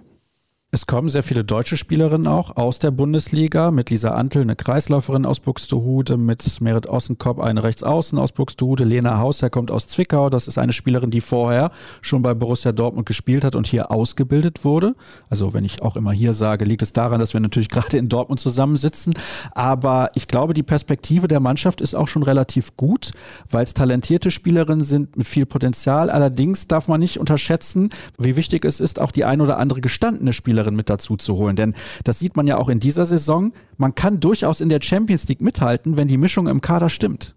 Es 0.70 0.86
kommen 0.86 1.08
sehr 1.08 1.24
viele 1.24 1.46
deutsche 1.46 1.78
Spielerinnen 1.78 2.28
auch 2.28 2.58
aus 2.58 2.78
der 2.78 2.92
Bundesliga, 2.92 3.72
mit 3.72 3.90
Lisa 3.90 4.16
Antl, 4.16 4.42
eine 4.42 4.58
Kreisläuferin 4.58 5.26
aus 5.26 5.40
Buxtehude, 5.40 6.18
mit 6.18 6.60
Merit 6.60 6.88
Ossenkopf, 6.88 7.40
eine 7.40 7.64
Rechtsaußen 7.64 8.20
aus 8.20 8.34
Buxtehude, 8.34 8.84
Lena 8.84 9.18
Hausherr 9.18 9.50
kommt 9.50 9.72
aus 9.72 9.88
Zwickau, 9.88 10.30
das 10.30 10.50
ist 10.50 10.58
eine 10.58 10.74
Spielerin, 10.74 11.10
die 11.10 11.22
vorher 11.22 11.72
schon 12.02 12.22
bei 12.22 12.34
Borussia 12.34 12.74
Dortmund 12.74 13.08
gespielt 13.08 13.46
hat 13.46 13.56
und 13.56 13.66
hier 13.66 13.92
ausgebildet 13.92 14.66
wurde. 14.66 14.96
Also 15.30 15.54
wenn 15.54 15.64
ich 15.64 15.82
auch 15.82 15.96
immer 15.96 16.12
hier 16.12 16.34
sage, 16.34 16.66
liegt 16.66 16.82
es 16.82 16.92
daran, 16.92 17.22
dass 17.22 17.32
wir 17.32 17.40
natürlich 17.40 17.70
gerade 17.70 17.98
in 17.98 18.10
Dortmund 18.10 18.42
zusammensitzen, 18.42 19.14
aber 19.54 20.10
ich 20.16 20.28
glaube, 20.28 20.54
die 20.54 20.64
Perspektive 20.64 21.30
der 21.30 21.40
Mannschaft 21.40 21.80
ist 21.80 21.96
auch 21.96 22.10
schon 22.10 22.24
relativ 22.24 22.76
gut, 22.76 23.12
weil 23.50 23.64
es 23.64 23.74
talentierte 23.74 24.32
Spielerinnen 24.32 24.84
sind 24.84 25.16
mit 25.16 25.30
viel 25.30 25.46
Potenzial. 25.46 26.10
Allerdings 26.10 26.68
darf 26.68 26.90
man 26.90 27.00
nicht 27.00 27.22
unterschätzen, 27.22 27.90
wie 28.18 28.36
wichtig 28.36 28.66
es 28.66 28.82
ist, 28.82 29.00
auch 29.00 29.12
die 29.12 29.24
ein 29.24 29.40
oder 29.40 29.60
andere 29.60 29.80
gestandene 29.80 30.34
Spielerin 30.34 30.57
Spielerin 30.58 30.76
mit 30.76 30.90
dazu 30.90 31.18
zu 31.18 31.38
holen. 31.38 31.56
Denn 31.56 31.76
das 32.04 32.20
sieht 32.20 32.36
man 32.36 32.48
ja 32.48 32.58
auch 32.58 32.70
in 32.70 32.80
dieser 32.80 33.06
Saison. 33.06 33.54
Man 33.78 33.94
kann 33.94 34.20
durchaus 34.20 34.60
in 34.60 34.70
der 34.70 34.82
Champions 34.82 35.28
League 35.28 35.42
mithalten, 35.42 35.98
wenn 35.98 36.08
die 36.08 36.18
Mischung 36.18 36.48
im 36.48 36.62
Kader 36.62 36.90
stimmt. 36.90 37.36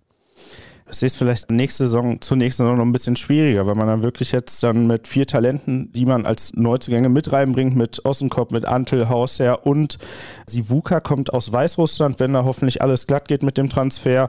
Ich 0.90 0.96
sehe 0.96 1.06
es 1.06 1.14
vielleicht 1.14 1.50
nächste 1.52 1.84
Saison, 1.84 2.20
zur 2.20 2.36
nächsten 2.36 2.64
Saison 2.64 2.78
noch 2.78 2.84
ein 2.84 2.92
bisschen 2.92 3.14
schwieriger, 3.14 3.64
weil 3.66 3.76
man 3.76 3.86
dann 3.86 4.02
wirklich 4.02 4.32
jetzt 4.32 4.60
dann 4.64 4.88
mit 4.88 5.06
vier 5.06 5.24
Talenten, 5.24 5.92
die 5.92 6.04
man 6.04 6.26
als 6.26 6.52
Neuzugänge 6.54 7.08
mit 7.08 7.30
reinbringt, 7.30 7.76
mit 7.76 8.04
Ossenkopf, 8.04 8.50
mit 8.50 8.64
Antel, 8.64 9.08
Hausherr 9.08 9.66
und 9.66 9.98
Sivuka 10.46 10.98
kommt 10.98 11.32
aus 11.32 11.52
Weißrussland, 11.52 12.18
wenn 12.18 12.32
da 12.32 12.42
hoffentlich 12.42 12.82
alles 12.82 13.06
glatt 13.06 13.28
geht 13.28 13.44
mit 13.44 13.56
dem 13.56 13.68
Transfer, 13.68 14.28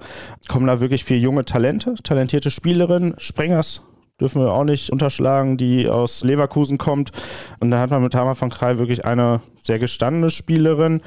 kommen 0.50 0.68
da 0.68 0.82
wirklich 0.82 1.04
vier 1.04 1.18
junge 1.18 1.46
Talente, 1.46 1.96
talentierte 2.04 2.52
Spielerinnen, 2.52 3.16
Sprengers 3.18 3.82
dürfen 4.22 4.42
wir 4.42 4.54
auch 4.54 4.64
nicht 4.64 4.92
unterschlagen, 4.92 5.58
die 5.58 5.90
aus 5.90 6.24
Leverkusen 6.24 6.78
kommt. 6.78 7.12
Und 7.60 7.72
dann 7.72 7.80
hat 7.80 7.90
man 7.90 8.04
mit 8.04 8.16
Hammer 8.16 8.36
von 8.36 8.50
Krei 8.50 8.78
wirklich 8.78 9.04
eine 9.04 9.42
sehr 9.62 9.80
gestandene 9.80 10.30
Spielerin. 10.30 11.02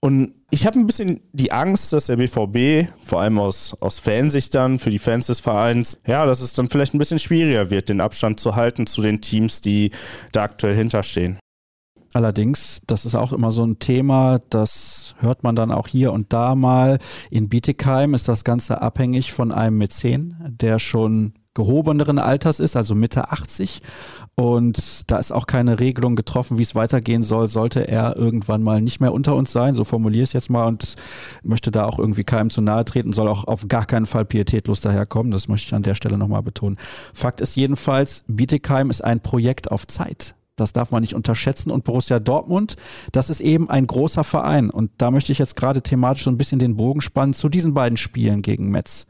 Und 0.00 0.34
ich 0.50 0.66
habe 0.66 0.78
ein 0.78 0.86
bisschen 0.86 1.20
die 1.32 1.52
Angst, 1.52 1.92
dass 1.92 2.06
der 2.06 2.16
BVB, 2.16 2.90
vor 3.04 3.20
allem 3.20 3.38
aus, 3.38 3.76
aus 3.80 4.00
Fansicht 4.00 4.54
dann, 4.54 4.80
für 4.80 4.90
die 4.90 4.98
Fans 4.98 5.28
des 5.28 5.38
Vereins, 5.38 5.96
ja, 6.06 6.26
dass 6.26 6.40
es 6.40 6.54
dann 6.54 6.66
vielleicht 6.66 6.92
ein 6.92 6.98
bisschen 6.98 7.20
schwieriger 7.20 7.70
wird, 7.70 7.88
den 7.88 8.00
Abstand 8.00 8.40
zu 8.40 8.56
halten 8.56 8.86
zu 8.86 9.00
den 9.00 9.20
Teams, 9.20 9.60
die 9.60 9.92
da 10.32 10.42
aktuell 10.42 10.74
hinterstehen. 10.74 11.38
Allerdings, 12.14 12.82
das 12.86 13.06
ist 13.06 13.14
auch 13.14 13.32
immer 13.32 13.50
so 13.52 13.64
ein 13.64 13.78
Thema, 13.78 14.40
das 14.50 15.14
hört 15.20 15.44
man 15.44 15.56
dann 15.56 15.70
auch 15.70 15.88
hier 15.88 16.12
und 16.12 16.32
da 16.32 16.54
mal. 16.54 16.98
In 17.30 17.48
Bietigheim 17.48 18.12
ist 18.12 18.28
das 18.28 18.44
Ganze 18.44 18.82
abhängig 18.82 19.32
von 19.32 19.52
einem 19.52 19.78
Mäzen, 19.78 20.36
der 20.46 20.78
schon 20.78 21.32
gehobeneren 21.54 22.18
Alters 22.18 22.60
ist, 22.60 22.76
also 22.76 22.94
Mitte 22.94 23.30
80. 23.30 23.82
Und 24.34 25.10
da 25.10 25.18
ist 25.18 25.32
auch 25.32 25.46
keine 25.46 25.78
Regelung 25.78 26.16
getroffen, 26.16 26.58
wie 26.58 26.62
es 26.62 26.74
weitergehen 26.74 27.22
soll, 27.22 27.48
sollte 27.48 27.86
er 27.86 28.16
irgendwann 28.16 28.62
mal 28.62 28.80
nicht 28.80 29.00
mehr 29.00 29.12
unter 29.12 29.34
uns 29.34 29.52
sein. 29.52 29.74
So 29.74 29.84
formuliere 29.84 30.22
ich 30.22 30.30
es 30.30 30.32
jetzt 30.32 30.50
mal 30.50 30.66
und 30.66 30.96
möchte 31.42 31.70
da 31.70 31.84
auch 31.84 31.98
irgendwie 31.98 32.24
keinem 32.24 32.50
zu 32.50 32.62
nahe 32.62 32.84
treten, 32.84 33.12
soll 33.12 33.28
auch 33.28 33.44
auf 33.44 33.68
gar 33.68 33.84
keinen 33.84 34.06
Fall 34.06 34.24
pietätlos 34.24 34.80
daherkommen. 34.80 35.32
Das 35.32 35.48
möchte 35.48 35.66
ich 35.66 35.74
an 35.74 35.82
der 35.82 35.94
Stelle 35.94 36.16
nochmal 36.16 36.42
betonen. 36.42 36.78
Fakt 37.12 37.40
ist 37.40 37.56
jedenfalls, 37.56 38.24
Bietigheim 38.26 38.90
ist 38.90 39.04
ein 39.04 39.20
Projekt 39.20 39.70
auf 39.70 39.86
Zeit. 39.86 40.34
Das 40.56 40.72
darf 40.72 40.90
man 40.90 41.00
nicht 41.00 41.14
unterschätzen. 41.14 41.70
Und 41.70 41.84
Borussia 41.84 42.20
Dortmund, 42.20 42.76
das 43.12 43.30
ist 43.30 43.40
eben 43.40 43.70
ein 43.70 43.86
großer 43.86 44.24
Verein. 44.24 44.70
Und 44.70 44.90
da 44.98 45.10
möchte 45.10 45.32
ich 45.32 45.38
jetzt 45.38 45.56
gerade 45.56 45.82
thematisch 45.82 46.24
so 46.24 46.30
ein 46.30 46.38
bisschen 46.38 46.58
den 46.58 46.76
Bogen 46.76 47.00
spannen 47.00 47.34
zu 47.34 47.48
diesen 47.48 47.74
beiden 47.74 47.96
Spielen 47.96 48.42
gegen 48.42 48.70
Metz. 48.70 49.06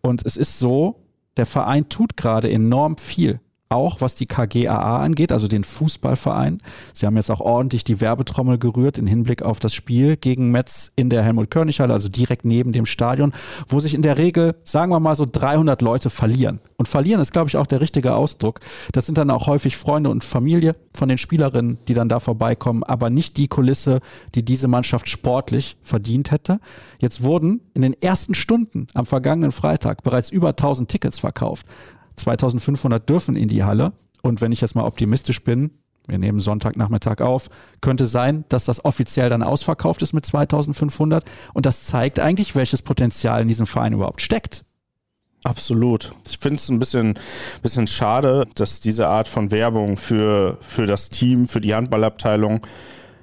Und 0.00 0.24
es 0.24 0.36
ist 0.36 0.58
so, 0.58 0.96
der 1.38 1.46
Verein 1.46 1.88
tut 1.88 2.16
gerade 2.16 2.50
enorm 2.50 2.98
viel 2.98 3.40
auch 3.68 4.00
was 4.00 4.14
die 4.14 4.26
KGAA 4.26 5.02
angeht, 5.02 5.32
also 5.32 5.46
den 5.46 5.64
Fußballverein. 5.64 6.60
Sie 6.92 7.06
haben 7.06 7.16
jetzt 7.16 7.30
auch 7.30 7.40
ordentlich 7.40 7.84
die 7.84 8.00
Werbetrommel 8.00 8.58
gerührt 8.58 8.98
in 8.98 9.06
Hinblick 9.06 9.42
auf 9.42 9.60
das 9.60 9.74
Spiel 9.74 10.16
gegen 10.16 10.50
Metz 10.50 10.92
in 10.96 11.10
der 11.10 11.22
Helmut-Körnig-Halle, 11.22 11.92
also 11.92 12.08
direkt 12.08 12.44
neben 12.44 12.72
dem 12.72 12.86
Stadion, 12.86 13.32
wo 13.68 13.80
sich 13.80 13.94
in 13.94 14.02
der 14.02 14.16
Regel, 14.16 14.54
sagen 14.64 14.90
wir 14.90 15.00
mal 15.00 15.14
so 15.14 15.26
300 15.30 15.82
Leute 15.82 16.08
verlieren. 16.08 16.60
Und 16.76 16.88
verlieren 16.88 17.20
ist, 17.20 17.32
glaube 17.32 17.48
ich, 17.48 17.56
auch 17.56 17.66
der 17.66 17.80
richtige 17.80 18.14
Ausdruck. 18.14 18.60
Das 18.92 19.06
sind 19.06 19.18
dann 19.18 19.30
auch 19.30 19.46
häufig 19.46 19.76
Freunde 19.76 20.10
und 20.10 20.24
Familie 20.24 20.74
von 20.94 21.08
den 21.08 21.18
Spielerinnen, 21.18 21.78
die 21.88 21.94
dann 21.94 22.08
da 22.08 22.20
vorbeikommen, 22.20 22.84
aber 22.84 23.10
nicht 23.10 23.36
die 23.36 23.48
Kulisse, 23.48 24.00
die 24.34 24.44
diese 24.44 24.68
Mannschaft 24.68 25.08
sportlich 25.08 25.76
verdient 25.82 26.30
hätte. 26.30 26.60
Jetzt 27.00 27.22
wurden 27.22 27.60
in 27.74 27.82
den 27.82 27.92
ersten 27.92 28.34
Stunden 28.34 28.86
am 28.94 29.04
vergangenen 29.04 29.52
Freitag 29.52 30.02
bereits 30.02 30.30
über 30.30 30.50
1000 30.50 30.88
Tickets 30.88 31.18
verkauft. 31.18 31.66
2500 32.18 33.08
dürfen 33.08 33.36
in 33.36 33.48
die 33.48 33.64
Halle. 33.64 33.92
Und 34.22 34.40
wenn 34.40 34.52
ich 34.52 34.60
jetzt 34.60 34.74
mal 34.74 34.84
optimistisch 34.84 35.42
bin, 35.42 35.70
wir 36.06 36.18
nehmen 36.18 36.40
Sonntagnachmittag 36.40 37.20
auf, 37.20 37.48
könnte 37.80 38.06
sein, 38.06 38.44
dass 38.48 38.64
das 38.64 38.84
offiziell 38.84 39.28
dann 39.28 39.42
ausverkauft 39.42 40.02
ist 40.02 40.14
mit 40.14 40.24
2500. 40.24 41.24
Und 41.52 41.66
das 41.66 41.84
zeigt 41.84 42.18
eigentlich, 42.18 42.54
welches 42.54 42.82
Potenzial 42.82 43.42
in 43.42 43.48
diesem 43.48 43.66
Verein 43.66 43.92
überhaupt 43.92 44.22
steckt. 44.22 44.64
Absolut. 45.44 46.12
Ich 46.28 46.38
finde 46.38 46.56
es 46.56 46.68
ein 46.68 46.78
bisschen, 46.78 47.18
bisschen 47.62 47.86
schade, 47.86 48.48
dass 48.54 48.80
diese 48.80 49.08
Art 49.08 49.28
von 49.28 49.50
Werbung 49.50 49.96
für, 49.96 50.58
für 50.60 50.86
das 50.86 51.10
Team, 51.10 51.46
für 51.46 51.60
die 51.60 51.74
Handballabteilung 51.74 52.66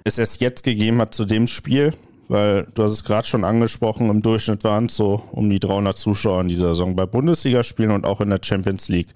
es 0.04 0.18
erst 0.18 0.40
jetzt 0.40 0.64
gegeben 0.64 1.02
hat 1.02 1.14
zu 1.14 1.26
dem 1.26 1.48
Spiel 1.48 1.94
weil 2.28 2.68
du 2.74 2.84
hast 2.84 2.92
es 2.92 3.04
gerade 3.04 3.28
schon 3.28 3.44
angesprochen, 3.44 4.10
im 4.10 4.22
Durchschnitt 4.22 4.64
waren 4.64 4.86
es 4.86 4.96
so 4.96 5.22
um 5.32 5.50
die 5.50 5.60
300 5.60 5.98
Zuschauer 5.98 6.42
in 6.42 6.48
dieser 6.48 6.70
Saison 6.70 6.96
bei 6.96 7.06
Bundesligaspielen 7.06 7.92
und 7.92 8.06
auch 8.06 8.22
in 8.22 8.30
der 8.30 8.40
Champions 8.42 8.90
League. 8.90 9.14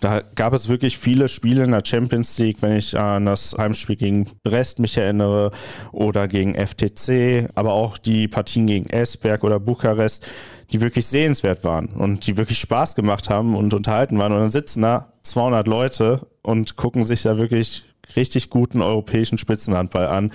Da 0.00 0.22
gab 0.36 0.52
es 0.52 0.68
wirklich 0.68 0.96
viele 0.96 1.26
Spiele 1.26 1.64
in 1.64 1.72
der 1.72 1.82
Champions 1.84 2.38
League, 2.38 2.62
wenn 2.62 2.76
ich 2.76 2.96
an 2.96 3.26
das 3.26 3.56
Heimspiel 3.58 3.96
gegen 3.96 4.26
Brest 4.44 4.78
mich 4.78 4.96
erinnere 4.96 5.50
oder 5.90 6.28
gegen 6.28 6.54
FTC, 6.54 7.48
aber 7.56 7.72
auch 7.72 7.98
die 7.98 8.28
Partien 8.28 8.68
gegen 8.68 8.88
Esberg 8.90 9.42
oder 9.42 9.58
Bukarest, 9.58 10.24
die 10.70 10.80
wirklich 10.80 11.06
sehenswert 11.06 11.64
waren 11.64 11.86
und 11.88 12.26
die 12.28 12.36
wirklich 12.36 12.58
Spaß 12.58 12.94
gemacht 12.94 13.28
haben 13.28 13.56
und 13.56 13.74
unterhalten 13.74 14.18
waren. 14.18 14.32
Und 14.32 14.38
dann 14.38 14.50
sitzen 14.50 14.82
da 14.82 15.12
200 15.22 15.66
Leute 15.66 16.28
und 16.42 16.76
gucken 16.76 17.02
sich 17.02 17.22
da 17.22 17.36
wirklich 17.36 17.84
richtig 18.14 18.50
guten 18.50 18.82
europäischen 18.82 19.36
Spitzenhandball 19.36 20.06
an. 20.06 20.26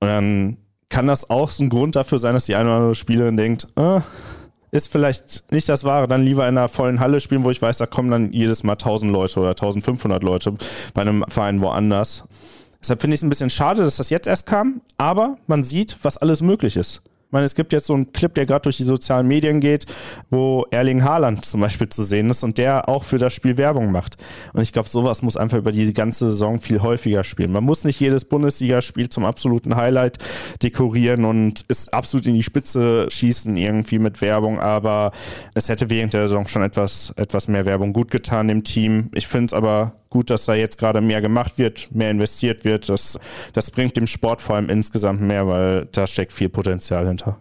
Und 0.00 0.08
dann 0.08 0.56
kann 0.88 1.06
das 1.06 1.30
auch 1.30 1.50
so 1.50 1.64
ein 1.64 1.68
Grund 1.68 1.96
dafür 1.96 2.18
sein, 2.18 2.34
dass 2.34 2.46
die 2.46 2.54
eine 2.54 2.68
oder 2.68 2.76
andere 2.76 2.94
Spielerin 2.94 3.36
denkt, 3.36 3.68
äh, 3.76 4.00
ist 4.70 4.90
vielleicht 4.92 5.50
nicht 5.50 5.68
das 5.68 5.84
Wahre, 5.84 6.08
dann 6.08 6.22
lieber 6.22 6.46
in 6.46 6.58
einer 6.58 6.68
vollen 6.68 7.00
Halle 7.00 7.20
spielen, 7.20 7.44
wo 7.44 7.50
ich 7.50 7.60
weiß, 7.60 7.78
da 7.78 7.86
kommen 7.86 8.10
dann 8.10 8.32
jedes 8.32 8.64
Mal 8.64 8.72
1000 8.72 9.10
Leute 9.10 9.40
oder 9.40 9.50
1500 9.50 10.22
Leute 10.22 10.54
bei 10.94 11.02
einem 11.02 11.24
Verein 11.28 11.60
woanders. 11.60 12.24
Deshalb 12.80 13.00
finde 13.00 13.14
ich 13.14 13.20
es 13.20 13.24
ein 13.24 13.30
bisschen 13.30 13.50
schade, 13.50 13.82
dass 13.82 13.96
das 13.96 14.10
jetzt 14.10 14.26
erst 14.26 14.46
kam, 14.46 14.82
aber 14.98 15.38
man 15.46 15.64
sieht, 15.64 15.96
was 16.02 16.18
alles 16.18 16.42
möglich 16.42 16.76
ist. 16.76 17.02
Ich 17.28 17.32
meine, 17.32 17.44
es 17.44 17.54
gibt 17.54 17.74
jetzt 17.74 17.84
so 17.84 17.92
einen 17.92 18.10
Clip, 18.14 18.32
der 18.32 18.46
gerade 18.46 18.62
durch 18.62 18.78
die 18.78 18.84
sozialen 18.84 19.28
Medien 19.28 19.60
geht, 19.60 19.84
wo 20.30 20.64
Erling 20.70 21.04
Haaland 21.04 21.44
zum 21.44 21.60
Beispiel 21.60 21.86
zu 21.90 22.02
sehen 22.02 22.30
ist 22.30 22.42
und 22.42 22.56
der 22.56 22.88
auch 22.88 23.04
für 23.04 23.18
das 23.18 23.34
Spiel 23.34 23.58
Werbung 23.58 23.92
macht. 23.92 24.16
Und 24.54 24.62
ich 24.62 24.72
glaube, 24.72 24.88
sowas 24.88 25.20
muss 25.20 25.36
einfach 25.36 25.58
über 25.58 25.70
die 25.70 25.92
ganze 25.92 26.30
Saison 26.30 26.58
viel 26.58 26.80
häufiger 26.80 27.24
spielen. 27.24 27.52
Man 27.52 27.64
muss 27.64 27.84
nicht 27.84 28.00
jedes 28.00 28.24
Bundesligaspiel 28.24 29.10
zum 29.10 29.26
absoluten 29.26 29.76
Highlight 29.76 30.16
dekorieren 30.62 31.26
und 31.26 31.66
es 31.68 31.90
absolut 31.90 32.24
in 32.24 32.32
die 32.32 32.42
Spitze 32.42 33.08
schießen 33.10 33.58
irgendwie 33.58 33.98
mit 33.98 34.22
Werbung, 34.22 34.58
aber 34.58 35.12
es 35.52 35.68
hätte 35.68 35.90
während 35.90 36.14
der 36.14 36.28
Saison 36.28 36.48
schon 36.48 36.62
etwas, 36.62 37.12
etwas 37.16 37.46
mehr 37.46 37.66
Werbung 37.66 37.92
gut 37.92 38.10
getan 38.10 38.48
dem 38.48 38.64
Team. 38.64 39.10
Ich 39.12 39.26
finde 39.26 39.48
es 39.48 39.52
aber 39.52 39.98
gut, 40.10 40.30
dass 40.30 40.46
da 40.46 40.54
jetzt 40.54 40.78
gerade 40.78 41.00
mehr 41.00 41.20
gemacht 41.20 41.58
wird, 41.58 41.94
mehr 41.94 42.10
investiert 42.10 42.64
wird. 42.64 42.88
Das, 42.88 43.18
das 43.52 43.70
bringt 43.70 43.96
dem 43.96 44.06
Sport 44.06 44.40
vor 44.40 44.56
allem 44.56 44.70
insgesamt 44.70 45.20
mehr, 45.20 45.46
weil 45.46 45.86
da 45.92 46.06
steckt 46.06 46.32
viel 46.32 46.48
Potenzial 46.48 47.06
hinter. 47.06 47.38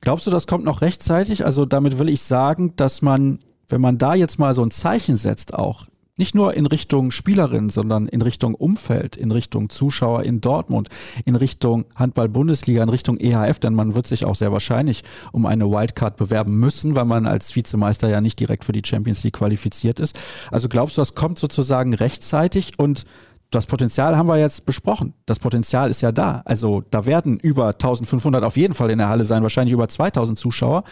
Glaubst 0.00 0.26
du, 0.26 0.30
das 0.30 0.46
kommt 0.46 0.64
noch 0.64 0.82
rechtzeitig? 0.82 1.44
Also 1.44 1.64
damit 1.64 1.98
will 1.98 2.08
ich 2.08 2.22
sagen, 2.22 2.74
dass 2.76 3.02
man, 3.02 3.38
wenn 3.68 3.80
man 3.80 3.98
da 3.98 4.14
jetzt 4.14 4.38
mal 4.38 4.52
so 4.52 4.64
ein 4.64 4.72
Zeichen 4.72 5.16
setzt, 5.16 5.54
auch 5.54 5.86
Nicht 6.18 6.34
nur 6.34 6.52
in 6.52 6.66
Richtung 6.66 7.10
Spielerin, 7.10 7.70
sondern 7.70 8.06
in 8.06 8.20
Richtung 8.20 8.54
Umfeld, 8.54 9.16
in 9.16 9.32
Richtung 9.32 9.70
Zuschauer 9.70 10.24
in 10.24 10.42
Dortmund, 10.42 10.90
in 11.24 11.36
Richtung 11.36 11.86
Handball-Bundesliga, 11.96 12.82
in 12.82 12.90
Richtung 12.90 13.16
EHF, 13.16 13.58
denn 13.58 13.72
man 13.72 13.94
wird 13.94 14.06
sich 14.06 14.26
auch 14.26 14.34
sehr 14.34 14.52
wahrscheinlich 14.52 15.04
um 15.32 15.46
eine 15.46 15.70
Wildcard 15.70 16.18
bewerben 16.18 16.60
müssen, 16.60 16.94
weil 16.96 17.06
man 17.06 17.26
als 17.26 17.56
Vizemeister 17.56 18.10
ja 18.10 18.20
nicht 18.20 18.38
direkt 18.38 18.64
für 18.64 18.72
die 18.72 18.82
Champions 18.84 19.24
League 19.24 19.38
qualifiziert 19.38 19.98
ist. 19.98 20.18
Also 20.50 20.68
glaubst 20.68 20.98
du, 20.98 21.00
das 21.00 21.14
kommt 21.14 21.38
sozusagen 21.38 21.94
rechtzeitig 21.94 22.78
und 22.78 23.04
das 23.50 23.64
Potenzial 23.64 24.16
haben 24.16 24.28
wir 24.28 24.38
jetzt 24.38 24.66
besprochen. 24.66 25.14
Das 25.24 25.38
Potenzial 25.38 25.88
ist 25.88 26.02
ja 26.02 26.12
da. 26.12 26.42
Also 26.44 26.82
da 26.90 27.06
werden 27.06 27.38
über 27.38 27.68
1500 27.68 28.44
auf 28.44 28.58
jeden 28.58 28.74
Fall 28.74 28.90
in 28.90 28.98
der 28.98 29.08
Halle 29.08 29.24
sein, 29.24 29.42
wahrscheinlich 29.42 29.72
über 29.72 29.88
2000 29.88 30.38
Zuschauer. 30.38 30.84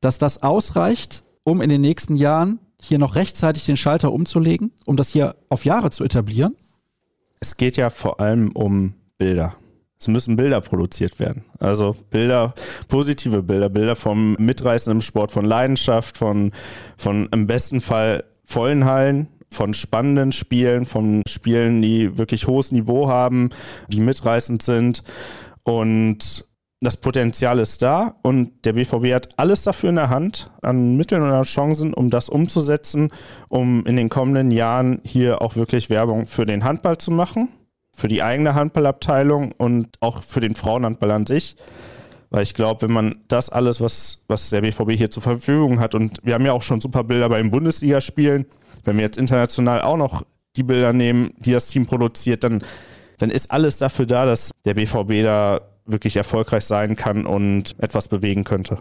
Dass 0.00 0.18
das 0.18 0.42
ausreicht, 0.42 1.22
um 1.44 1.60
in 1.60 1.68
den 1.68 1.80
nächsten 1.82 2.16
Jahren 2.16 2.60
hier 2.80 2.98
noch 2.98 3.14
rechtzeitig 3.14 3.66
den 3.66 3.76
Schalter 3.76 4.12
umzulegen, 4.12 4.72
um 4.86 4.96
das 4.96 5.08
hier 5.08 5.36
auf 5.48 5.64
Jahre 5.64 5.90
zu 5.90 6.04
etablieren? 6.04 6.56
Es 7.40 7.56
geht 7.56 7.76
ja 7.76 7.90
vor 7.90 8.20
allem 8.20 8.52
um 8.52 8.94
Bilder. 9.16 9.54
Es 9.98 10.06
müssen 10.06 10.36
Bilder 10.36 10.60
produziert 10.60 11.18
werden. 11.18 11.44
Also 11.58 11.96
Bilder, 12.10 12.54
positive 12.86 13.42
Bilder, 13.42 13.68
Bilder 13.68 13.96
vom 13.96 14.34
mitreißenden 14.34 15.00
Sport, 15.00 15.32
von 15.32 15.44
Leidenschaft, 15.44 16.16
von, 16.16 16.52
von 16.96 17.28
im 17.32 17.48
besten 17.48 17.80
Fall 17.80 18.24
vollen 18.44 18.84
Hallen, 18.84 19.26
von 19.50 19.74
spannenden 19.74 20.30
Spielen, 20.30 20.84
von 20.84 21.22
Spielen, 21.26 21.82
die 21.82 22.16
wirklich 22.16 22.46
hohes 22.46 22.70
Niveau 22.70 23.08
haben, 23.08 23.50
die 23.88 24.00
mitreißend 24.00 24.62
sind. 24.62 25.02
Und 25.64 26.47
das 26.80 26.96
Potenzial 26.96 27.58
ist 27.58 27.82
da 27.82 28.14
und 28.22 28.64
der 28.64 28.74
BVB 28.74 29.12
hat 29.12 29.28
alles 29.36 29.62
dafür 29.62 29.90
in 29.90 29.96
der 29.96 30.10
Hand, 30.10 30.50
an 30.62 30.96
Mitteln 30.96 31.22
und 31.22 31.30
an 31.30 31.42
Chancen, 31.42 31.92
um 31.92 32.08
das 32.08 32.28
umzusetzen, 32.28 33.10
um 33.48 33.84
in 33.84 33.96
den 33.96 34.08
kommenden 34.08 34.52
Jahren 34.52 35.00
hier 35.02 35.42
auch 35.42 35.56
wirklich 35.56 35.90
Werbung 35.90 36.26
für 36.26 36.44
den 36.44 36.62
Handball 36.62 36.96
zu 36.96 37.10
machen, 37.10 37.48
für 37.92 38.06
die 38.06 38.22
eigene 38.22 38.54
Handballabteilung 38.54 39.52
und 39.52 39.88
auch 40.00 40.22
für 40.22 40.40
den 40.40 40.54
Frauenhandball 40.54 41.10
an 41.10 41.26
sich. 41.26 41.56
Weil 42.30 42.42
ich 42.42 42.54
glaube, 42.54 42.82
wenn 42.82 42.92
man 42.92 43.16
das 43.26 43.50
alles, 43.50 43.80
was, 43.80 44.24
was 44.28 44.50
der 44.50 44.60
BVB 44.60 44.92
hier 44.92 45.10
zur 45.10 45.22
Verfügung 45.22 45.80
hat, 45.80 45.94
und 45.94 46.18
wir 46.22 46.34
haben 46.34 46.46
ja 46.46 46.52
auch 46.52 46.62
schon 46.62 46.80
super 46.80 47.02
Bilder 47.02 47.28
bei 47.28 47.38
den 47.38 47.50
Bundesligaspielen, 47.50 48.46
wenn 48.84 48.96
wir 48.96 49.04
jetzt 49.04 49.18
international 49.18 49.80
auch 49.80 49.96
noch 49.96 50.24
die 50.54 50.62
Bilder 50.62 50.92
nehmen, 50.92 51.32
die 51.38 51.52
das 51.52 51.68
Team 51.68 51.86
produziert, 51.86 52.44
dann, 52.44 52.62
dann 53.16 53.30
ist 53.30 53.50
alles 53.50 53.78
dafür 53.78 54.06
da, 54.06 54.26
dass 54.26 54.52
der 54.64 54.74
BVB 54.74 55.24
da 55.24 55.60
wirklich 55.88 56.16
erfolgreich 56.16 56.64
sein 56.64 56.96
kann 56.96 57.26
und 57.26 57.74
etwas 57.78 58.08
bewegen 58.08 58.44
könnte. 58.44 58.78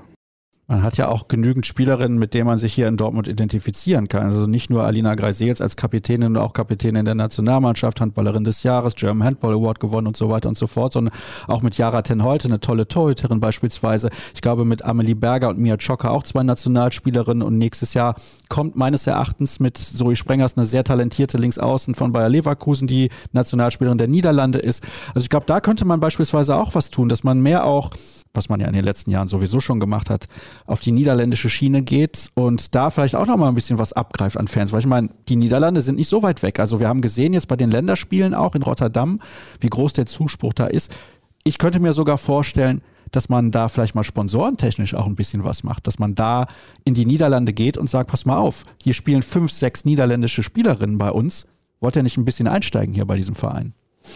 Man 0.70 0.84
hat 0.84 0.98
ja 0.98 1.08
auch 1.08 1.30
genügend 1.30 1.66
Spielerinnen, 1.66 2.20
mit 2.20 2.34
denen 2.34 2.46
man 2.46 2.58
sich 2.58 2.74
hier 2.74 2.90
in 2.90 2.98
Dortmund 2.98 3.30
identifizieren 3.30 4.10
kann. 4.10 4.24
Also 4.24 4.48
nicht 4.48 4.70
nur 4.70 4.84
Alina 4.84 5.16
Greisels 5.16 5.62
als 5.62 5.78
Kapitänin 5.78 6.36
und 6.36 6.38
auch 6.38 6.52
Kapitänin 6.52 7.06
der 7.06 7.16
Nationalmannschaft, 7.16 8.02
Handballerin 8.02 8.44
des 8.44 8.64
Jahres, 8.64 8.96
German 8.96 9.26
Handball 9.26 9.54
Award 9.54 9.80
gewonnen 9.80 10.08
und 10.08 10.18
so 10.18 10.30
weiter 10.30 10.50
und 10.50 10.58
so 10.58 10.68
fort, 10.68 10.92
sondern 10.92 11.14
auch 11.48 11.62
mit 11.62 11.78
Jara 11.78 12.02
Ten 12.02 12.22
Holte, 12.22 12.50
eine 12.50 12.60
tolle 12.60 12.86
Torhüterin 12.86 13.40
beispielsweise. 13.40 14.10
Ich 14.36 14.42
glaube 14.42 14.66
mit 14.66 14.84
Amelie 14.84 15.16
Berger 15.16 15.48
und 15.48 15.58
Mia 15.58 15.78
Chocker 15.78 16.12
auch 16.12 16.24
zwei 16.24 16.44
Nationalspielerinnen 16.44 17.44
und 17.44 17.58
nächstes 17.58 17.94
Jahr 17.94 18.16
kommt 18.50 18.76
meines 18.76 19.08
Erachtens 19.08 19.62
mit 19.62 19.78
Zoe 19.78 20.18
Sprengers 20.18 20.58
eine 20.58 20.66
sehr 20.66 20.84
talentierte 20.84 21.38
Linksaußen 21.38 21.96
von 21.96 22.12
Bayer 22.12 22.28
Leverkusen, 22.28 22.88
die 22.90 23.08
Nationalspielerin 23.32 24.00
der 24.00 24.10
Niederlande 24.10 24.60
ist. 24.60 24.84
Also 25.16 25.24
ich 25.24 25.30
glaube, 25.30 25.46
da 25.46 25.62
könnte 25.62 25.86
man 25.86 26.02
beispielsweise 26.02 26.58
auch 26.58 26.76
was 26.76 26.90
tun, 26.90 27.08
dass 27.08 27.24
man 27.24 27.40
mehr 27.40 27.64
auch 27.64 27.92
was 28.34 28.50
man 28.50 28.60
ja 28.60 28.68
in 28.68 28.74
den 28.74 28.86
letzten 28.86 29.12
Jahren 29.12 29.28
sowieso 29.28 29.60
schon 29.60 29.80
gemacht 29.80 30.10
hat, 30.10 30.26
auf 30.66 30.80
die 30.80 30.92
niederländische 30.92 31.50
Schiene 31.50 31.82
geht 31.82 32.30
und 32.34 32.76
da 32.76 32.90
vielleicht 32.90 33.16
auch 33.16 33.28
noch 33.28 33.38
mal 33.38 33.48
ein 33.48 33.56
bisschen 33.56 33.80
was 33.80 33.94
abgreift 33.94 34.38
an 34.38 34.48
Fans. 34.48 34.72
Weil 34.72 34.80
ich 34.80 34.86
meine, 34.86 35.10
die 35.30 35.36
Niederlande 35.36 35.82
sind 35.82 35.96
nicht 35.96 36.10
so 36.10 36.24
weit 36.24 36.44
weg. 36.44 36.60
Also 36.60 36.80
wir 36.80 36.88
haben 36.88 37.02
gesehen 37.02 37.34
jetzt 37.34 37.48
bei 37.48 37.56
den 37.56 37.72
Länderspielen 37.72 38.34
auch 38.34 38.56
in 38.56 38.64
Rotterdam, 38.64 39.20
wie 39.60 39.70
groß 39.70 39.94
der 39.94 40.06
Zuspruch 40.06 40.54
da 40.54 40.68
ist. 40.68 40.96
Ich 41.44 41.58
könnte 41.58 41.80
mir 41.80 41.94
sogar 41.94 42.18
vorstellen, 42.18 42.82
dass 43.12 43.30
man 43.30 43.52
da 43.52 43.70
vielleicht 43.70 43.96
mal 43.96 44.04
sponsorentechnisch 44.04 44.94
auch 44.94 45.08
ein 45.08 45.16
bisschen 45.16 45.44
was 45.44 45.64
macht, 45.64 45.88
dass 45.88 46.00
man 46.00 46.16
da 46.16 46.48
in 46.84 46.94
die 46.94 47.06
Niederlande 47.06 47.54
geht 47.54 47.78
und 47.78 47.90
sagt, 47.90 48.10
pass 48.10 48.26
mal 48.26 48.38
auf, 48.38 48.66
hier 48.82 48.94
spielen 48.94 49.24
fünf, 49.24 49.52
sechs 49.52 49.86
niederländische 49.86 50.44
Spielerinnen 50.44 50.98
bei 50.98 51.12
uns. 51.12 51.46
Wollt 51.80 51.96
ihr 51.96 52.04
nicht 52.04 52.18
ein 52.18 52.26
bisschen 52.26 52.48
einsteigen 52.48 52.94
hier 52.94 53.06
bei 53.06 53.16
diesem 53.16 53.36
Verein? 53.36 53.74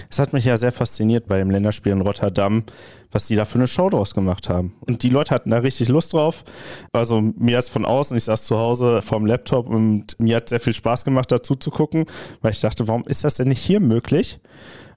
Es 0.10 0.20
hat 0.20 0.34
mich 0.34 0.46
ja 0.46 0.58
sehr 0.58 0.72
fasziniert 0.72 1.28
bei 1.28 1.38
dem 1.38 1.50
Länderspiel 1.50 1.92
in 1.92 2.02
Rotterdam, 2.02 2.64
was 3.12 3.28
die 3.28 3.36
da 3.36 3.46
für 3.46 3.60
eine 3.60 3.68
Show 3.68 3.90
draus 3.90 4.14
gemacht 4.14 4.50
haben. 4.50 4.74
Und 4.82 5.04
die 5.04 5.10
Leute 5.10 5.36
hatten 5.36 5.52
da 5.52 5.60
richtig 5.60 5.90
Lust 5.90 6.14
drauf. 6.14 6.44
Also 6.94 7.22
mir 7.22 7.58
ist 7.58 7.70
von 7.70 7.86
außen, 7.86 8.16
ich 8.16 8.24
saß 8.26 8.46
zu 8.46 8.58
Hause 8.58 9.02
vorm 9.02 9.26
Laptop 9.26 9.68
und 9.68 10.20
mir 10.20 10.38
hat 10.38 10.50
sehr 10.50 10.60
viel 10.60 10.74
Spaß 10.74 11.06
gemacht, 11.06 11.32
dazu 11.32 11.56
zu 11.56 11.72
gucken, 11.72 12.06
weil 12.42 12.52
ich 12.52 12.62
dachte, 12.62 12.88
warum 12.88 13.04
ist 13.06 13.24
das 13.24 13.36
denn 13.36 13.50
nicht 13.50 13.62
hier 13.62 13.82
möglich? 13.82 14.40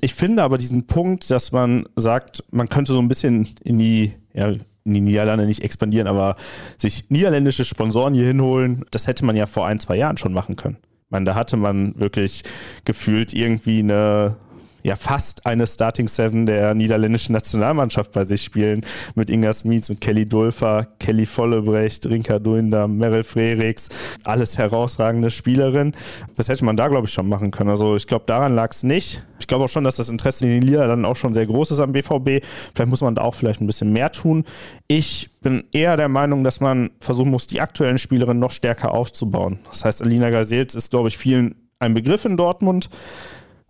Ich 0.01 0.15
finde 0.15 0.43
aber 0.43 0.59
diesen 0.59 0.87
Punkt, 0.87 1.31
dass 1.31 1.53
man 1.53 1.87
sagt, 1.97 2.45
man 2.51 2.69
könnte 2.69 2.93
so 2.93 2.99
ein 2.99 3.09
bisschen 3.09 3.49
in 3.63 3.79
die, 3.79 4.13
ja, 4.33 4.49
in 4.85 4.93
die 4.93 5.01
Niederlande 5.01 5.47
nicht 5.47 5.63
expandieren, 5.63 6.07
aber 6.07 6.37
sich 6.77 7.09
niederländische 7.09 7.65
Sponsoren 7.65 8.15
hier 8.15 8.27
hinholen, 8.27 8.85
das 8.91 9.07
hätte 9.07 9.25
man 9.25 9.35
ja 9.35 9.47
vor 9.47 9.67
ein, 9.67 9.79
zwei 9.79 9.97
Jahren 9.97 10.19
schon 10.19 10.33
machen 10.33 10.57
können. 10.57 10.77
Man, 11.09 11.25
da 11.25 11.35
hatte 11.35 11.57
man 11.57 11.99
wirklich 11.99 12.43
gefühlt 12.85 13.33
irgendwie 13.33 13.79
eine 13.79 14.37
ja 14.85 14.97
fast 14.97 15.47
eine 15.47 15.67
Starting 15.67 16.07
Seven 16.09 16.47
der 16.47 16.75
niederländischen 16.75 17.33
Nationalmannschaft 17.33 18.13
bei 18.13 18.23
sich 18.25 18.43
spielen. 18.43 18.83
Mit 19.15 19.31
Inga 19.31 19.53
Smits, 19.53 19.89
mit 19.89 20.01
Kelly 20.01 20.27
Dulfer, 20.27 20.87
Kelly 20.99 21.25
Vollebrecht, 21.27 22.07
Rinka 22.07 22.39
Duinder, 22.39 22.87
Meryl 22.87 23.25
Frerichs. 23.25 23.89
Alles 24.25 24.59
herausragende 24.59 25.31
Spielerin. 25.31 25.93
Das 26.37 26.49
hätte 26.51 26.65
man 26.67 26.77
da, 26.77 26.89
glaube 26.89 27.07
ich, 27.07 27.13
schon 27.13 27.29
machen 27.29 27.51
können. 27.51 27.71
Also 27.71 27.97
ich 27.97 28.07
glaube, 28.07 28.27
daran 28.27 28.55
lag 28.55 28.71
es 28.73 28.83
nicht. 28.83 29.23
Ich 29.41 29.47
glaube 29.47 29.65
auch 29.65 29.69
schon, 29.69 29.85
dass 29.85 29.97
das 29.97 30.11
Interesse 30.11 30.45
in 30.45 30.51
den 30.51 30.69
Niederlanden 30.69 31.07
auch 31.07 31.17
schon 31.17 31.33
sehr 31.33 31.47
groß 31.47 31.71
ist 31.71 31.81
am 31.81 31.93
BVB. 31.93 32.45
Vielleicht 32.75 32.91
muss 32.91 33.01
man 33.01 33.15
da 33.15 33.23
auch 33.23 33.35
vielleicht 33.35 33.63
ein 33.63 33.67
bisschen 33.67 33.91
mehr 33.93 34.13
tun. 34.13 34.45
Ich 34.87 35.31
bin 35.41 35.65
eher 35.73 35.97
der 35.97 36.09
Meinung, 36.09 36.45
dass 36.45 36.61
man 36.61 36.91
versuchen 37.01 37.31
muss, 37.31 37.47
die 37.47 37.63
aktuellen 37.63 37.99
Spielerinnen 37.99 38.39
noch 38.39 38.53
stärker 38.53 38.93
aufzubauen. 38.93 39.61
Das 39.71 39.85
heißt, 39.85 40.03
Alina 40.03 40.29
Gazels 40.29 40.75
ist, 40.75 40.91
glaube 40.91 41.09
ich, 41.09 41.17
vielen 41.17 41.55
ein 41.79 41.95
Begriff 41.95 42.25
in 42.25 42.37
Dortmund. 42.37 42.91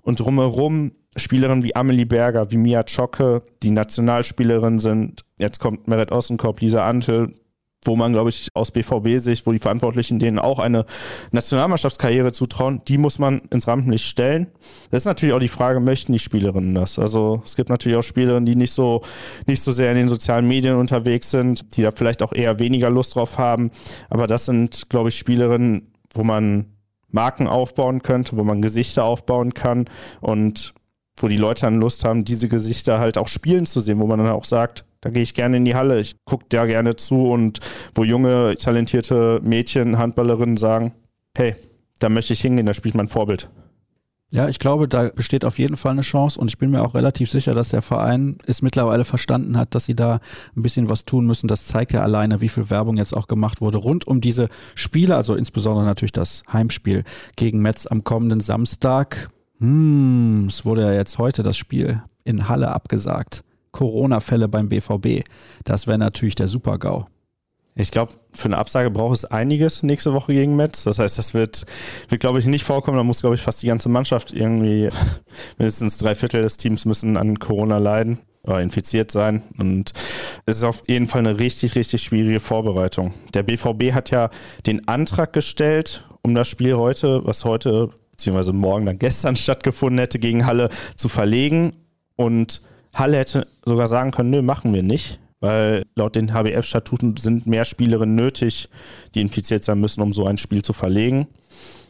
Und 0.04 0.20
drumherum 0.20 0.92
Spielerinnen 1.16 1.62
wie 1.62 1.74
Amelie 1.74 2.04
Berger, 2.04 2.50
wie 2.50 2.56
Mia 2.56 2.84
Zschocke, 2.84 3.42
die 3.62 3.70
Nationalspielerin 3.70 4.78
sind. 4.78 5.24
Jetzt 5.38 5.60
kommt 5.60 5.88
Merit 5.88 6.12
Ossenkorb, 6.12 6.60
Lisa 6.60 6.86
Antel, 6.86 7.32
wo 7.84 7.96
man, 7.96 8.12
glaube 8.12 8.30
ich, 8.30 8.48
aus 8.54 8.70
BVB-Sicht, 8.70 9.46
wo 9.46 9.52
die 9.52 9.58
Verantwortlichen 9.58 10.18
denen 10.18 10.38
auch 10.38 10.58
eine 10.58 10.86
Nationalmannschaftskarriere 11.32 12.32
zutrauen, 12.32 12.80
die 12.88 12.98
muss 12.98 13.18
man 13.18 13.40
ins 13.50 13.68
Rampenlicht 13.68 14.06
stellen. 14.06 14.48
Das 14.90 15.02
ist 15.02 15.06
natürlich 15.06 15.34
auch 15.34 15.40
die 15.40 15.48
Frage, 15.48 15.80
möchten 15.80 16.12
die 16.12 16.18
Spielerinnen 16.18 16.74
das? 16.74 16.98
Also 16.98 17.42
es 17.44 17.56
gibt 17.56 17.68
natürlich 17.68 17.98
auch 17.98 18.02
Spielerinnen, 18.02 18.46
die 18.46 18.56
nicht 18.56 18.72
so, 18.72 19.02
nicht 19.46 19.62
so 19.62 19.70
sehr 19.70 19.90
in 19.92 19.98
den 19.98 20.08
sozialen 20.08 20.48
Medien 20.48 20.76
unterwegs 20.76 21.30
sind, 21.30 21.76
die 21.76 21.82
da 21.82 21.90
vielleicht 21.90 22.22
auch 22.22 22.32
eher 22.32 22.58
weniger 22.58 22.90
Lust 22.90 23.14
drauf 23.14 23.38
haben. 23.38 23.70
Aber 24.08 24.26
das 24.26 24.46
sind, 24.46 24.88
glaube 24.88 25.10
ich, 25.10 25.16
Spielerinnen, 25.16 25.92
wo 26.12 26.24
man 26.24 26.73
Marken 27.14 27.46
aufbauen 27.46 28.02
könnte, 28.02 28.36
wo 28.36 28.44
man 28.44 28.60
Gesichter 28.60 29.04
aufbauen 29.04 29.54
kann 29.54 29.88
und 30.20 30.74
wo 31.16 31.28
die 31.28 31.36
Leute 31.36 31.62
dann 31.62 31.80
Lust 31.80 32.04
haben, 32.04 32.24
diese 32.24 32.48
Gesichter 32.48 32.98
halt 32.98 33.16
auch 33.16 33.28
spielen 33.28 33.66
zu 33.66 33.80
sehen, 33.80 34.00
wo 34.00 34.06
man 34.06 34.18
dann 34.18 34.28
auch 34.28 34.44
sagt, 34.44 34.84
da 35.00 35.10
gehe 35.10 35.22
ich 35.22 35.34
gerne 35.34 35.58
in 35.58 35.64
die 35.64 35.76
Halle, 35.76 36.00
ich 36.00 36.16
gucke 36.24 36.46
da 36.48 36.66
gerne 36.66 36.96
zu 36.96 37.28
und 37.30 37.60
wo 37.94 38.04
junge, 38.04 38.56
talentierte 38.56 39.40
Mädchen, 39.44 39.96
Handballerinnen 39.96 40.56
sagen, 40.56 40.92
hey, 41.36 41.54
da 42.00 42.08
möchte 42.08 42.32
ich 42.32 42.40
hingehen, 42.40 42.66
da 42.66 42.74
spielt 42.74 42.96
mein 42.96 43.08
Vorbild. 43.08 43.48
Ja, 44.30 44.48
ich 44.48 44.58
glaube, 44.58 44.88
da 44.88 45.10
besteht 45.10 45.44
auf 45.44 45.58
jeden 45.58 45.76
Fall 45.76 45.92
eine 45.92 46.00
Chance 46.00 46.40
und 46.40 46.48
ich 46.48 46.58
bin 46.58 46.70
mir 46.70 46.82
auch 46.82 46.94
relativ 46.94 47.30
sicher, 47.30 47.54
dass 47.54 47.68
der 47.68 47.82
Verein 47.82 48.38
es 48.46 48.62
mittlerweile 48.62 49.04
verstanden 49.04 49.56
hat, 49.56 49.74
dass 49.74 49.84
sie 49.84 49.94
da 49.94 50.18
ein 50.56 50.62
bisschen 50.62 50.90
was 50.90 51.04
tun 51.04 51.26
müssen. 51.26 51.46
Das 51.46 51.66
zeigt 51.66 51.92
ja 51.92 52.02
alleine, 52.02 52.40
wie 52.40 52.48
viel 52.48 52.68
Werbung 52.68 52.96
jetzt 52.96 53.16
auch 53.16 53.28
gemacht 53.28 53.60
wurde 53.60 53.78
rund 53.78 54.08
um 54.08 54.20
diese 54.20 54.48
Spiele, 54.74 55.14
also 55.14 55.36
insbesondere 55.36 55.84
natürlich 55.84 56.12
das 56.12 56.42
Heimspiel 56.52 57.04
gegen 57.36 57.60
Metz 57.60 57.86
am 57.86 58.02
kommenden 58.02 58.40
Samstag. 58.40 59.28
Hm, 59.60 60.46
es 60.48 60.64
wurde 60.64 60.82
ja 60.82 60.92
jetzt 60.92 61.18
heute 61.18 61.42
das 61.42 61.56
Spiel 61.56 62.02
in 62.24 62.48
Halle 62.48 62.72
abgesagt. 62.72 63.44
Corona-Fälle 63.70 64.48
beim 64.48 64.68
BVB. 64.68 65.24
Das 65.64 65.86
wäre 65.86 65.98
natürlich 65.98 66.34
der 66.34 66.48
Super-GAU. 66.48 67.06
Ich 67.76 67.90
glaube, 67.90 68.12
für 68.30 68.46
eine 68.46 68.58
Absage 68.58 68.90
braucht 68.90 69.16
es 69.16 69.24
einiges 69.24 69.82
nächste 69.82 70.12
Woche 70.12 70.32
gegen 70.32 70.54
Metz. 70.54 70.84
Das 70.84 71.00
heißt, 71.00 71.18
das 71.18 71.34
wird, 71.34 71.64
wird 72.08 72.20
glaube 72.20 72.38
ich, 72.38 72.46
nicht 72.46 72.62
vorkommen. 72.62 72.96
Da 72.96 73.02
muss, 73.02 73.20
glaube 73.20 73.34
ich, 73.34 73.42
fast 73.42 73.62
die 73.62 73.66
ganze 73.66 73.88
Mannschaft 73.88 74.32
irgendwie, 74.32 74.88
mindestens 75.58 75.98
drei 75.98 76.14
Viertel 76.14 76.42
des 76.42 76.56
Teams 76.56 76.84
müssen 76.84 77.16
an 77.16 77.38
Corona 77.40 77.78
leiden 77.78 78.20
oder 78.44 78.60
infiziert 78.60 79.10
sein. 79.10 79.42
Und 79.58 79.92
es 80.46 80.58
ist 80.58 80.64
auf 80.64 80.84
jeden 80.86 81.06
Fall 81.06 81.20
eine 81.20 81.40
richtig, 81.40 81.74
richtig 81.74 82.02
schwierige 82.02 82.38
Vorbereitung. 82.38 83.12
Der 83.32 83.42
BVB 83.42 83.92
hat 83.92 84.10
ja 84.10 84.30
den 84.66 84.86
Antrag 84.86 85.32
gestellt, 85.32 86.04
um 86.22 86.34
das 86.34 86.46
Spiel 86.46 86.76
heute, 86.76 87.22
was 87.24 87.44
heute 87.44 87.90
beziehungsweise 88.12 88.52
morgen 88.52 88.86
dann 88.86 88.98
gestern 89.00 89.34
stattgefunden 89.34 89.98
hätte, 89.98 90.20
gegen 90.20 90.46
Halle 90.46 90.68
zu 90.94 91.08
verlegen. 91.08 91.72
Und 92.14 92.62
Halle 92.94 93.18
hätte 93.18 93.48
sogar 93.64 93.88
sagen 93.88 94.12
können, 94.12 94.30
nö, 94.30 94.42
machen 94.42 94.72
wir 94.72 94.84
nicht, 94.84 95.18
weil 95.44 95.84
laut 95.94 96.16
den 96.16 96.32
HBF-Statuten 96.32 97.18
sind 97.18 97.46
mehr 97.46 97.66
Spielerinnen 97.66 98.14
nötig, 98.14 98.70
die 99.14 99.20
infiziert 99.20 99.62
sein 99.62 99.78
müssen, 99.78 100.00
um 100.00 100.14
so 100.14 100.26
ein 100.26 100.38
Spiel 100.38 100.62
zu 100.62 100.72
verlegen. 100.72 101.26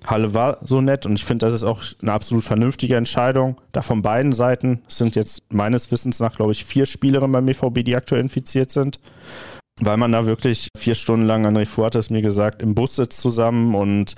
Halle 0.04 0.34
war 0.34 0.58
so 0.62 0.80
nett 0.80 1.06
und 1.06 1.14
ich 1.14 1.24
finde, 1.24 1.46
das 1.46 1.54
ist 1.54 1.62
auch 1.62 1.82
eine 2.02 2.12
absolut 2.12 2.42
vernünftige 2.42 2.96
Entscheidung. 2.96 3.60
Da 3.72 3.80
von 3.80 4.02
beiden 4.02 4.32
Seiten 4.32 4.82
sind 4.88 5.14
jetzt 5.14 5.44
meines 5.52 5.90
Wissens 5.92 6.18
nach, 6.18 6.34
glaube 6.34 6.52
ich, 6.52 6.64
vier 6.64 6.84
Spielerinnen 6.84 7.32
beim 7.32 7.46
BVB, 7.46 7.84
die 7.84 7.96
aktuell 7.96 8.20
infiziert 8.20 8.70
sind 8.70 8.98
weil 9.80 9.96
man 9.96 10.12
da 10.12 10.26
wirklich 10.26 10.68
vier 10.76 10.94
Stunden 10.94 11.26
lang, 11.26 11.46
André 11.46 11.66
hat 11.84 11.94
es 11.96 12.10
mir 12.10 12.22
gesagt, 12.22 12.62
im 12.62 12.74
Bus 12.74 12.96
sitzt 12.96 13.20
zusammen 13.20 13.74
und 13.74 14.14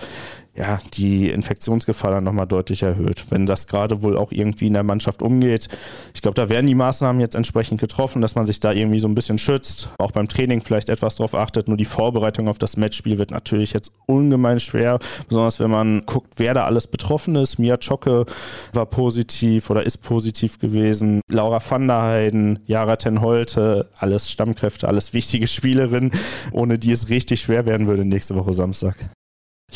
ja, 0.57 0.79
die 0.95 1.31
Infektionsgefahr 1.31 2.11
dann 2.11 2.25
nochmal 2.25 2.47
deutlich 2.47 2.83
erhöht. 2.83 3.27
Wenn 3.31 3.47
das 3.47 3.67
gerade 3.67 4.03
wohl 4.03 4.17
auch 4.17 4.33
irgendwie 4.33 4.67
in 4.67 4.73
der 4.73 4.83
Mannschaft 4.83 5.23
umgeht. 5.23 5.69
Ich 6.15 6.23
glaube, 6.23 6.35
da 6.35 6.49
werden 6.49 6.67
die 6.67 6.75
Maßnahmen 6.75 7.21
jetzt 7.21 7.35
entsprechend 7.35 7.81
getroffen, 7.81 8.23
dass 8.23 8.35
man 8.35 8.45
sich 8.45 8.61
da 8.61 8.73
irgendwie 8.73 8.99
so 8.99 9.09
ein 9.09 9.15
bisschen 9.15 9.39
schützt, 9.39 9.91
auch 9.99 10.13
beim 10.13 10.29
Training 10.29 10.61
vielleicht 10.61 10.89
etwas 10.89 11.17
drauf 11.17 11.35
achtet. 11.35 11.69
Nur 11.69 11.77
die 11.77 11.85
Vorbereitung 11.85 12.49
auf 12.49 12.59
das 12.59 12.77
Matchspiel 12.77 13.19
wird 13.19 13.31
natürlich 13.31 13.73
jetzt 13.73 13.93
ungemein 14.07 14.59
schwer, 14.61 14.99
besonders 15.29 15.61
wenn 15.61 15.71
man 15.71 16.05
guckt, 16.07 16.35
wer 16.37 16.55
da 16.55 16.65
alles 16.65 16.87
betroffen 16.87 17.37
ist. 17.37 17.59
Mia 17.59 17.77
Czocke 17.77 18.25
war 18.73 18.87
positiv 18.87 19.69
oder 19.71 19.85
ist 19.85 19.99
positiv 19.99 20.59
gewesen. 20.59 21.21
Laura 21.29 21.61
van 21.67 21.87
der 21.87 22.03
Heiden, 22.03 22.61
Jara 22.67 22.97
Ten 22.97 23.21
Holte, 23.21 23.91
alles 23.99 24.31
Stammkräfte, 24.31 24.89
alles 24.89 25.13
wichtige 25.13 25.47
Spielerinnen, 25.47 26.13
ohne 26.53 26.79
die 26.79 26.93
es 26.93 27.11
richtig 27.11 27.43
schwer 27.43 27.67
werden 27.67 27.87
würde 27.87 28.05
nächste 28.05 28.37
Woche 28.37 28.53
Samstag. 28.53 28.97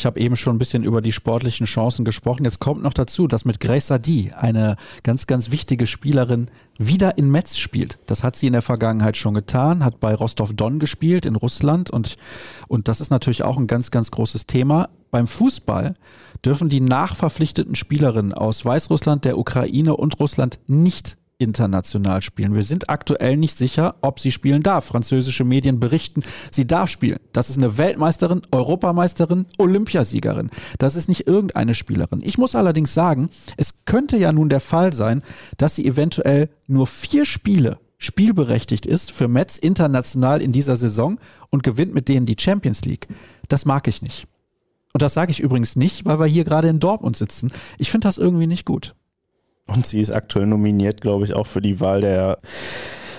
Ich 0.01 0.05
habe 0.05 0.19
eben 0.19 0.37
schon 0.37 0.55
ein 0.55 0.59
bisschen 0.59 0.83
über 0.83 1.01
die 1.01 1.11
sportlichen 1.11 1.67
Chancen 1.67 2.05
gesprochen. 2.05 2.45
Jetzt 2.45 2.59
kommt 2.59 2.81
noch 2.81 2.93
dazu, 2.93 3.27
dass 3.27 3.45
mit 3.45 3.59
Grace 3.59 3.87
Sadi 3.87 4.31
eine 4.35 4.77
ganz, 5.03 5.27
ganz 5.27 5.51
wichtige 5.51 5.85
Spielerin 5.85 6.49
wieder 6.77 7.17
in 7.17 7.29
Metz 7.29 7.57
spielt. 7.57 7.99
Das 8.05 8.23
hat 8.23 8.35
sie 8.35 8.47
in 8.47 8.53
der 8.53 8.61
Vergangenheit 8.61 9.17
schon 9.17 9.33
getan, 9.33 9.83
hat 9.83 9.99
bei 9.99 10.15
Rostov-Don 10.15 10.79
gespielt 10.79 11.25
in 11.25 11.35
Russland 11.35 11.91
und, 11.91 12.17
und 12.67 12.87
das 12.87 13.01
ist 13.01 13.11
natürlich 13.11 13.43
auch 13.43 13.57
ein 13.57 13.67
ganz, 13.67 13.91
ganz 13.91 14.09
großes 14.11 14.47
Thema. 14.47 14.89
Beim 15.11 15.27
Fußball 15.27 15.93
dürfen 16.43 16.69
die 16.69 16.81
nachverpflichteten 16.81 17.75
Spielerinnen 17.75 18.33
aus 18.33 18.65
Weißrussland, 18.65 19.25
der 19.25 19.37
Ukraine 19.37 19.97
und 19.97 20.19
Russland 20.19 20.59
nicht 20.67 21.17
international 21.41 22.21
spielen. 22.21 22.55
Wir 22.55 22.63
sind 22.63 22.89
aktuell 22.89 23.35
nicht 23.35 23.57
sicher, 23.57 23.95
ob 24.01 24.19
sie 24.19 24.31
spielen 24.31 24.63
darf. 24.63 24.85
Französische 24.85 25.43
Medien 25.43 25.79
berichten, 25.79 26.21
sie 26.51 26.67
darf 26.67 26.89
spielen. 26.89 27.19
Das 27.33 27.49
ist 27.49 27.57
eine 27.57 27.77
Weltmeisterin, 27.77 28.41
Europameisterin, 28.51 29.47
Olympiasiegerin. 29.57 30.51
Das 30.77 30.95
ist 30.95 31.09
nicht 31.09 31.27
irgendeine 31.27 31.73
Spielerin. 31.73 32.21
Ich 32.23 32.37
muss 32.37 32.55
allerdings 32.55 32.93
sagen, 32.93 33.29
es 33.57 33.85
könnte 33.85 34.17
ja 34.17 34.31
nun 34.31 34.49
der 34.49 34.59
Fall 34.59 34.93
sein, 34.93 35.23
dass 35.57 35.75
sie 35.75 35.85
eventuell 35.85 36.49
nur 36.67 36.87
vier 36.87 37.25
Spiele 37.25 37.79
spielberechtigt 37.97 38.85
ist 38.85 39.11
für 39.11 39.27
Metz 39.27 39.57
international 39.57 40.41
in 40.41 40.51
dieser 40.51 40.75
Saison 40.75 41.19
und 41.49 41.61
gewinnt 41.63 41.93
mit 41.93 42.07
denen 42.07 42.25
die 42.25 42.35
Champions 42.39 42.83
League. 42.83 43.07
Das 43.47 43.65
mag 43.65 43.87
ich 43.87 44.01
nicht. 44.01 44.27
Und 44.93 45.01
das 45.01 45.13
sage 45.13 45.31
ich 45.31 45.39
übrigens 45.39 45.75
nicht, 45.75 46.05
weil 46.05 46.19
wir 46.19 46.25
hier 46.25 46.43
gerade 46.43 46.67
in 46.67 46.79
Dortmund 46.79 47.15
sitzen. 47.15 47.51
Ich 47.77 47.91
finde 47.91 48.07
das 48.07 48.17
irgendwie 48.17 48.47
nicht 48.47 48.65
gut. 48.65 48.95
Und 49.67 49.85
sie 49.85 50.01
ist 50.01 50.11
aktuell 50.11 50.47
nominiert, 50.47 51.01
glaube 51.01 51.25
ich, 51.25 51.33
auch 51.33 51.47
für 51.47 51.61
die 51.61 51.79
Wahl 51.79 52.01
der 52.01 52.39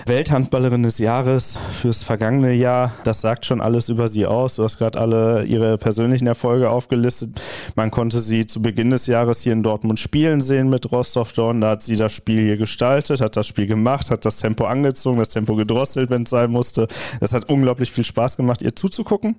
Welthandballerin 0.05 0.83
des 0.83 0.97
Jahres 0.97 1.57
fürs 1.71 2.03
vergangene 2.03 2.53
Jahr. 2.53 2.91
Das 3.05 3.21
sagt 3.21 3.45
schon 3.45 3.61
alles 3.61 3.87
über 3.87 4.09
sie 4.09 4.25
aus. 4.25 4.55
Du 4.55 4.63
hast 4.63 4.77
gerade 4.77 4.99
alle 4.99 5.45
ihre 5.45 5.77
persönlichen 5.77 6.27
Erfolge 6.27 6.69
aufgelistet. 6.69 7.41
Man 7.75 7.89
konnte 7.89 8.19
sie 8.19 8.45
zu 8.45 8.61
Beginn 8.61 8.89
des 8.89 9.07
Jahres 9.07 9.41
hier 9.41 9.53
in 9.53 9.63
Dortmund 9.63 9.99
spielen 9.99 10.41
sehen 10.41 10.69
mit 10.69 10.91
Rostov 10.91 11.31
Dorn. 11.33 11.61
Da 11.61 11.71
hat 11.71 11.81
sie 11.81 11.95
das 11.95 12.11
Spiel 12.11 12.41
hier 12.41 12.57
gestaltet, 12.57 13.21
hat 13.21 13.37
das 13.37 13.47
Spiel 13.47 13.67
gemacht, 13.67 14.11
hat 14.11 14.25
das 14.25 14.37
Tempo 14.37 14.65
angezogen, 14.65 15.19
das 15.19 15.29
Tempo 15.29 15.55
gedrosselt, 15.55 16.09
wenn 16.09 16.23
es 16.23 16.29
sein 16.29 16.51
musste. 16.51 16.87
Das 17.21 17.33
hat 17.33 17.49
unglaublich 17.49 17.91
viel 17.91 18.03
Spaß 18.03 18.35
gemacht, 18.35 18.61
ihr 18.61 18.75
zuzugucken. 18.75 19.37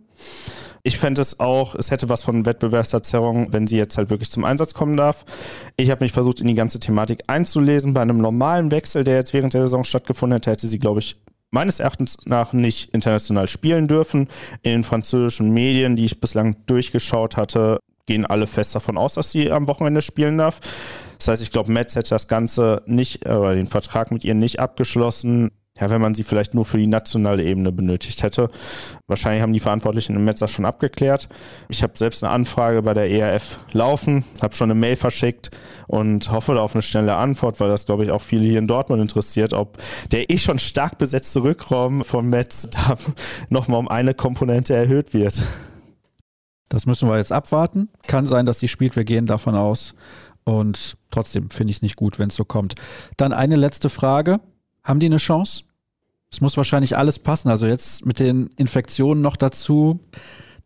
Ich 0.86 0.98
fände 0.98 1.22
es 1.22 1.40
auch, 1.40 1.74
es 1.74 1.90
hätte 1.90 2.10
was 2.10 2.22
von 2.22 2.44
Wettbewerbsverzerrung, 2.44 3.54
wenn 3.54 3.66
sie 3.66 3.78
jetzt 3.78 3.96
halt 3.96 4.10
wirklich 4.10 4.30
zum 4.30 4.44
Einsatz 4.44 4.74
kommen 4.74 4.98
darf. 4.98 5.24
Ich 5.78 5.90
habe 5.90 6.04
mich 6.04 6.12
versucht, 6.12 6.42
in 6.42 6.46
die 6.46 6.54
ganze 6.54 6.78
Thematik 6.78 7.22
einzulesen. 7.26 7.94
Bei 7.94 8.02
einem 8.02 8.18
normalen 8.18 8.70
Wechsel, 8.70 9.02
der 9.02 9.14
jetzt 9.14 9.32
während 9.32 9.54
der 9.54 9.62
Saison 9.62 9.82
stattgefunden 9.82 10.36
hätte, 10.36 10.50
hätte 10.50 10.66
sie, 10.68 10.78
glaube 10.78 11.00
ich, 11.00 11.16
meines 11.50 11.80
Erachtens 11.80 12.18
nach 12.26 12.52
nicht 12.52 12.92
international 12.92 13.48
spielen 13.48 13.88
dürfen. 13.88 14.28
In 14.60 14.72
den 14.72 14.84
französischen 14.84 15.54
Medien, 15.54 15.96
die 15.96 16.04
ich 16.04 16.20
bislang 16.20 16.54
durchgeschaut 16.66 17.38
hatte, 17.38 17.78
gehen 18.04 18.26
alle 18.26 18.46
fest 18.46 18.74
davon 18.74 18.98
aus, 18.98 19.14
dass 19.14 19.30
sie 19.30 19.50
am 19.50 19.66
Wochenende 19.68 20.02
spielen 20.02 20.36
darf. 20.36 20.60
Das 21.16 21.28
heißt, 21.28 21.42
ich 21.42 21.50
glaube, 21.50 21.72
Metz 21.72 21.96
hätte 21.96 22.10
das 22.10 22.28
Ganze 22.28 22.82
nicht, 22.84 23.24
äh, 23.24 23.54
den 23.54 23.68
Vertrag 23.68 24.10
mit 24.10 24.22
ihr 24.22 24.34
nicht 24.34 24.60
abgeschlossen 24.60 25.50
ja, 25.80 25.90
wenn 25.90 26.00
man 26.00 26.14
sie 26.14 26.22
vielleicht 26.22 26.54
nur 26.54 26.64
für 26.64 26.78
die 26.78 26.86
nationale 26.86 27.42
Ebene 27.42 27.72
benötigt 27.72 28.22
hätte. 28.22 28.48
Wahrscheinlich 29.08 29.42
haben 29.42 29.52
die 29.52 29.60
Verantwortlichen 29.60 30.14
im 30.14 30.24
Netz 30.24 30.38
das 30.38 30.52
schon 30.52 30.66
abgeklärt. 30.66 31.28
Ich 31.68 31.82
habe 31.82 31.94
selbst 31.96 32.22
eine 32.22 32.32
Anfrage 32.32 32.82
bei 32.82 32.94
der 32.94 33.10
ERF 33.10 33.58
laufen, 33.72 34.24
habe 34.40 34.54
schon 34.54 34.70
eine 34.70 34.78
Mail 34.78 34.94
verschickt 34.94 35.50
und 35.88 36.30
hoffe 36.30 36.54
da 36.54 36.60
auf 36.60 36.76
eine 36.76 36.82
schnelle 36.82 37.16
Antwort, 37.16 37.58
weil 37.58 37.68
das, 37.68 37.86
glaube 37.86 38.04
ich, 38.04 38.12
auch 38.12 38.22
viele 38.22 38.44
hier 38.44 38.60
in 38.60 38.68
Dortmund 38.68 39.02
interessiert, 39.02 39.52
ob 39.52 39.78
der 40.12 40.30
eh 40.30 40.38
schon 40.38 40.60
stark 40.60 40.96
besetzte 40.98 41.42
Rückraum 41.42 42.04
vom 42.04 42.28
Metz 42.28 42.68
da 42.70 42.96
nochmal 43.48 43.80
um 43.80 43.88
eine 43.88 44.14
Komponente 44.14 44.74
erhöht 44.74 45.12
wird. 45.12 45.42
Das 46.68 46.86
müssen 46.86 47.08
wir 47.08 47.16
jetzt 47.16 47.32
abwarten. 47.32 47.88
Kann 48.06 48.26
sein, 48.26 48.46
dass 48.46 48.60
sie 48.60 48.68
spielt. 48.68 48.94
Wir 48.94 49.04
gehen 49.04 49.26
davon 49.26 49.56
aus. 49.56 49.94
Und 50.44 50.96
trotzdem 51.10 51.50
finde 51.50 51.70
ich 51.70 51.78
es 51.78 51.82
nicht 51.82 51.96
gut, 51.96 52.18
wenn 52.18 52.28
es 52.28 52.36
so 52.36 52.44
kommt. 52.44 52.74
Dann 53.16 53.32
eine 53.32 53.56
letzte 53.56 53.88
Frage. 53.88 54.40
Haben 54.84 55.00
die 55.00 55.06
eine 55.06 55.16
Chance? 55.16 55.64
Es 56.30 56.40
muss 56.40 56.56
wahrscheinlich 56.56 56.96
alles 56.96 57.18
passen. 57.18 57.48
Also 57.48 57.66
jetzt 57.66 58.04
mit 58.06 58.20
den 58.20 58.50
Infektionen 58.56 59.22
noch 59.22 59.36
dazu, 59.36 60.00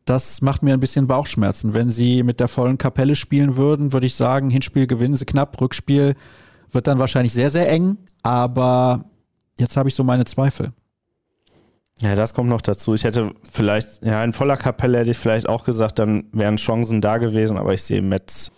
das 0.05 0.41
macht 0.41 0.63
mir 0.63 0.73
ein 0.73 0.81
bisschen 0.81 1.07
Bauchschmerzen. 1.07 1.75
Wenn 1.75 1.91
sie 1.91 2.23
mit 2.23 2.41
der 2.41 2.49
vollen 2.49 2.79
Kapelle 2.79 3.15
spielen 3.15 3.57
würden, 3.57 3.93
würde 3.93 4.07
ich 4.07 4.15
sagen, 4.15 4.51
Hinspiel 4.51 4.87
gewinnen 4.87 5.15
sie 5.15 5.27
knapp, 5.27 5.61
Rückspiel 5.61 6.15
wird 6.71 6.87
dann 6.87 6.99
wahrscheinlich 6.99 7.33
sehr, 7.33 7.51
sehr 7.51 7.71
eng. 7.71 7.99
Aber 8.23 9.05
jetzt 9.59 9.77
habe 9.77 9.89
ich 9.89 9.95
so 9.95 10.05
meine 10.05 10.25
Zweifel. 10.25 10.73
Ja, 12.01 12.15
das 12.15 12.33
kommt 12.33 12.49
noch 12.49 12.61
dazu. 12.61 12.95
Ich 12.95 13.05
hätte 13.05 13.33
vielleicht, 13.51 14.05
ja, 14.05 14.23
in 14.23 14.33
voller 14.33 14.57
Kapelle 14.57 14.99
hätte 14.99 15.11
ich 15.11 15.19
vielleicht 15.19 15.49
auch 15.49 15.65
gesagt, 15.65 15.99
dann 15.99 16.25
wären 16.33 16.57
Chancen 16.57 17.01
da 17.01 17.19
gewesen, 17.19 17.59
aber 17.59 17.75
ich 17.75 17.83
sehe 17.83 18.03
Metz 18.03 18.51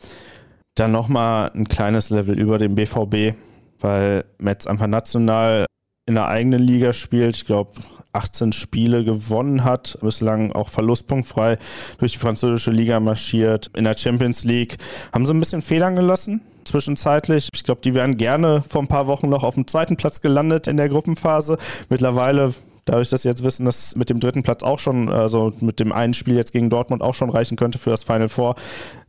dann 0.74 0.92
nochmal 0.92 1.50
ein 1.54 1.66
kleines 1.66 2.11
Level 2.11 2.38
über 2.38 2.58
dem 2.58 2.74
BVB 2.74 3.34
weil 3.81 4.24
Metz 4.39 4.66
einfach 4.66 4.87
national 4.87 5.66
in 6.07 6.14
der 6.14 6.28
eigenen 6.28 6.61
Liga 6.61 6.93
spielt. 6.93 7.37
Ich 7.37 7.47
glaube, 7.47 7.72
18 8.12 8.53
Spiele 8.53 9.05
gewonnen 9.05 9.64
hat, 9.64 9.99
bislang 10.03 10.53
auch 10.53 10.68
verlustpunktfrei 10.68 11.59
durch 11.99 12.12
die 12.12 12.18
französische 12.18 12.70
Liga 12.70 12.99
marschiert. 12.99 13.70
In 13.74 13.85
der 13.85 13.97
Champions 13.97 14.45
League 14.45 14.76
haben 15.12 15.26
sie 15.26 15.33
ein 15.33 15.41
bisschen 15.41 15.62
Federn 15.62 15.95
gelassen 15.95 16.41
zwischenzeitlich. 16.64 17.49
Ich 17.55 17.64
glaube, 17.64 17.81
die 17.83 17.95
wären 17.95 18.16
gerne 18.16 18.62
vor 18.68 18.83
ein 18.83 18.89
paar 18.89 19.07
Wochen 19.07 19.28
noch 19.28 19.45
auf 19.45 19.55
dem 19.55 19.66
zweiten 19.66 19.97
Platz 19.97 20.20
gelandet 20.20 20.66
in 20.66 20.76
der 20.76 20.89
Gruppenphase. 20.89 21.57
Mittlerweile 21.89 22.55
dadurch, 22.85 23.11
dass 23.11 23.22
sie 23.22 23.28
jetzt 23.28 23.45
wissen, 23.45 23.66
dass 23.66 23.97
mit 23.97 24.11
dem 24.11 24.20
dritten 24.20 24.43
Platz 24.43 24.62
auch 24.62 24.78
schon, 24.78 25.09
also 25.09 25.53
mit 25.61 25.81
dem 25.81 25.93
einen 25.93 26.14
Spiel 26.14 26.35
jetzt 26.35 26.53
gegen 26.53 26.70
Dortmund 26.70 27.03
auch 27.03 27.14
schon 27.14 27.31
reichen 27.31 27.57
könnte 27.57 27.78
für 27.78 27.91
das 27.91 28.05
Final 28.05 28.28
Four, 28.28 28.55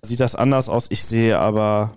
sieht 0.01 0.19
das 0.19 0.35
anders 0.35 0.69
aus. 0.69 0.87
Ich 0.89 1.03
sehe 1.03 1.39
aber 1.39 1.93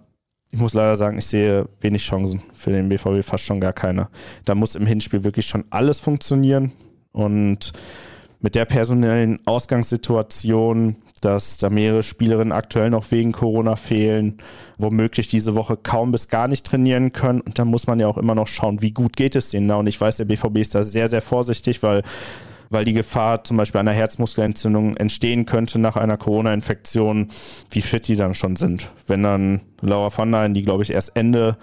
ich 0.55 0.61
muss 0.61 0.73
leider 0.73 0.95
sagen, 0.95 1.19
ich 1.19 1.27
sehe 1.27 1.67
wenig 1.81 2.03
Chancen 2.03 2.41
für 2.53 2.71
den 2.71 2.89
BVB, 2.89 3.25
fast 3.25 3.43
schon 3.43 3.59
gar 3.59 3.73
keine. 3.73 4.07
Da 4.45 4.55
muss 4.55 4.77
im 4.77 4.87
Hinspiel 4.87 5.25
wirklich 5.25 5.47
schon 5.47 5.65
alles 5.71 5.99
funktionieren 5.99 6.71
und 7.11 7.73
mit 8.39 8.55
der 8.55 8.65
personellen 8.65 9.41
Ausgangssituation, 9.47 10.95
dass 11.21 11.59
da 11.59 11.71
mehrere 11.71 12.05
Spielerinnen 12.05 12.53
aktuell 12.53 12.91
noch 12.91 13.11
wegen 13.11 13.33
Corona 13.33 13.75
fehlen, 13.75 14.39
womöglich 14.79 15.27
diese 15.27 15.57
Woche 15.57 15.77
kaum 15.77 16.13
bis 16.13 16.29
gar 16.29 16.47
nicht 16.47 16.65
trainieren 16.65 17.13
können. 17.13 17.41
Und 17.41 17.59
da 17.59 17.65
muss 17.65 17.89
man 17.89 17.99
ja 17.99 18.07
auch 18.07 18.19
immer 18.19 18.37
noch 18.37 18.47
schauen, 18.47 18.81
wie 18.81 18.93
gut 18.93 19.17
geht 19.17 19.35
es 19.35 19.51
denen 19.51 19.67
da. 19.67 19.75
Und 19.75 19.89
ich 19.89 20.01
weiß, 20.01 20.19
der 20.19 20.27
BVB 20.27 20.59
ist 20.59 20.77
da 20.77 20.85
sehr, 20.85 21.09
sehr 21.09 21.23
vorsichtig, 21.23 21.83
weil 21.83 22.03
weil 22.71 22.85
die 22.85 22.93
Gefahr 22.93 23.45
zum 23.45 23.57
Beispiel 23.57 23.81
einer 23.81 23.93
Herzmuskelentzündung 23.93 24.97
entstehen 24.97 25.47
könnte 25.47 25.79
nach 25.79 25.97
einer 25.97 26.17
Corona-Infektion, 26.17 27.29
wie 27.71 27.81
fit 27.81 28.09
die 28.09 28.17
dann 28.17 28.35
schon 28.35 28.57
sind. 28.57 28.91
Wenn 29.07 29.23
dann 29.23 29.61
Laura 29.81 30.11
von 30.11 30.31
Leyen, 30.31 30.55
die 30.55 30.63
glaube 30.63 30.83
ich 30.83 30.91
erst 30.91 31.17
Ende 31.17 31.57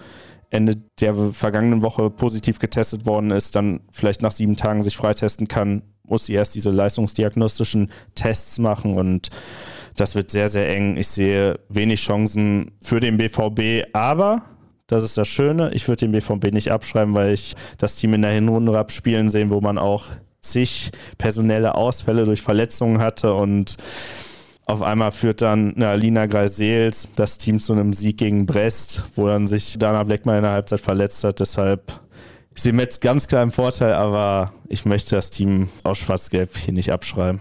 Ende 0.50 0.76
der 1.00 1.14
vergangenen 1.32 1.80
Woche 1.80 2.10
positiv 2.10 2.58
getestet 2.58 3.06
worden 3.06 3.30
ist, 3.30 3.56
dann 3.56 3.80
vielleicht 3.90 4.20
nach 4.20 4.32
sieben 4.32 4.56
Tagen 4.56 4.82
sich 4.82 4.98
freitesten 4.98 5.48
kann, 5.48 5.82
muss 6.04 6.26
sie 6.26 6.34
erst 6.34 6.54
diese 6.54 6.70
leistungsdiagnostischen 6.70 7.90
Tests 8.14 8.58
machen 8.58 8.98
und 8.98 9.30
das 9.96 10.14
wird 10.14 10.30
sehr, 10.30 10.48
sehr 10.48 10.68
eng. 10.68 10.96
Ich 10.96 11.08
sehe 11.08 11.58
wenig 11.68 12.00
Chancen 12.00 12.72
für 12.82 13.00
den 13.00 13.16
BVB, 13.16 13.88
aber 13.94 14.42
das 14.86 15.04
ist 15.04 15.16
das 15.16 15.28
Schöne. 15.28 15.70
Ich 15.72 15.88
würde 15.88 16.06
den 16.06 16.12
BVB 16.12 16.52
nicht 16.52 16.70
abschreiben, 16.70 17.14
weil 17.14 17.32
ich 17.32 17.54
das 17.78 17.96
Team 17.96 18.14
in 18.14 18.22
der 18.22 18.32
Hinrunde 18.32 18.78
abspielen 18.78 19.28
sehen, 19.28 19.50
wo 19.50 19.60
man 19.60 19.78
auch 19.78 20.06
zig 20.42 20.90
personelle 21.18 21.74
Ausfälle 21.74 22.24
durch 22.24 22.42
Verletzungen 22.42 22.98
hatte 22.98 23.32
und 23.34 23.76
auf 24.66 24.82
einmal 24.82 25.12
führt 25.12 25.42
dann 25.42 25.72
na, 25.76 25.94
Lina 25.94 26.26
Greisels 26.26 27.08
das 27.16 27.38
Team 27.38 27.58
zu 27.58 27.72
einem 27.72 27.92
Sieg 27.92 28.18
gegen 28.18 28.46
Brest, 28.46 29.04
wo 29.16 29.26
dann 29.26 29.46
sich 29.46 29.78
Dana 29.78 30.04
Blackman 30.04 30.36
in 30.36 30.42
der 30.42 30.52
Halbzeit 30.52 30.80
verletzt 30.80 31.24
hat. 31.24 31.40
Deshalb 31.40 32.00
ist 32.54 32.62
sie 32.62 32.70
jetzt 32.70 33.00
ganz 33.00 33.28
klar 33.28 33.42
im 33.42 33.50
Vorteil, 33.50 33.94
aber 33.94 34.52
ich 34.68 34.84
möchte 34.84 35.16
das 35.16 35.30
Team 35.30 35.68
aus 35.82 35.98
Schwarz-Gelb 35.98 36.56
hier 36.56 36.74
nicht 36.74 36.92
abschreiben. 36.92 37.40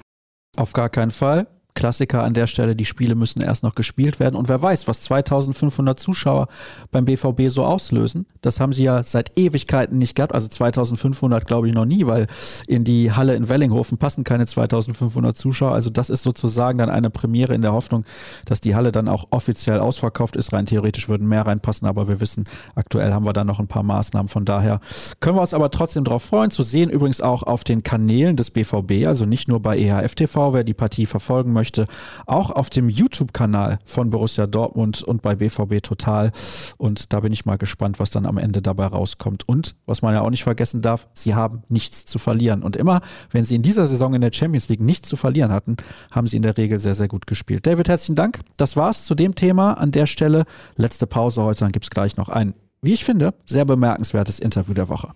Auf 0.57 0.73
gar 0.73 0.89
keinen 0.89 1.11
Fall. 1.11 1.47
Klassiker 1.74 2.24
an 2.24 2.34
der 2.34 2.47
Stelle, 2.47 2.76
die 2.76 2.86
Spiele 2.86 3.15
müssen 3.15 3.41
erst 3.41 3.63
noch 3.63 3.76
gespielt 3.76 4.19
werden. 4.19 4.36
Und 4.36 4.49
wer 4.49 4.61
weiß, 4.61 4.88
was 4.88 5.01
2500 5.03 5.97
Zuschauer 5.99 6.47
beim 6.91 7.05
BVB 7.05 7.47
so 7.47 7.63
auslösen. 7.63 8.26
Das 8.41 8.59
haben 8.59 8.74
sie 8.74 8.84
ja 8.84 9.03
seit 9.03 9.38
Ewigkeiten 9.38 9.97
nicht 9.97 10.15
gehabt. 10.15 10.34
Also 10.34 10.47
2500 10.47 11.47
glaube 11.47 11.69
ich 11.69 11.74
noch 11.74 11.86
nie, 11.86 12.05
weil 12.05 12.28
in 12.67 12.84
die 12.84 13.11
Halle 13.11 13.36
in 13.36 13.47
Wellinghofen 13.47 13.97
passen 13.97 14.24
keine 14.24 14.45
2500 14.45 15.38
Zuschauer. 15.38 15.72
Also 15.72 15.89
das 15.89 16.09
ist 16.09 16.24
sozusagen 16.24 16.78
dann 16.78 16.89
eine 16.89 17.09
Premiere 17.09 17.53
in 17.53 17.61
der 17.61 17.74
Hoffnung, 17.74 18.03
dass 18.45 18.59
die 18.59 18.76
Halle 18.76 18.91
dann 18.91 19.07
auch 19.07 19.28
offiziell 19.30 19.80
ausverkauft 19.80 20.36
ist. 20.36 20.51
Rein 20.53 20.65
theoretisch 20.65 21.07
würden 21.07 21.28
mehr 21.28 21.45
reinpassen, 21.45 21.88
aber 21.88 22.07
wir 22.07 22.19
wissen, 22.19 22.45
aktuell 22.76 23.13
haben 23.13 23.26
wir 23.26 23.34
da 23.34 23.43
noch 23.43 23.59
ein 23.59 23.67
paar 23.67 23.84
Maßnahmen. 23.84 24.28
Von 24.28 24.43
daher 24.45 24.82
können 25.19 25.38
wir 25.38 25.41
uns 25.41 25.53
aber 25.53 25.69
trotzdem 25.69 26.03
darauf 26.03 26.24
freuen. 26.24 26.51
Zu 26.51 26.63
sehen 26.63 26.89
übrigens 26.89 27.22
auch 27.22 27.43
auf 27.43 27.63
den 27.63 27.84
Kanälen 27.84 28.36
des 28.36 28.51
BVB, 28.51 29.07
also 29.07 29.26
nicht 29.26 29.47
nur 29.47 29.61
bei 29.61 29.78
EHF 29.78 30.15
TV, 30.15 30.53
wer 30.53 30.63
die 30.63 30.74
Partie 30.74 31.05
verfolgen 31.05 31.53
möchte 31.53 31.61
möchte, 31.62 31.86
auch 32.26 32.49
auf 32.49 32.72
dem 32.72 32.89
YouTube-Kanal 32.89 33.78
von 33.86 34.09
Borussia 34.09 34.47
Dortmund 34.47 35.03
und 35.03 35.22
bei 35.22 35.36
BVB 35.36 35.84
Total. 35.84 36.32
Und 36.80 37.14
da 37.14 37.20
bin 37.20 37.32
ich 37.32 37.45
mal 37.45 37.59
gespannt, 37.59 37.99
was 37.99 38.09
dann 38.09 38.26
am 38.26 38.39
Ende 38.39 38.64
dabei 38.64 38.88
rauskommt. 38.88 39.47
Und 39.47 39.76
was 39.86 40.01
man 40.01 40.16
ja 40.16 40.22
auch 40.22 40.32
nicht 40.32 40.43
vergessen 40.43 40.82
darf, 40.82 41.07
sie 41.14 41.36
haben 41.36 41.62
nichts 41.70 42.05
zu 42.05 42.18
verlieren. 42.18 42.64
Und 42.64 42.76
immer, 42.76 43.01
wenn 43.30 43.45
sie 43.45 43.53
in 43.53 43.62
dieser 43.62 43.86
Saison 43.86 44.16
in 44.16 44.22
der 44.22 44.34
Champions 44.34 44.70
League 44.70 44.82
nichts 44.82 45.07
zu 45.07 45.18
verlieren 45.18 45.51
hatten, 45.51 45.78
haben 46.09 46.26
sie 46.26 46.38
in 46.38 46.41
der 46.41 46.57
Regel 46.57 46.80
sehr, 46.80 46.95
sehr 46.95 47.07
gut 47.07 47.28
gespielt. 47.28 47.68
David, 47.68 47.88
herzlichen 47.89 48.16
Dank. 48.16 48.39
Das 48.57 48.76
war's 48.76 49.05
zu 49.05 49.14
dem 49.14 49.36
Thema 49.36 49.74
an 49.74 49.91
der 49.91 50.07
Stelle. 50.07 50.45
Letzte 50.78 51.05
Pause 51.05 51.43
heute, 51.43 51.59
dann 51.59 51.72
gibt 51.72 51.86
es 51.86 51.91
gleich 51.91 52.18
noch 52.18 52.30
ein, 52.30 52.55
wie 52.82 52.93
ich 52.93 53.05
finde, 53.05 53.36
sehr 53.45 53.66
bemerkenswertes 53.66 54.39
Interview 54.39 54.74
der 54.74 54.89
Woche. 54.89 55.09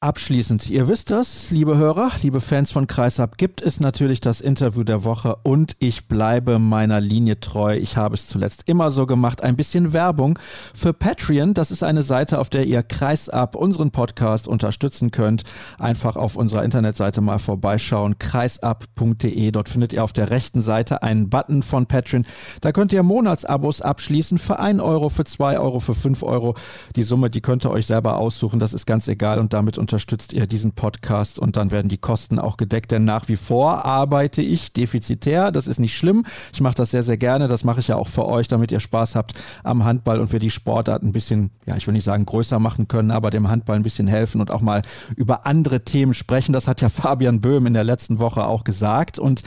Abschließend, 0.00 0.70
ihr 0.70 0.86
wisst 0.86 1.10
das, 1.10 1.50
liebe 1.50 1.76
Hörer, 1.76 2.12
liebe 2.22 2.40
Fans 2.40 2.70
von 2.70 2.86
Kreisab, 2.86 3.36
gibt 3.36 3.60
es 3.60 3.80
natürlich 3.80 4.20
das 4.20 4.40
Interview 4.40 4.84
der 4.84 5.02
Woche 5.02 5.34
und 5.42 5.74
ich 5.80 6.06
bleibe 6.06 6.60
meiner 6.60 7.00
Linie 7.00 7.40
treu. 7.40 7.74
Ich 7.74 7.96
habe 7.96 8.14
es 8.14 8.28
zuletzt 8.28 8.62
immer 8.68 8.92
so 8.92 9.06
gemacht. 9.06 9.42
Ein 9.42 9.56
bisschen 9.56 9.92
Werbung 9.92 10.38
für 10.72 10.92
Patreon. 10.92 11.52
Das 11.52 11.72
ist 11.72 11.82
eine 11.82 12.04
Seite, 12.04 12.38
auf 12.38 12.48
der 12.48 12.64
ihr 12.66 12.84
Kreisab, 12.84 13.56
unseren 13.56 13.90
Podcast, 13.90 14.46
unterstützen 14.46 15.10
könnt. 15.10 15.42
Einfach 15.80 16.14
auf 16.14 16.36
unserer 16.36 16.62
Internetseite 16.62 17.20
mal 17.20 17.40
vorbeischauen. 17.40 18.20
kreisab.de. 18.20 19.50
Dort 19.50 19.68
findet 19.68 19.92
ihr 19.92 20.04
auf 20.04 20.12
der 20.12 20.30
rechten 20.30 20.62
Seite 20.62 21.02
einen 21.02 21.28
Button 21.28 21.64
von 21.64 21.86
Patreon. 21.86 22.24
Da 22.60 22.70
könnt 22.70 22.92
ihr 22.92 23.02
Monatsabos 23.02 23.80
abschließen 23.80 24.38
für 24.38 24.60
1 24.60 24.80
Euro, 24.80 25.08
für 25.08 25.24
2 25.24 25.58
Euro, 25.58 25.80
für 25.80 25.96
5 25.96 26.22
Euro. 26.22 26.54
Die 26.94 27.02
Summe, 27.02 27.30
die 27.30 27.40
könnt 27.40 27.66
ihr 27.66 27.72
euch 27.72 27.86
selber 27.86 28.18
aussuchen. 28.18 28.60
Das 28.60 28.72
ist 28.72 28.86
ganz 28.86 29.08
egal 29.08 29.40
und 29.40 29.52
damit 29.52 29.76
unterstützt 29.88 30.34
ihr 30.34 30.46
diesen 30.46 30.72
Podcast 30.72 31.38
und 31.38 31.56
dann 31.56 31.70
werden 31.70 31.88
die 31.88 31.96
Kosten 31.96 32.38
auch 32.38 32.58
gedeckt, 32.58 32.90
denn 32.90 33.04
nach 33.04 33.28
wie 33.28 33.36
vor 33.36 33.86
arbeite 33.86 34.42
ich 34.42 34.74
defizitär. 34.74 35.50
Das 35.50 35.66
ist 35.66 35.78
nicht 35.78 35.96
schlimm. 35.96 36.26
Ich 36.52 36.60
mache 36.60 36.74
das 36.74 36.90
sehr, 36.90 37.02
sehr 37.02 37.16
gerne. 37.16 37.48
Das 37.48 37.64
mache 37.64 37.80
ich 37.80 37.88
ja 37.88 37.96
auch 37.96 38.08
für 38.08 38.26
euch, 38.26 38.48
damit 38.48 38.70
ihr 38.70 38.80
Spaß 38.80 39.14
habt 39.14 39.32
am 39.64 39.86
Handball 39.86 40.20
und 40.20 40.30
wir 40.30 40.40
die 40.40 40.50
Sportart 40.50 41.02
ein 41.02 41.12
bisschen, 41.12 41.50
ja, 41.64 41.74
ich 41.76 41.86
will 41.86 41.94
nicht 41.94 42.04
sagen 42.04 42.26
größer 42.26 42.58
machen 42.58 42.86
können, 42.86 43.10
aber 43.10 43.30
dem 43.30 43.48
Handball 43.48 43.76
ein 43.76 43.82
bisschen 43.82 44.08
helfen 44.08 44.42
und 44.42 44.50
auch 44.50 44.60
mal 44.60 44.82
über 45.16 45.46
andere 45.46 45.84
Themen 45.84 46.12
sprechen. 46.12 46.52
Das 46.52 46.68
hat 46.68 46.82
ja 46.82 46.88
Fabian 46.90 47.40
Böhm 47.40 47.64
in 47.64 47.72
der 47.72 47.84
letzten 47.84 48.18
Woche 48.18 48.44
auch 48.44 48.64
gesagt 48.64 49.18
und 49.18 49.42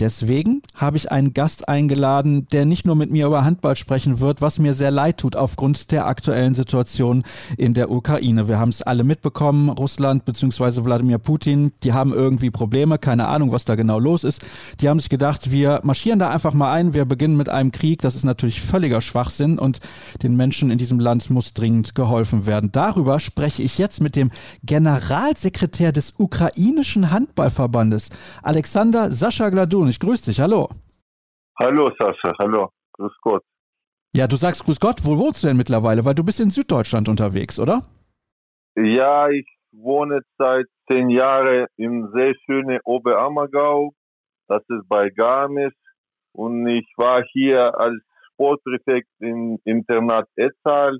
deswegen 0.00 0.62
habe 0.74 0.96
ich 0.96 1.12
einen 1.12 1.34
Gast 1.34 1.68
eingeladen, 1.68 2.48
der 2.48 2.64
nicht 2.64 2.86
nur 2.86 2.96
mit 2.96 3.10
mir 3.10 3.26
über 3.26 3.44
Handball 3.44 3.76
sprechen 3.76 4.20
wird, 4.20 4.40
was 4.40 4.58
mir 4.58 4.72
sehr 4.72 4.90
leid 4.90 5.18
tut 5.18 5.36
aufgrund 5.36 5.92
der 5.92 6.06
aktuellen 6.06 6.54
Situation 6.54 7.24
in 7.58 7.74
der 7.74 7.90
Ukraine. 7.90 8.48
Wir 8.48 8.58
haben 8.58 8.70
es 8.70 8.80
alle 8.80 9.04
mitbekommen. 9.04 9.68
Russland 9.82 10.24
bzw. 10.24 10.84
Wladimir 10.84 11.18
Putin, 11.18 11.72
die 11.82 11.92
haben 11.92 12.12
irgendwie 12.12 12.50
Probleme, 12.50 12.98
keine 12.98 13.26
Ahnung, 13.26 13.50
was 13.50 13.64
da 13.64 13.74
genau 13.74 13.98
los 13.98 14.22
ist. 14.22 14.46
Die 14.80 14.88
haben 14.88 15.00
sich 15.00 15.08
gedacht, 15.08 15.50
wir 15.50 15.80
marschieren 15.82 16.20
da 16.20 16.30
einfach 16.30 16.54
mal 16.54 16.72
ein, 16.72 16.94
wir 16.94 17.04
beginnen 17.04 17.36
mit 17.36 17.48
einem 17.48 17.72
Krieg. 17.72 18.00
Das 18.00 18.14
ist 18.14 18.24
natürlich 18.24 18.62
völliger 18.62 19.00
Schwachsinn 19.00 19.58
und 19.58 19.80
den 20.22 20.36
Menschen 20.36 20.70
in 20.70 20.78
diesem 20.78 21.00
Land 21.00 21.30
muss 21.30 21.52
dringend 21.52 21.94
geholfen 21.94 22.46
werden. 22.46 22.70
Darüber 22.72 23.18
spreche 23.18 23.62
ich 23.62 23.76
jetzt 23.78 24.00
mit 24.00 24.14
dem 24.14 24.30
Generalsekretär 24.62 25.90
des 25.90 26.14
ukrainischen 26.18 27.10
Handballverbandes, 27.10 28.10
Alexander 28.42 29.10
Sascha 29.12 29.50
Gladun. 29.50 29.88
Ich 29.88 29.98
grüße 29.98 30.26
dich, 30.26 30.40
hallo. 30.40 30.68
Hallo 31.58 31.90
Sascha, 31.98 32.32
hallo, 32.40 32.70
grüß 32.92 33.12
Gott. 33.20 33.42
Ja, 34.14 34.26
du 34.26 34.36
sagst 34.36 34.64
grüß 34.64 34.78
Gott, 34.78 35.04
wo 35.04 35.16
wohnst 35.18 35.42
du 35.42 35.48
denn 35.48 35.56
mittlerweile? 35.56 36.04
Weil 36.04 36.14
du 36.14 36.22
bist 36.22 36.38
in 36.38 36.50
Süddeutschland 36.50 37.08
unterwegs, 37.08 37.58
oder? 37.58 37.82
Ja, 38.76 39.28
ich 39.28 39.46
wohne 39.72 40.20
seit 40.38 40.66
zehn 40.90 41.10
Jahren 41.10 41.66
im 41.76 42.10
sehr 42.14 42.34
schönen 42.44 42.78
Oberammergau. 42.84 43.92
Das 44.48 44.62
ist 44.68 44.88
bei 44.88 45.10
Garmisch. 45.10 45.74
Und 46.32 46.66
ich 46.66 46.86
war 46.96 47.22
hier 47.32 47.78
als 47.78 48.00
Sportpräfekt 48.32 49.08
im 49.20 49.58
Internat 49.64 50.28
Etzal. 50.36 50.98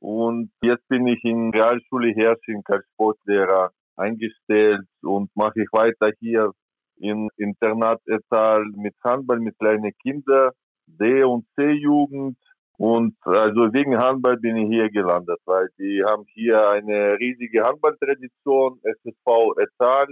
Und 0.00 0.50
jetzt 0.62 0.86
bin 0.88 1.06
ich 1.06 1.22
in 1.24 1.50
Realschule 1.50 2.12
Hersching 2.14 2.62
als 2.66 2.84
Sportlehrer 2.92 3.70
eingestellt 3.96 4.86
und 5.02 5.30
mache 5.34 5.62
ich 5.62 5.68
weiter 5.72 6.12
hier 6.20 6.52
im 6.96 7.30
Internat 7.36 8.00
Etzal 8.06 8.64
mit 8.76 8.94
Handball 9.02 9.40
mit 9.40 9.58
kleinen 9.58 9.92
Kindern, 10.02 10.50
D- 10.86 11.24
und 11.24 11.46
C-Jugend 11.54 12.36
und 12.76 13.14
also 13.22 13.72
wegen 13.72 13.96
Handball 13.96 14.36
bin 14.36 14.56
ich 14.56 14.68
hier 14.68 14.90
gelandet, 14.90 15.38
weil 15.44 15.68
die 15.78 16.02
haben 16.04 16.24
hier 16.32 16.68
eine 16.70 17.16
riesige 17.18 17.62
Handballtradition. 17.62 18.80
SSV 18.82 19.56
Etal 19.58 20.06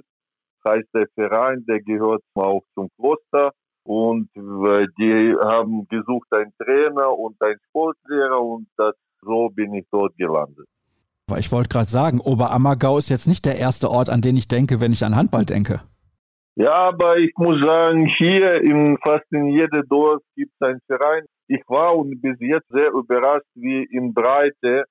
heißt 0.65 0.89
der 0.95 1.07
Verein, 1.15 1.65
der 1.67 1.81
gehört 1.81 2.23
auch 2.35 2.63
zum 2.75 2.89
Kloster. 2.97 3.53
Und 3.85 4.29
die 4.37 5.35
haben 5.43 5.89
gesucht 5.89 6.29
einen 6.31 6.53
Trainer 6.57 7.19
und 7.19 7.35
einen 7.43 7.59
Sportlehrer 7.69 8.41
und 8.41 8.69
das, 8.77 8.95
so 9.23 9.49
bin 9.49 9.75
ich 9.75 9.85
dort 9.91 10.17
gelandet. 10.17 10.67
Ich 11.37 11.51
wollte 11.51 11.69
gerade 11.69 11.91
sagen, 11.91 12.21
Oberammergau 12.21 12.99
ist 12.99 13.09
jetzt 13.09 13.27
nicht 13.27 13.45
der 13.45 13.57
erste 13.57 13.91
Ort, 13.91 14.09
an 14.09 14.21
den 14.21 14.37
ich 14.37 14.47
denke, 14.47 14.81
wenn 14.81 14.93
ich 14.93 15.05
an 15.05 15.17
Handball 15.17 15.45
denke. 15.45 15.81
Ja, 16.55 16.75
aber 16.75 17.17
ich 17.19 17.33
muss 17.37 17.61
sagen, 17.65 18.07
hier 18.19 18.61
in 18.61 18.99
fast 19.03 19.25
in 19.33 19.49
jedem 19.49 19.83
Dorf 19.89 20.23
gibt 20.37 20.53
es 20.61 20.69
einen 20.69 20.81
Verein. 20.87 21.25
Ich 21.49 21.63
war 21.69 21.97
und 21.97 22.21
bis 22.21 22.37
jetzt 22.41 22.69
sehr 22.69 22.93
überrascht, 22.93 23.47
wie 23.55 23.85
in 23.85 24.15
Breite 24.15 24.85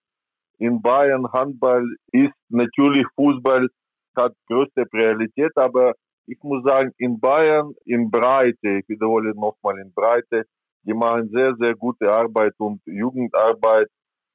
in 0.60 0.82
Bayern 0.82 1.32
Handball 1.34 1.86
ist. 2.12 2.34
Natürlich 2.50 3.06
Fußball 3.16 3.68
hat 4.16 4.34
größte 4.48 4.86
Priorität, 4.86 5.52
aber 5.56 5.94
ich 6.28 6.38
muss 6.44 6.64
sagen, 6.64 6.92
in 6.98 7.20
Bayern 7.20 7.74
in 7.86 8.12
Breite, 8.12 8.80
ich 8.80 8.88
wiederhole 8.88 9.34
nochmal 9.34 9.80
in 9.80 9.92
Breite, 9.94 10.44
die 10.84 10.94
machen 10.94 11.30
sehr, 11.30 11.56
sehr 11.56 11.76
gute 11.76 12.12
Arbeit 12.12 12.54
und 12.58 12.82
Jugendarbeit. 12.86 13.88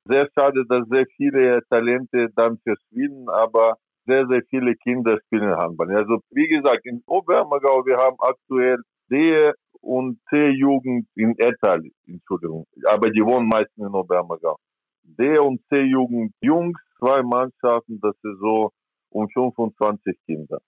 Sehr 0.05 0.29
schade, 0.37 0.65
dass 0.69 0.87
sehr 0.89 1.07
viele 1.17 1.61
Talente 1.69 2.29
dann 2.35 2.59
verschwinden, 2.59 3.29
aber 3.29 3.77
sehr, 4.07 4.27
sehr 4.29 4.43
viele 4.51 4.75
Kinder 4.77 5.19
spielen 5.27 5.57
Handball. 5.57 5.95
Also 5.97 6.19
wie 6.31 6.49
gesagt, 6.49 6.87
in 6.87 7.03
Oberammergau, 7.07 7.85
wir 7.85 7.97
haben 7.97 8.17
aktuell 8.21 8.79
D- 9.11 9.53
und 9.81 10.19
C-Jugend 10.31 11.07
in 11.15 11.35
Etal, 11.39 11.83
Entschuldigung, 12.07 12.67
aber 12.87 13.11
die 13.11 13.25
wohnen 13.25 13.49
meistens 13.49 13.87
in 13.87 13.95
Oberammergau. 13.95 14.57
D- 15.03 15.39
und 15.39 15.61
C-Jugend 15.69 16.33
Jungs, 16.41 16.79
zwei 16.99 17.23
Mannschaften, 17.23 18.01
das 18.01 18.15
ist 18.23 18.41
so 18.41 18.71
um 19.11 19.29
25 19.29 20.17
Kinder. 20.27 20.59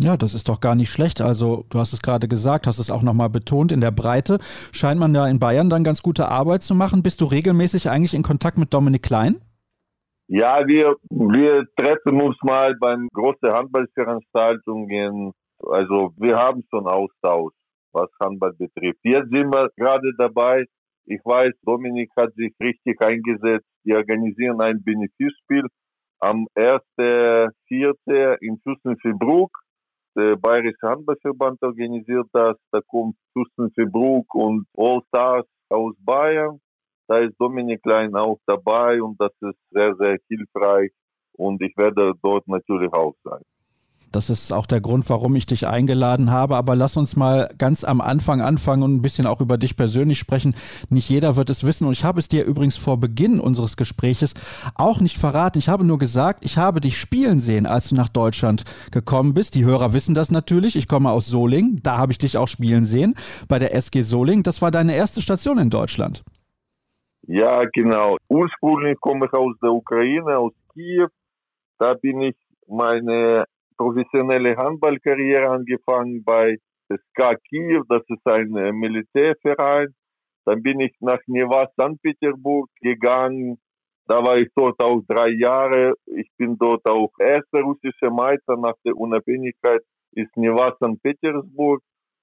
Ja, 0.00 0.16
das 0.16 0.32
ist 0.32 0.48
doch 0.48 0.60
gar 0.60 0.74
nicht 0.74 0.90
schlecht. 0.90 1.20
Also 1.20 1.66
du 1.68 1.78
hast 1.78 1.92
es 1.92 2.00
gerade 2.00 2.26
gesagt, 2.26 2.66
hast 2.66 2.78
es 2.78 2.90
auch 2.90 3.02
nochmal 3.02 3.28
betont, 3.28 3.70
in 3.70 3.82
der 3.82 3.90
Breite 3.90 4.38
scheint 4.72 4.98
man 4.98 5.14
ja 5.14 5.26
in 5.26 5.38
Bayern 5.38 5.68
dann 5.68 5.84
ganz 5.84 6.02
gute 6.02 6.28
Arbeit 6.28 6.62
zu 6.62 6.74
machen. 6.74 7.02
Bist 7.02 7.20
du 7.20 7.26
regelmäßig 7.26 7.90
eigentlich 7.90 8.14
in 8.14 8.22
Kontakt 8.22 8.56
mit 8.56 8.72
Dominik 8.72 9.02
Klein? 9.02 9.42
Ja, 10.26 10.66
wir, 10.66 10.96
wir 11.10 11.66
treffen 11.76 12.20
uns 12.22 12.36
mal 12.42 12.74
beim 12.80 13.08
großen 13.12 13.52
Handballveranstaltungen. 13.52 15.32
Also 15.58 16.14
wir 16.16 16.36
haben 16.36 16.62
schon 16.70 16.86
Austausch, 16.86 17.52
was 17.92 18.08
Handball 18.20 18.52
betrifft. 18.52 19.00
Jetzt 19.02 19.30
sind 19.30 19.52
wir 19.52 19.70
gerade 19.76 20.12
dabei. 20.18 20.64
Ich 21.06 21.20
weiß, 21.24 21.52
Dominik 21.62 22.10
hat 22.16 22.34
sich 22.34 22.52
richtig 22.60 23.00
eingesetzt. 23.00 23.66
Wir 23.84 23.96
organisieren 23.96 24.60
ein 24.60 24.82
Benefizspiel 24.82 25.66
am 26.20 26.46
1.4. 26.56 28.36
in 28.40 28.58
Fürstenfeldbruck. 28.62 29.50
Der 30.16 30.36
Bayerische 30.36 30.86
Handballverband 30.86 31.62
organisiert 31.62 32.26
das. 32.32 32.56
Da 32.72 32.80
kommt 32.86 33.16
Fürstenfeldbruck 33.32 34.34
und 34.34 34.66
All 34.76 35.00
Stars 35.08 35.46
aus 35.68 35.94
Bayern. 36.00 36.60
Da 37.08 37.18
ist 37.18 37.34
Dominik 37.40 37.82
Klein 37.82 38.14
auch 38.14 38.38
dabei 38.46 39.02
und 39.02 39.20
das 39.20 39.32
ist 39.40 39.58
sehr, 39.70 39.94
sehr 39.96 40.18
hilfreich 40.28 40.92
und 41.32 41.60
ich 41.62 41.76
werde 41.76 42.12
dort 42.22 42.46
natürlich 42.46 42.92
auch 42.92 43.14
sein. 43.24 43.42
Das 44.12 44.28
ist 44.28 44.52
auch 44.52 44.66
der 44.66 44.80
Grund, 44.80 45.08
warum 45.08 45.36
ich 45.36 45.46
dich 45.46 45.68
eingeladen 45.68 46.30
habe. 46.30 46.56
Aber 46.56 46.74
lass 46.74 46.96
uns 46.96 47.16
mal 47.16 47.48
ganz 47.58 47.84
am 47.84 48.00
Anfang 48.00 48.40
anfangen 48.40 48.82
und 48.82 48.94
ein 48.96 49.02
bisschen 49.02 49.26
auch 49.26 49.40
über 49.40 49.56
dich 49.56 49.76
persönlich 49.76 50.18
sprechen. 50.18 50.54
Nicht 50.88 51.08
jeder 51.08 51.36
wird 51.36 51.50
es 51.50 51.64
wissen. 51.64 51.86
Und 51.86 51.92
ich 51.92 52.04
habe 52.04 52.18
es 52.18 52.28
dir 52.28 52.44
übrigens 52.44 52.76
vor 52.76 52.98
Beginn 52.98 53.38
unseres 53.38 53.76
Gespräches 53.76 54.34
auch 54.74 55.00
nicht 55.00 55.16
verraten. 55.16 55.58
Ich 55.58 55.68
habe 55.68 55.84
nur 55.84 55.98
gesagt, 55.98 56.44
ich 56.44 56.58
habe 56.58 56.80
dich 56.80 56.98
spielen 56.98 57.38
sehen, 57.40 57.66
als 57.66 57.88
du 57.88 57.94
nach 57.94 58.08
Deutschland 58.08 58.64
gekommen 58.90 59.34
bist. 59.34 59.54
Die 59.54 59.64
Hörer 59.64 59.92
wissen 59.92 60.14
das 60.14 60.30
natürlich. 60.30 60.76
Ich 60.76 60.88
komme 60.88 61.10
aus 61.10 61.26
Soling. 61.26 61.80
Da 61.82 61.98
habe 61.98 62.12
ich 62.12 62.18
dich 62.18 62.36
auch 62.36 62.48
spielen 62.48 62.86
sehen 62.86 63.14
bei 63.48 63.58
der 63.58 63.74
SG 63.74 64.02
Soling. 64.02 64.42
Das 64.42 64.60
war 64.60 64.70
deine 64.70 64.96
erste 64.96 65.22
Station 65.22 65.58
in 65.58 65.70
Deutschland. 65.70 66.24
Ja, 67.26 67.62
genau. 67.72 68.16
Ursprünglich 68.28 68.98
komme 69.00 69.26
ich 69.26 69.32
aus 69.32 69.54
der 69.62 69.70
Ukraine, 69.70 70.36
aus 70.36 70.52
Kiew. 70.72 71.06
Da 71.78 71.94
bin 71.94 72.22
ich 72.22 72.36
meine 72.66 73.44
professionelle 73.80 74.56
Handballkarriere 74.58 75.48
angefangen 75.48 76.22
bei 76.22 76.58
SK 76.92 77.38
Kiew, 77.48 77.82
das 77.88 78.02
ist 78.08 78.26
ein 78.26 78.54
äh, 78.54 78.72
Militärverein. 78.72 79.94
Dann 80.44 80.62
bin 80.62 80.80
ich 80.80 80.94
nach 81.00 81.20
Neva 81.26 81.66
St. 81.68 81.96
Petersburg 82.02 82.68
gegangen. 82.82 83.58
Da 84.06 84.16
war 84.26 84.36
ich 84.36 84.48
dort 84.54 84.82
auch 84.82 85.00
drei 85.08 85.30
Jahre. 85.30 85.94
Ich 86.06 86.28
bin 86.36 86.58
dort 86.58 86.86
auch 86.86 87.10
erster 87.18 87.60
russischer 87.62 88.10
Meister 88.10 88.56
nach 88.56 88.74
der 88.84 88.96
Unabhängigkeit 88.96 89.80
ist 90.12 90.36
Neva 90.36 90.74
St. 90.74 91.00
Petersburg. 91.02 91.80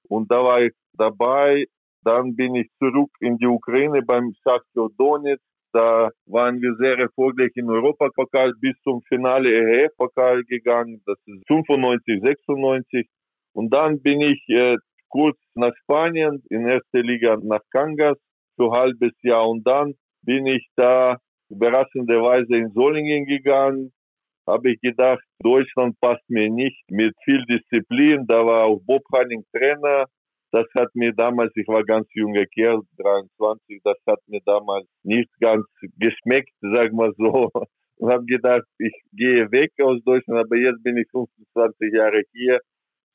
Und 0.08 0.30
da 0.30 0.44
war 0.44 0.60
ich 0.60 0.74
dabei. 0.92 1.64
Dann 2.04 2.36
bin 2.36 2.54
ich 2.54 2.68
zurück 2.78 3.10
in 3.18 3.36
die 3.38 3.46
Ukraine 3.46 4.02
beim 4.02 4.32
Shakhtar 4.44 4.90
Donetsk. 4.96 5.42
Da 5.72 6.10
waren 6.26 6.60
wir 6.60 6.74
sehr 6.76 6.98
erfolgreich 6.98 7.52
im 7.54 7.68
Europapokal 7.68 8.52
bis 8.60 8.74
zum 8.82 9.02
Finale 9.02 9.50
EHF-Pokal 9.50 10.44
gegangen. 10.44 11.02
Das 11.04 11.18
ist 11.26 11.46
95, 11.46 12.20
96. 12.24 13.08
Und 13.52 13.74
dann 13.74 14.00
bin 14.00 14.20
ich 14.20 14.42
äh, 14.48 14.76
kurz 15.08 15.36
nach 15.54 15.74
Spanien, 15.82 16.42
in 16.48 16.66
erster 16.66 17.02
Liga 17.02 17.36
nach 17.42 17.62
Kangas 17.70 18.16
für 18.56 18.72
ein 18.72 18.78
halbes 18.78 19.12
Jahr. 19.22 19.48
Und 19.48 19.66
dann 19.66 19.94
bin 20.22 20.46
ich 20.46 20.66
da 20.76 21.18
überraschenderweise 21.50 22.56
in 22.56 22.70
Solingen 22.72 23.26
gegangen. 23.26 23.92
Habe 24.46 24.72
ich 24.72 24.80
gedacht, 24.80 25.22
Deutschland 25.40 26.00
passt 26.00 26.28
mir 26.28 26.48
nicht 26.50 26.82
mit 26.90 27.14
viel 27.24 27.44
Disziplin. 27.44 28.26
Da 28.26 28.44
war 28.46 28.64
auch 28.64 28.80
Bob 28.86 29.02
Hanning 29.12 29.44
Trainer. 29.52 30.06
Das 30.50 30.66
hat 30.78 30.88
mir 30.94 31.12
damals, 31.12 31.52
ich 31.56 31.68
war 31.68 31.84
ganz 31.84 32.08
junger 32.14 32.46
Kerl, 32.46 32.80
23, 32.96 33.80
das 33.84 33.98
hat 34.06 34.20
mir 34.26 34.40
damals 34.46 34.86
nicht 35.02 35.30
ganz 35.40 35.66
geschmeckt, 35.98 36.52
sag 36.60 36.92
mal 36.92 37.12
so. 37.16 37.50
Und 38.00 38.12
habe 38.12 38.24
gedacht, 38.26 38.62
ich 38.78 38.94
gehe 39.12 39.50
weg 39.50 39.72
aus 39.82 40.00
Deutschland, 40.04 40.38
aber 40.38 40.56
jetzt 40.56 40.82
bin 40.84 40.96
ich 40.96 41.08
25 41.10 41.92
Jahre 41.92 42.22
hier, 42.32 42.60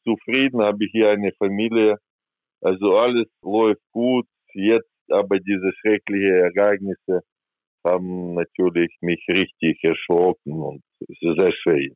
zufrieden, 0.03 0.61
habe 0.61 0.83
ich 0.85 0.91
hier 0.91 1.09
eine 1.09 1.31
Familie. 1.37 1.97
Also 2.61 2.97
alles 2.97 3.27
läuft 3.41 3.81
gut. 3.91 4.25
Jetzt 4.53 4.89
aber 5.09 5.39
diese 5.39 5.71
schrecklichen 5.79 6.51
Ereignisse 6.55 7.21
haben 7.85 8.35
natürlich 8.35 8.95
mich 9.01 9.23
richtig 9.27 9.83
erschrocken 9.83 10.53
und 10.53 10.81
es 11.01 11.17
ist 11.21 11.39
sehr 11.39 11.51
schwer. 11.51 11.91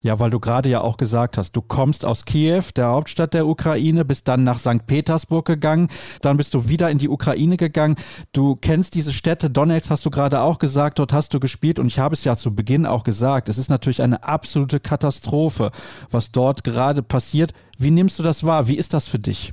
Ja, 0.00 0.20
weil 0.20 0.30
du 0.30 0.38
gerade 0.38 0.68
ja 0.68 0.80
auch 0.80 0.96
gesagt 0.96 1.38
hast, 1.38 1.56
du 1.56 1.60
kommst 1.60 2.04
aus 2.04 2.24
Kiew, 2.24 2.62
der 2.76 2.86
Hauptstadt 2.86 3.34
der 3.34 3.48
Ukraine, 3.48 4.04
bist 4.04 4.28
dann 4.28 4.44
nach 4.44 4.60
St. 4.60 4.86
Petersburg 4.86 5.44
gegangen, 5.44 5.88
dann 6.22 6.36
bist 6.36 6.54
du 6.54 6.68
wieder 6.68 6.88
in 6.88 6.98
die 6.98 7.08
Ukraine 7.08 7.56
gegangen. 7.56 7.96
Du 8.32 8.54
kennst 8.54 8.94
diese 8.94 9.12
Städte, 9.12 9.50
Donetsk 9.50 9.90
hast 9.90 10.06
du 10.06 10.10
gerade 10.10 10.40
auch 10.40 10.60
gesagt, 10.60 11.00
dort 11.00 11.12
hast 11.12 11.34
du 11.34 11.40
gespielt 11.40 11.80
und 11.80 11.88
ich 11.88 11.98
habe 11.98 12.14
es 12.14 12.22
ja 12.22 12.36
zu 12.36 12.54
Beginn 12.54 12.86
auch 12.86 13.02
gesagt, 13.02 13.48
es 13.48 13.58
ist 13.58 13.70
natürlich 13.70 14.00
eine 14.00 14.22
absolute 14.22 14.78
Katastrophe, 14.78 15.72
was 16.12 16.30
dort 16.30 16.62
gerade 16.62 17.02
passiert. 17.02 17.52
Wie 17.76 17.90
nimmst 17.90 18.20
du 18.20 18.22
das 18.22 18.44
wahr? 18.44 18.68
Wie 18.68 18.76
ist 18.76 18.94
das 18.94 19.08
für 19.08 19.18
dich? 19.18 19.52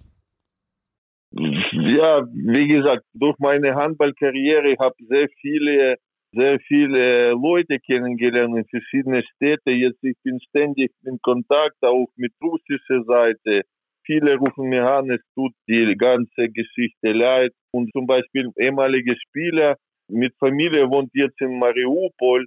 Ja, 1.32 2.22
wie 2.32 2.68
gesagt, 2.68 3.04
durch 3.16 3.36
meine 3.40 3.74
Handballkarriere 3.74 4.76
habe 4.80 4.94
ich 5.00 5.08
sehr 5.08 5.28
viele 5.42 5.98
sehr 6.36 6.60
viele 6.68 7.32
Leute 7.32 7.80
kennengelernt 7.80 8.58
in 8.58 8.66
verschiedenen 8.66 9.24
Städten. 9.36 9.76
Jetzt 9.76 10.04
ich 10.04 10.18
bin 10.24 10.40
ständig 10.42 10.92
in 11.06 11.20
Kontakt 11.22 11.82
auch 11.82 12.08
mit 12.16 12.34
russischer 12.44 13.04
Seite. 13.06 13.62
Viele 14.06 14.36
rufen 14.36 14.70
mir 14.70 14.86
an, 14.86 15.10
es 15.10 15.22
tut 15.34 15.54
die 15.68 15.96
ganze 15.98 16.50
Geschichte 16.50 17.12
leid. 17.12 17.52
Und 17.72 17.92
zum 17.92 18.06
Beispiel 18.06 18.50
ehemaliger 18.58 19.16
Spieler 19.28 19.76
mit 20.08 20.34
Familie 20.38 20.90
wohnt 20.90 21.10
jetzt 21.14 21.42
in 21.42 21.58
Mariupol 21.58 22.46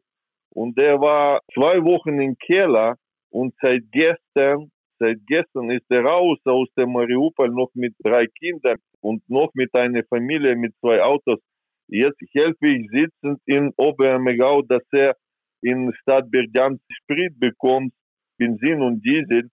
und 0.55 0.78
der 0.78 1.01
war 1.01 1.41
zwei 1.53 1.82
Wochen 1.82 2.20
im 2.20 2.36
Keller 2.39 2.97
und 3.30 3.55
seit 3.61 3.82
gestern, 3.91 4.70
seit 4.99 5.18
gestern 5.26 5.70
ist 5.70 5.86
er 5.91 6.05
raus 6.05 6.39
aus 6.45 6.68
dem 6.76 6.93
Mariupol 6.93 7.49
noch 7.51 7.70
mit 7.74 7.95
drei 8.03 8.26
Kindern 8.26 8.78
und 9.01 9.22
noch 9.28 9.51
mit 9.55 9.74
einer 9.74 10.03
Familie 10.05 10.57
mit 10.57 10.74
zwei 10.80 11.03
Autos. 11.03 11.41
Jetzt 11.89 12.20
helfe 12.32 12.66
ich 12.66 12.86
sitzend 12.91 13.41
in 13.47 13.72
Oberammergau, 13.76 14.62
dass 14.62 14.82
er 14.93 15.16
in 15.62 15.93
Stadt 16.03 16.30
Bergansk 16.30 16.84
Sprit 16.93 17.39
bekommt, 17.41 17.93
Benzin 18.39 18.82
und 18.82 19.03
Diesel, 19.05 19.49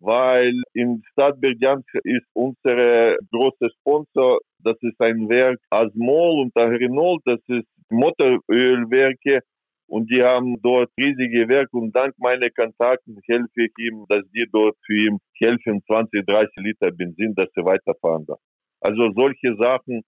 weil 0.00 0.62
in 0.74 1.02
Stadt 1.12 1.40
Bergansk 1.40 1.88
ist 2.02 2.26
unser 2.34 3.16
großer 3.30 3.70
Sponsor, 3.78 4.40
das 4.58 4.76
ist 4.82 5.00
ein 5.00 5.28
Werk 5.28 5.60
Asmol 5.70 6.42
und 6.42 6.52
Renault, 6.56 7.22
das 7.24 7.40
ist 7.46 7.68
Motorölwerke 7.88 9.40
und 9.86 10.12
die 10.12 10.22
haben 10.22 10.60
dort 10.62 10.90
riesige 10.98 11.48
Werke 11.48 11.76
und 11.76 11.94
dank 11.94 12.14
meiner 12.18 12.50
Kontakten 12.50 13.16
helfe 13.26 13.62
ich 13.62 13.72
ihm, 13.78 14.04
dass 14.08 14.24
die 14.34 14.46
dort 14.52 14.76
für 14.84 15.06
ihn 15.06 15.18
helfen, 15.38 15.80
20, 15.86 16.26
30 16.26 16.48
Liter 16.56 16.90
Benzin, 16.90 17.32
dass 17.36 17.48
er 17.54 17.64
weiterfahren 17.64 18.26
darf. 18.26 18.40
Also 18.80 19.12
solche 19.14 19.54
Sachen 19.56 20.02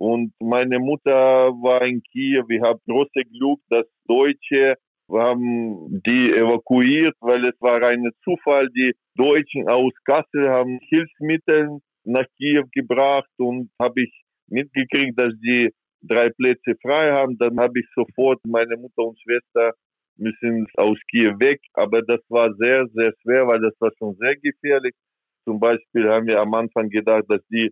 und 0.00 0.32
meine 0.40 0.78
Mutter 0.78 1.12
war 1.12 1.82
in 1.82 2.02
Kiew. 2.02 2.48
Wir 2.48 2.62
haben 2.62 2.80
große 2.88 3.22
Glück, 3.30 3.60
dass 3.68 3.84
Deutsche 4.08 4.76
haben 5.12 6.00
die 6.06 6.32
evakuiert, 6.32 7.14
weil 7.20 7.46
es 7.46 7.60
war 7.60 7.82
ein 7.82 8.08
Zufall. 8.24 8.70
Die 8.70 8.94
Deutschen 9.14 9.68
aus 9.68 9.92
Kassel 10.06 10.48
haben 10.48 10.78
Hilfsmittel 10.88 11.80
nach 12.04 12.24
Kiew 12.38 12.64
gebracht 12.72 13.28
und 13.36 13.70
habe 13.78 14.04
ich 14.04 14.22
mitgekriegt, 14.48 15.20
dass 15.20 15.34
die 15.34 15.68
drei 16.00 16.30
Plätze 16.30 16.76
frei 16.80 17.12
haben. 17.12 17.36
Dann 17.36 17.60
habe 17.60 17.80
ich 17.80 17.86
sofort 17.94 18.40
meine 18.46 18.78
Mutter 18.78 19.02
und 19.02 19.20
Schwester 19.20 19.74
müssen 20.16 20.66
aus 20.78 20.96
Kiew 21.10 21.38
weg. 21.40 21.60
Aber 21.74 22.00
das 22.00 22.20
war 22.30 22.54
sehr, 22.58 22.86
sehr 22.94 23.12
schwer, 23.20 23.46
weil 23.46 23.60
das 23.60 23.74
war 23.80 23.90
schon 23.98 24.16
sehr 24.18 24.36
gefährlich. 24.36 24.94
Zum 25.44 25.60
Beispiel 25.60 26.08
haben 26.08 26.26
wir 26.26 26.40
am 26.40 26.54
Anfang 26.54 26.88
gedacht, 26.88 27.24
dass 27.28 27.44
die 27.48 27.70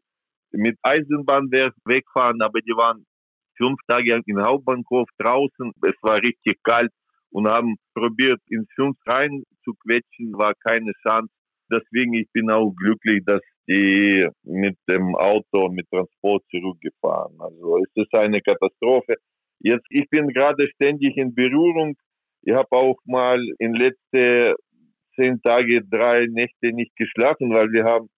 mit 0.53 0.79
Eisenbahn 0.83 1.51
wegfahren, 1.51 2.41
aber 2.43 2.61
die 2.61 2.77
waren 2.77 3.05
fünf 3.57 3.79
Tage 3.87 4.21
im 4.25 4.43
Hauptbahnhof 4.43 5.09
draußen. 5.19 5.73
Es 5.83 5.97
war 6.03 6.17
richtig 6.17 6.63
kalt 6.63 6.93
und 7.31 7.49
haben 7.49 7.77
probiert, 7.95 8.41
ins 8.49 8.69
fünf 8.75 8.97
rein 9.07 9.43
zu 9.65 9.75
quetschen, 9.85 10.33
war 10.35 10.55
keine 10.67 10.93
Chance. 11.07 11.33
Deswegen 11.71 12.15
ich 12.15 12.29
bin 12.33 12.51
auch 12.51 12.73
glücklich, 12.73 13.23
dass 13.27 13.43
die 13.69 14.27
mit 14.45 14.79
dem 14.89 15.15
Auto, 15.15 15.69
mit 15.69 15.87
Transport 15.91 16.43
zurückgefahren. 16.51 17.37
Also 17.39 17.79
es 17.79 17.91
ist 17.95 18.15
eine 18.15 18.41
Katastrophe. 18.41 19.17
Jetzt, 19.61 19.87
ich 19.91 20.09
bin 20.09 20.29
gerade 20.29 20.69
ständig 20.75 21.17
in 21.17 21.35
Berührung. 21.35 21.95
Ich 22.43 22.55
habe 22.55 22.69
auch 22.71 22.97
mal 23.05 23.39
in 23.59 23.75
letzte 23.75 24.55
zehn 25.17 25.43
Tage 25.43 25.83
drei 25.85 26.27
Nächte 26.31 26.73
nicht 26.73 26.95
geschlafen, 26.97 27.53
weil 27.53 27.71
wir 27.73 27.85
haben 27.85 28.09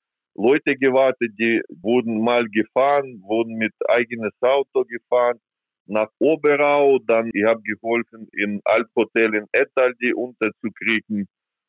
Leute 0.40 0.76
gewartet, 0.76 1.32
die 1.38 1.60
wurden 1.68 2.22
mal 2.22 2.44
gefahren, 2.48 3.20
wurden 3.22 3.56
mit 3.56 3.74
eigenes 3.88 4.32
Auto 4.40 4.84
gefahren 4.84 5.38
nach 5.86 6.08
Oberau, 6.18 6.98
dann 7.06 7.30
ich 7.34 7.44
habe 7.44 7.60
geholfen 7.62 8.28
im 8.32 8.60
Alphotel 8.64 9.34
in 9.34 9.46
Ettaldi 9.52 10.14
unterzukriegen 10.14 11.26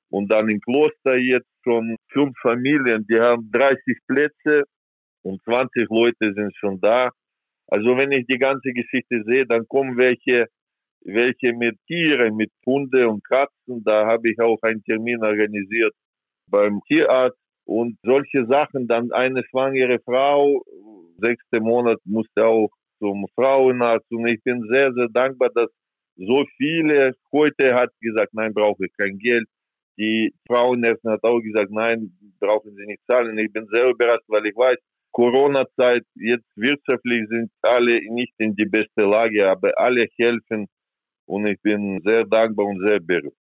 und 0.10 0.32
dann 0.32 0.48
im 0.50 0.62
Kloster 0.62 1.18
jetzt 1.18 1.50
schon 1.64 1.98
fünf 2.14 2.38
Familien, 2.42 3.06
die 3.10 3.20
haben 3.20 3.50
30 3.52 3.98
Plätze 4.08 4.64
und 5.24 5.42
20 5.44 5.88
Leute 5.90 6.34
sind 6.34 6.56
schon 6.56 6.80
da. 6.80 7.10
Also 7.68 7.98
wenn 7.98 8.12
ich 8.12 8.26
die 8.28 8.38
ganze 8.38 8.72
Geschichte 8.72 9.24
sehe, 9.26 9.46
dann 9.48 9.68
kommen 9.68 9.98
welche, 9.98 10.48
welche 11.04 11.54
mit 11.54 11.78
Tieren, 11.88 12.36
mit 12.36 12.52
Hunde 12.66 13.10
und 13.10 13.24
Katzen. 13.24 13.84
Da 13.84 14.06
habe 14.06 14.30
ich 14.30 14.40
auch 14.40 14.60
einen 14.62 14.84
Termin 14.84 15.24
organisiert 15.24 15.94
beim 16.48 16.82
Tierarzt 16.88 17.41
und 17.66 17.98
solche 18.04 18.46
Sachen, 18.48 18.88
dann 18.88 19.12
eine 19.12 19.44
schwangere 19.50 20.00
Frau, 20.00 20.64
sechste 21.18 21.60
Monat 21.62 22.00
musste 22.06 22.46
auch 22.46 22.70
zum 23.00 23.26
Frauenarzt 23.36 24.12
und 24.12 24.28
ich 24.28 24.42
bin 24.44 24.68
sehr, 24.72 24.94
sehr 24.94 25.08
dankbar, 25.10 25.50
dass 25.56 25.70
so 26.16 26.46
viele, 26.58 27.14
heute 27.32 27.74
hat 27.74 27.90
gesagt, 28.00 28.34
nein, 28.34 28.54
brauche 28.54 28.86
ich 28.86 28.92
kein 28.98 29.18
Geld. 29.18 29.48
Die 29.98 30.34
Frauenärztin 30.48 31.12
hat 31.12 31.24
auch 31.24 31.40
gesagt, 31.40 31.72
nein, 31.72 32.12
brauchen 32.40 32.76
Sie 32.76 32.86
nicht 32.86 33.02
zahlen. 33.10 33.38
Ich 33.38 33.52
bin 33.52 33.68
sehr 33.72 33.90
überrascht, 33.90 34.26
weil 34.28 34.46
ich 34.46 34.56
weiß, 34.56 34.78
Corona-Zeit, 35.12 36.04
jetzt 36.16 36.48
wirtschaftlich 36.56 37.28
sind 37.28 37.52
alle 37.62 38.00
nicht 38.14 38.34
in 38.38 38.56
die 38.56 38.66
beste 38.66 39.04
Lage, 39.04 39.50
aber 39.50 39.72
alle 39.78 40.08
helfen 40.18 40.68
und 41.26 41.48
ich 41.48 41.62
bin 41.62 42.02
sehr 42.06 42.24
dankbar 42.26 42.66
und 42.68 42.88
sehr 42.88 43.00
berührt. 43.00 43.41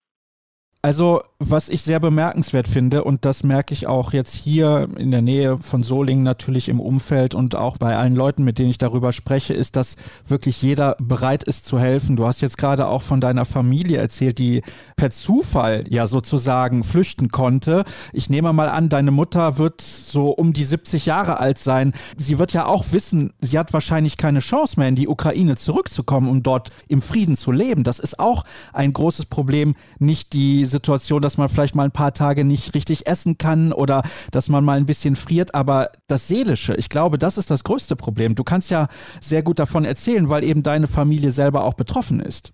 Also, 0.85 1.22
was 1.39 1.70
ich 1.70 1.80
sehr 1.80 1.99
bemerkenswert 1.99 2.68
finde, 2.68 3.05
und 3.05 3.24
das 3.24 3.43
merke 3.43 3.72
ich 3.72 3.87
auch 3.87 4.12
jetzt 4.12 4.35
hier 4.35 4.87
in 4.99 5.11
der 5.11 5.22
Nähe 5.22 5.57
von 5.57 5.82
Solingen 5.82 6.24
natürlich 6.24 6.68
im 6.68 6.78
Umfeld 6.78 7.35
und 7.35 7.55
auch 7.55 7.78
bei 7.78 7.97
allen 7.97 8.14
Leuten, 8.14 8.45
mit 8.45 8.59
denen 8.59 8.68
ich 8.68 8.76
darüber 8.76 9.14
spreche, 9.14 9.55
ist, 9.55 9.76
dass 9.76 9.97
wirklich 10.28 10.61
jeder 10.61 10.97
bereit 11.01 11.43
ist 11.43 11.64
zu 11.64 11.78
helfen. 11.78 12.16
Du 12.16 12.26
hast 12.26 12.43
jetzt 12.43 12.59
gerade 12.59 12.87
auch 12.87 13.01
von 13.01 13.22
deiner 13.22 13.47
Familie 13.47 13.97
erzählt, 13.97 14.37
die 14.37 14.61
per 14.97 15.11
Zufall 15.11 15.85
ja 15.89 16.07
sozusagen 16.07 16.85
flüchten 16.85 17.30
konnte. 17.30 17.85
Ich 18.12 18.28
nehme 18.28 18.53
mal 18.53 18.68
an, 18.68 18.91
deine 18.91 19.11
Mutter 19.11 19.57
wird 19.57 19.80
so 19.80 20.32
um 20.32 20.53
die 20.53 20.64
70 20.64 21.07
Jahre 21.07 21.41
alt 21.41 21.57
sein. 21.57 21.95
Sie 22.18 22.39
wird 22.39 22.53
ja 22.53 22.66
auch 22.66 22.93
wissen, 22.93 23.32
sie 23.41 23.59
hat 23.59 23.72
wahrscheinlich 23.72 24.18
keine 24.18 24.41
Chance 24.41 24.78
mehr 24.78 24.89
in 24.89 24.97
die 24.97 25.09
Ukraine 25.09 25.57
zurückzukommen, 25.57 26.28
um 26.28 26.43
dort 26.43 26.72
im 26.89 27.01
Frieden 27.01 27.39
zu 27.39 27.53
leben. 27.53 27.85
Das 27.85 27.99
ist 27.99 28.18
auch 28.18 28.45
ein 28.74 28.93
großes 28.93 29.24
Problem, 29.24 29.76
nicht 29.99 30.35
die 30.35 30.66
Situation, 30.75 31.20
dass 31.20 31.39
man 31.39 31.49
vielleicht 31.49 31.75
mal 31.75 31.85
ein 31.85 31.99
paar 32.03 32.12
Tage 32.12 32.45
nicht 32.45 32.75
richtig 32.75 33.07
essen 33.07 33.39
kann 33.39 33.72
oder 33.72 34.03
dass 34.33 34.49
man 34.49 34.64
mal 34.64 34.77
ein 34.77 34.87
bisschen 34.87 35.16
friert, 35.16 35.55
aber 35.55 35.91
das 36.09 36.29
Seelische, 36.29 36.75
ich 36.75 36.89
glaube, 36.89 37.16
das 37.18 37.39
ist 37.39 37.51
das 37.51 37.64
größte 37.64 37.97
Problem. 37.97 38.35
Du 38.35 38.45
kannst 38.45 38.70
ja 38.70 38.89
sehr 39.20 39.43
gut 39.43 39.59
davon 39.59 39.85
erzählen, 39.85 40.29
weil 40.29 40.45
eben 40.45 40.62
deine 40.62 40.87
Familie 40.87 41.31
selber 41.31 41.64
auch 41.64 41.75
betroffen 41.75 42.20
ist. 42.20 42.53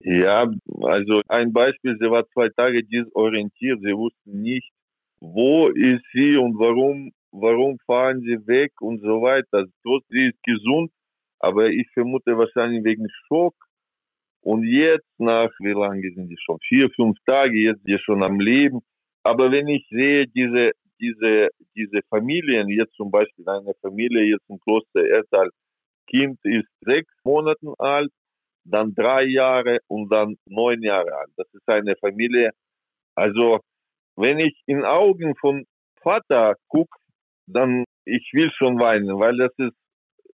Ja, 0.00 0.48
also 0.82 1.22
ein 1.28 1.52
Beispiel, 1.52 1.96
sie 2.00 2.10
war 2.10 2.24
zwei 2.32 2.48
Tage 2.56 2.84
disorientiert, 2.84 3.80
sie 3.82 3.96
wussten 3.96 4.42
nicht, 4.42 4.70
wo 5.20 5.68
ist 5.68 6.04
sie 6.12 6.36
und 6.36 6.56
warum, 6.58 7.10
warum 7.32 7.78
fahren 7.84 8.20
sie 8.20 8.38
weg 8.46 8.72
und 8.80 9.00
so 9.00 9.22
weiter. 9.22 9.66
Sie 10.08 10.28
ist 10.28 10.42
gesund, 10.44 10.92
aber 11.40 11.68
ich 11.68 11.88
vermute 11.92 12.38
wahrscheinlich 12.38 12.84
wegen 12.84 13.08
Schock 13.26 13.54
und 14.50 14.64
jetzt 14.64 15.12
nach, 15.18 15.50
wie 15.58 15.72
lange 15.72 16.10
sind 16.14 16.30
die 16.30 16.38
schon? 16.42 16.58
Vier, 16.66 16.88
fünf 16.96 17.18
Tage, 17.26 17.54
jetzt 17.54 17.86
die 17.86 17.98
schon 17.98 18.22
am 18.24 18.40
Leben. 18.40 18.80
Aber 19.22 19.52
wenn 19.52 19.68
ich 19.68 19.86
sehe, 19.90 20.26
diese, 20.26 20.70
diese, 20.98 21.50
diese 21.76 22.00
Familien, 22.08 22.66
jetzt 22.70 22.94
zum 22.94 23.10
Beispiel 23.10 23.46
eine 23.46 23.74
Familie 23.82 24.22
jetzt 24.22 24.48
im 24.48 24.58
Kloster 24.60 25.04
Ertal, 25.04 25.50
Kind 26.06 26.38
ist 26.44 26.70
sechs 26.80 27.12
Monate 27.24 27.74
alt, 27.78 28.10
dann 28.64 28.94
drei 28.94 29.24
Jahre 29.24 29.80
und 29.86 30.10
dann 30.10 30.36
neun 30.46 30.82
Jahre 30.82 31.12
alt. 31.14 31.32
Das 31.36 31.48
ist 31.52 31.68
eine 31.68 31.94
Familie. 31.96 32.50
Also, 33.16 33.60
wenn 34.16 34.38
ich 34.38 34.58
in 34.64 34.82
Augen 34.82 35.34
von 35.36 35.66
Vater 36.00 36.54
gucke, 36.68 36.96
dann 37.46 37.84
ich 38.06 38.30
will 38.32 38.50
schon 38.56 38.80
weinen, 38.80 39.18
weil 39.20 39.36
das 39.36 39.52
ist, 39.58 39.76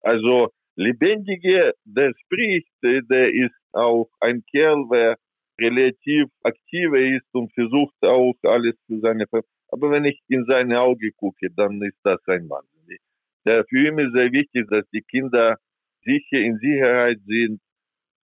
also, 0.01 0.49
Lebendige, 0.75 1.73
der 1.85 2.11
spricht, 2.25 2.67
der 2.81 3.33
ist 3.33 3.60
auch 3.73 4.09
ein 4.19 4.43
Kerl, 4.51 4.87
der 4.91 5.17
relativ 5.59 6.27
aktiv 6.43 6.93
ist 6.93 7.27
und 7.33 7.53
versucht 7.53 7.95
auch 8.03 8.33
alles 8.43 8.75
für 8.87 8.99
seine 8.99 9.27
Familie. 9.27 9.47
Aber 9.69 9.91
wenn 9.91 10.05
ich 10.05 10.19
in 10.27 10.45
seine 10.49 10.81
Augen 10.81 11.11
gucke, 11.15 11.49
dann 11.55 11.81
ist 11.81 11.99
das 12.03 12.19
ein 12.27 12.49
Wahnsinn. 12.49 12.97
Für 13.43 13.87
ihn 13.87 13.99
ist 13.99 14.15
sehr 14.15 14.31
wichtig, 14.31 14.67
dass 14.69 14.87
die 14.93 15.01
Kinder 15.01 15.57
sicher 16.03 16.37
in 16.37 16.57
Sicherheit 16.57 17.19
sind, 17.25 17.61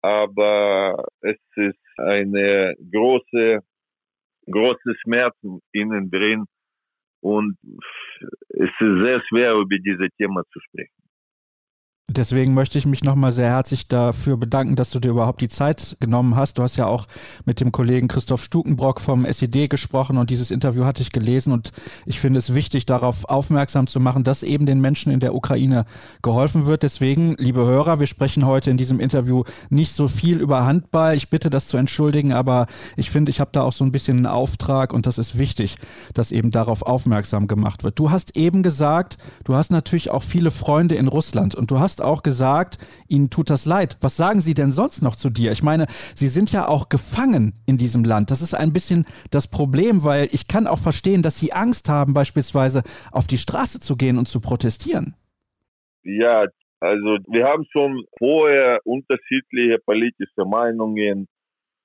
aber 0.02 1.06
es 1.22 1.38
ist 1.56 1.78
eine 1.98 2.76
große, 2.92 3.60
große 4.50 4.96
Schmerzen 5.04 5.60
innen 5.72 6.10
drin 6.10 6.46
und 7.22 7.58
es 8.50 8.70
ist 8.80 9.04
sehr 9.04 9.22
schwer, 9.30 9.54
über 9.54 9.78
dieses 9.78 10.10
Thema 10.18 10.44
zu 10.52 10.60
sprechen. 10.60 11.01
Deswegen 12.18 12.54
möchte 12.54 12.78
ich 12.78 12.86
mich 12.86 13.04
nochmal 13.04 13.32
sehr 13.32 13.50
herzlich 13.50 13.88
dafür 13.88 14.36
bedanken, 14.36 14.76
dass 14.76 14.90
du 14.90 15.00
dir 15.00 15.12
überhaupt 15.12 15.40
die 15.40 15.48
Zeit 15.48 15.96
genommen 16.02 16.36
hast. 16.36 16.58
Du 16.58 16.64
hast 16.64 16.76
ja 16.76 16.86
auch 16.86 17.08
mit 17.46 17.62
dem 17.62 17.72
Kollegen 17.72 18.10
Christoph 18.10 18.44
Stukenbrock 18.44 19.00
vom 19.00 19.24
SED 19.24 19.70
gesprochen 19.70 20.18
und 20.18 20.30
dieses 20.30 20.52
Interview 20.52 20.84
hatte 20.84 21.02
ich 21.02 21.12
gelesen 21.12 21.54
und 21.54 21.72
ich 22.06 22.20
finde 22.20 22.40
es 22.40 22.54
wichtig, 22.54 22.86
darauf 22.86 23.26
aufmerksam 23.30 23.88
zu 23.88 24.02
machen, 24.02 24.26
dass 24.26 24.44
eben 24.44 24.66
den 24.66 24.82
Menschen 24.82 25.12
in 25.12 25.22
der 25.22 25.34
Ukraine 25.34 25.86
geholfen 26.22 26.66
wird. 26.66 26.84
Deswegen, 26.84 27.36
liebe 27.38 27.62
Hörer, 27.62 28.02
wir 28.02 28.08
sprechen 28.08 28.46
heute 28.46 28.72
in 28.72 28.78
diesem 28.78 29.00
Interview 29.00 29.44
nicht 29.70 29.94
so 29.94 30.10
viel 30.10 30.42
über 30.42 30.66
Handball. 30.66 31.16
Ich 31.16 31.30
bitte 31.30 31.50
das 31.50 31.68
zu 31.68 31.78
entschuldigen, 31.78 32.34
aber 32.34 32.68
ich 32.98 33.10
finde, 33.10 33.30
ich 33.30 33.40
habe 33.40 33.52
da 33.54 33.62
auch 33.62 33.74
so 33.74 33.86
ein 33.86 33.94
bisschen 33.94 34.18
einen 34.18 34.26
Auftrag 34.26 34.92
und 34.92 35.08
das 35.08 35.18
ist 35.18 35.38
wichtig, 35.38 35.78
dass 36.14 36.34
eben 36.34 36.52
darauf 36.52 36.82
aufmerksam 36.82 37.48
gemacht 37.48 37.86
wird. 37.86 37.98
Du 38.00 38.12
hast 38.12 38.36
eben 38.36 38.64
gesagt, 38.64 39.18
du 39.46 39.56
hast 39.56 39.72
natürlich 39.72 40.12
auch 40.12 40.24
viele 40.24 40.52
Freunde 40.52 40.96
in 40.96 41.08
Russland 41.08 41.56
und 41.56 41.72
du 41.72 41.80
hast 41.80 42.01
auch 42.02 42.24
gesagt, 42.24 42.78
Ihnen 43.08 43.30
tut 43.30 43.50
das 43.50 43.66
leid. 43.66 43.98
Was 44.02 44.18
sagen 44.18 44.42
Sie 44.42 44.54
denn 44.54 44.72
sonst 44.72 45.02
noch 45.02 45.16
zu 45.16 45.30
dir? 45.30 45.52
Ich 45.52 45.64
meine, 45.64 45.88
Sie 46.16 46.28
sind 46.28 46.52
ja 46.52 46.68
auch 46.68 46.90
gefangen 46.90 47.54
in 47.66 47.78
diesem 47.78 48.04
Land. 48.04 48.32
Das 48.32 48.42
ist 48.42 48.54
ein 48.54 48.74
bisschen 48.74 49.06
das 49.30 49.48
Problem, 49.48 50.04
weil 50.04 50.28
ich 50.32 50.48
kann 50.48 50.68
auch 50.68 50.80
verstehen, 50.80 51.22
dass 51.22 51.38
Sie 51.38 51.54
Angst 51.54 51.90
haben, 51.90 52.14
beispielsweise 52.14 52.84
auf 53.12 53.28
die 53.28 53.38
Straße 53.38 53.80
zu 53.80 53.96
gehen 53.96 54.18
und 54.18 54.28
zu 54.28 54.42
protestieren. 54.42 55.16
Ja, 56.04 56.46
also 56.80 57.18
wir 57.28 57.46
haben 57.46 57.66
schon 57.72 58.04
vorher 58.18 58.80
unterschiedliche 58.84 59.78
politische 59.86 60.46
Meinungen. 60.46 61.28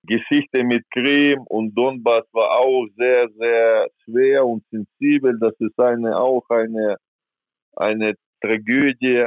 Geschichte 0.07 0.63
mit 0.63 0.85
Krim 0.91 1.43
und 1.49 1.75
Donbass 1.75 2.25
war 2.33 2.61
auch 2.61 2.87
sehr, 2.97 3.29
sehr 3.37 3.89
schwer 4.05 4.47
und 4.47 4.65
sensibel. 4.71 5.39
Das 5.39 5.53
ist 5.59 5.79
eine, 5.79 6.17
auch 6.17 6.45
eine, 6.49 6.97
eine 7.75 8.15
Tragödie. 8.41 9.27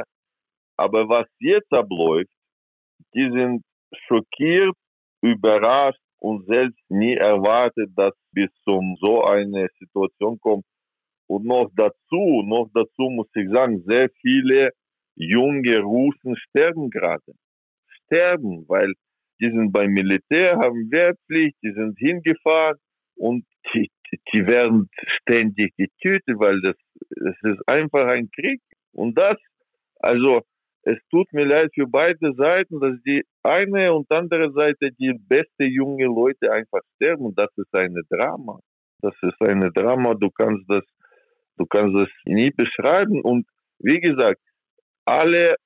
Aber 0.80 1.08
was 1.08 1.26
jetzt 1.38 1.72
abläuft, 1.72 2.30
die 3.14 3.30
sind 3.30 3.62
schockiert, 4.06 4.74
überrascht 5.22 6.00
und 6.20 6.46
selbst 6.46 6.80
nie 6.88 7.14
erwartet, 7.14 7.90
dass 7.96 8.14
bis 8.32 8.48
zum 8.64 8.96
so 9.00 9.22
eine 9.24 9.68
Situation 9.78 10.38
kommt. 10.40 10.64
Und 11.26 11.44
noch 11.44 11.70
dazu, 11.76 12.42
noch 12.46 12.68
dazu 12.74 13.10
muss 13.10 13.28
ich 13.34 13.48
sagen, 13.50 13.82
sehr 13.86 14.08
viele 14.20 14.70
junge 15.16 15.80
Russen 15.80 16.36
sterben 16.36 16.90
gerade. 16.90 17.32
Sterben, 18.04 18.64
weil 18.68 18.92
die 19.40 19.50
sind 19.50 19.72
beim 19.72 19.90
Militär, 19.92 20.56
haben 20.56 20.90
Wehrpflicht, 20.90 21.56
die 21.62 21.72
sind 21.72 21.98
hingefahren 21.98 22.78
und 23.16 23.44
die, 23.74 23.90
die 24.32 24.46
werden 24.46 24.88
ständig 25.20 25.74
getötet, 25.76 26.36
weil 26.38 26.60
das, 26.62 26.76
das 27.10 27.36
ist 27.52 27.68
einfach 27.68 28.06
ein 28.06 28.30
Krieg. 28.30 28.60
Und 28.92 29.16
das, 29.18 29.36
also 30.00 30.42
es 30.82 30.98
tut 31.10 31.30
mir 31.32 31.44
leid 31.44 31.70
für 31.74 31.86
beide 31.86 32.32
Seiten, 32.34 32.80
dass 32.80 32.94
die 33.06 33.22
eine 33.42 33.92
und 33.92 34.10
andere 34.10 34.50
Seite 34.52 34.90
die 34.98 35.12
beste 35.28 35.64
junge 35.64 36.06
Leute 36.06 36.50
einfach 36.50 36.80
sterben. 36.96 37.34
Das 37.34 37.50
ist 37.56 37.74
eine 37.74 38.02
Drama. 38.08 38.60
Das 39.00 39.14
ist 39.22 39.40
eine 39.40 39.70
Drama. 39.72 40.14
Du 40.14 40.30
kannst 40.30 40.64
das, 40.68 40.84
du 41.58 41.66
kannst 41.66 41.94
das 41.94 42.08
nie 42.24 42.50
beschreiben. 42.50 43.20
Und 43.20 43.46
wie 43.78 44.00
gesagt, 44.00 44.40
alle, 45.04 45.56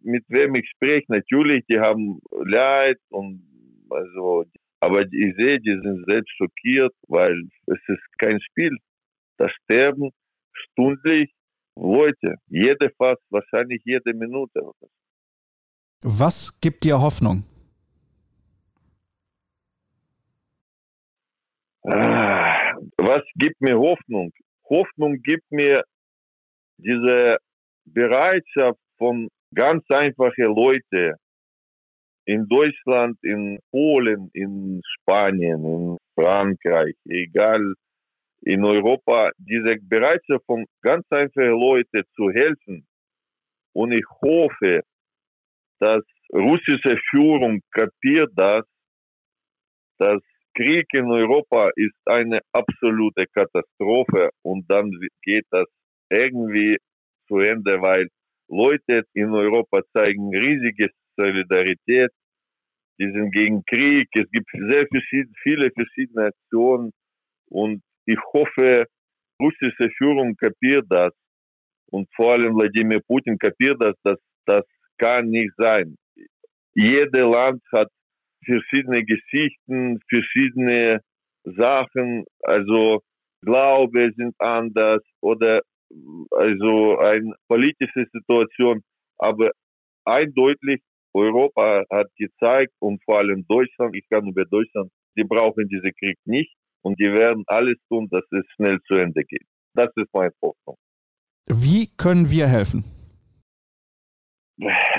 mit 0.00 0.24
wem 0.28 0.54
ich 0.54 0.68
spreche, 0.70 1.06
natürlich, 1.08 1.64
die 1.68 1.78
haben 1.78 2.20
Leid 2.30 2.98
und 3.10 3.42
also, 3.90 4.44
aber 4.80 5.02
ich 5.02 5.36
sehe, 5.36 5.60
die 5.60 5.78
sind 5.82 6.04
selbst 6.08 6.30
schockiert, 6.36 6.94
weil 7.08 7.40
es 7.66 7.78
ist 7.86 8.18
kein 8.18 8.40
Spiel. 8.40 8.76
Das 9.38 9.50
sterben 9.64 10.10
stündlich 10.52 11.30
Leute, 11.76 12.36
jede 12.48 12.90
fast, 12.96 13.22
wahrscheinlich 13.30 13.82
jede 13.84 14.14
Minute. 14.14 14.60
Was 16.02 16.58
gibt 16.60 16.84
dir 16.84 17.00
Hoffnung? 17.00 17.44
Was 21.82 23.22
gibt 23.36 23.60
mir 23.60 23.78
Hoffnung? 23.78 24.32
Hoffnung 24.68 25.22
gibt 25.22 25.50
mir 25.50 25.84
diese 26.78 27.36
Bereitschaft 27.84 28.80
von 28.98 29.28
ganz 29.54 29.84
einfachen 29.90 30.46
Leuten 30.46 31.14
in 32.24 32.48
Deutschland, 32.48 33.16
in 33.22 33.58
Polen, 33.70 34.30
in 34.32 34.80
Spanien, 34.84 35.64
in 35.64 35.96
Frankreich, 36.14 36.96
egal 37.08 37.74
in 38.42 38.64
Europa 38.64 39.30
diese 39.38 39.76
Bereitschaft 39.80 40.44
von 40.46 40.66
ganz 40.82 41.04
einfachen 41.10 41.58
Leuten 41.58 42.02
zu 42.14 42.30
helfen. 42.30 42.86
Und 43.72 43.92
ich 43.92 44.04
hoffe, 44.22 44.82
dass 45.80 46.02
russische 46.32 46.98
Führung 47.10 47.60
kapiert 47.70 48.30
das, 48.34 48.64
dass 49.98 50.20
Krieg 50.54 50.86
in 50.94 51.10
Europa 51.10 51.70
ist 51.76 51.96
eine 52.06 52.40
absolute 52.52 53.26
Katastrophe 53.26 54.30
und 54.42 54.64
dann 54.70 54.90
geht 55.22 55.44
das 55.50 55.66
irgendwie 56.08 56.78
zu 57.28 57.38
Ende, 57.38 57.80
weil 57.82 58.08
Leute 58.48 59.02
in 59.12 59.32
Europa 59.32 59.82
zeigen 59.92 60.34
riesige 60.34 60.88
Solidarität, 61.16 62.10
die 62.98 63.10
sind 63.12 63.30
gegen 63.32 63.62
Krieg, 63.66 64.08
es 64.14 64.30
gibt 64.30 64.50
sehr 64.52 64.86
viele 65.42 65.70
verschiedene 65.72 66.26
Aktionen 66.26 66.92
und 67.50 67.82
ich 68.06 68.18
hoffe, 68.32 68.86
russische 69.40 69.90
Führung 69.98 70.34
kapiert 70.36 70.86
das. 70.88 71.12
Und 71.90 72.08
vor 72.14 72.32
allem 72.32 72.54
Wladimir 72.56 73.00
Putin 73.06 73.38
kapiert 73.38 73.76
das, 73.80 73.94
dass 74.02 74.18
das 74.46 74.64
kann 74.98 75.28
nicht 75.28 75.52
sein. 75.56 75.96
Jedes 76.74 77.10
Land 77.12 77.62
hat 77.72 77.88
verschiedene 78.44 79.04
Geschichten, 79.04 80.00
verschiedene 80.08 81.00
Sachen, 81.44 82.24
also 82.42 83.02
Glaube 83.42 84.10
sind 84.16 84.34
anders 84.38 85.02
oder 85.20 85.60
also 86.30 86.98
eine 86.98 87.34
politische 87.48 88.06
Situation, 88.12 88.82
aber 89.18 89.50
eindeutig 90.04 90.80
Europa 91.14 91.84
hat 91.90 92.08
gezeigt 92.16 92.72
und 92.80 93.02
vor 93.04 93.18
allem 93.18 93.46
Deutschland, 93.46 93.94
ich 93.94 94.08
kann 94.08 94.26
über 94.26 94.44
Deutschland, 94.44 94.90
die 95.16 95.24
brauchen 95.24 95.68
diesen 95.68 95.92
Krieg 95.98 96.18
nicht 96.24 96.52
und 96.82 96.98
die 97.00 97.12
werden 97.12 97.44
alles 97.46 97.76
tun, 97.88 98.08
dass 98.10 98.24
es 98.30 98.44
schnell 98.54 98.78
zu 98.86 98.94
Ende 98.94 99.24
geht. 99.24 99.46
Das 99.74 99.88
ist 99.96 100.12
meine 100.12 100.32
Hoffnung. 100.42 100.76
Wie 101.48 101.88
können 101.96 102.30
wir 102.30 102.48
helfen? 102.48 102.84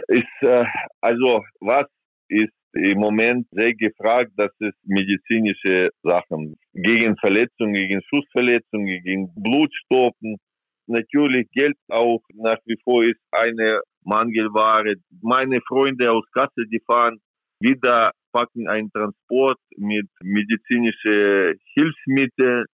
Ist, 0.08 0.42
äh, 0.42 0.66
also 1.02 1.44
was 1.60 1.88
ist 2.30 2.54
im 2.74 3.00
Moment 3.00 3.48
sehr 3.52 3.74
gefragt, 3.74 4.32
das 4.38 4.52
ist 4.60 4.78
medizinische 4.84 5.90
Sachen. 6.04 6.56
Gegen 6.74 7.18
Verletzungen, 7.18 7.74
gegen 7.74 8.02
Schussverletzungen, 8.04 9.04
gegen 9.04 9.34
Blutstoppen. 9.36 10.38
Natürlich 10.86 11.50
Geld 11.52 11.78
auch 11.90 12.22
nach 12.34 12.60
wie 12.66 12.78
vor 12.84 13.04
ist 13.04 13.20
eine 13.32 13.82
Mangelware. 14.04 14.96
Meine 15.22 15.60
Freunde 15.68 16.12
aus 16.12 16.24
Kassel, 16.32 16.68
die 16.68 16.82
fahren 16.86 17.20
wieder, 17.60 18.12
packen 18.32 18.68
einen 18.68 18.92
Transport 18.92 19.60
mit 19.78 20.08
medizinischen 20.22 21.60
Hilfsmitteln. 21.74 22.66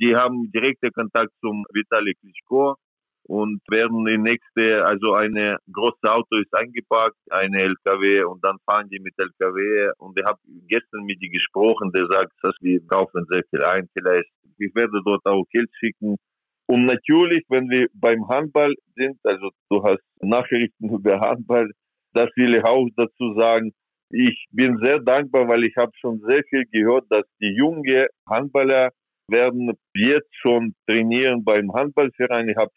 Die 0.00 0.14
haben 0.14 0.50
direkten 0.52 0.90
Kontakt 0.92 1.30
zum 1.40 1.64
Vitali 1.72 2.14
Klitschko 2.14 2.74
und 3.26 3.60
werden 3.70 4.04
die 4.04 4.18
nächste, 4.18 4.84
also 4.84 5.14
eine 5.14 5.56
große 5.72 6.12
Auto 6.12 6.36
ist 6.36 6.52
eingepackt, 6.52 7.16
eine 7.30 7.62
LKW 7.62 8.24
und 8.24 8.44
dann 8.44 8.56
fahren 8.68 8.88
die 8.90 9.00
mit 9.00 9.14
LKW 9.16 9.92
und 9.98 10.18
ich 10.18 10.24
habe 10.26 10.38
gestern 10.68 11.04
mit 11.04 11.22
die 11.22 11.30
gesprochen, 11.30 11.90
der 11.92 12.06
sagt, 12.06 12.32
dass 12.42 12.54
wir 12.60 12.84
kaufen 12.86 13.24
sehr 13.30 13.42
viel 13.50 13.64
ein, 13.64 13.88
vielleicht 13.92 14.28
ich 14.58 14.74
werde 14.74 15.00
dort 15.04 15.24
auch 15.24 15.44
Geld 15.50 15.70
schicken 15.78 16.16
und 16.66 16.86
natürlich, 16.86 17.44
wenn 17.48 17.68
wir 17.68 17.88
beim 17.92 18.26
Handball 18.28 18.74
sind, 18.96 19.18
also 19.24 19.50
du 19.70 19.82
hast 19.82 20.02
Nachrichten 20.20 20.88
über 20.94 21.20
Handball, 21.20 21.70
das 22.14 22.28
will 22.36 22.54
ich 22.54 22.64
auch 22.64 22.88
dazu 22.96 23.34
sagen. 23.38 23.72
Ich 24.10 24.46
bin 24.50 24.78
sehr 24.82 25.00
dankbar, 25.00 25.48
weil 25.48 25.64
ich 25.64 25.76
habe 25.76 25.92
schon 26.00 26.20
sehr 26.28 26.42
viel 26.44 26.64
gehört, 26.70 27.06
dass 27.10 27.24
die 27.40 27.54
jungen 27.54 28.06
Handballer 28.28 28.90
werden 29.28 29.72
jetzt 29.94 30.30
schon 30.32 30.74
trainieren 30.86 31.42
beim 31.44 31.72
Handballverein. 31.72 32.48
Ich 32.48 32.56
habe 32.56 32.70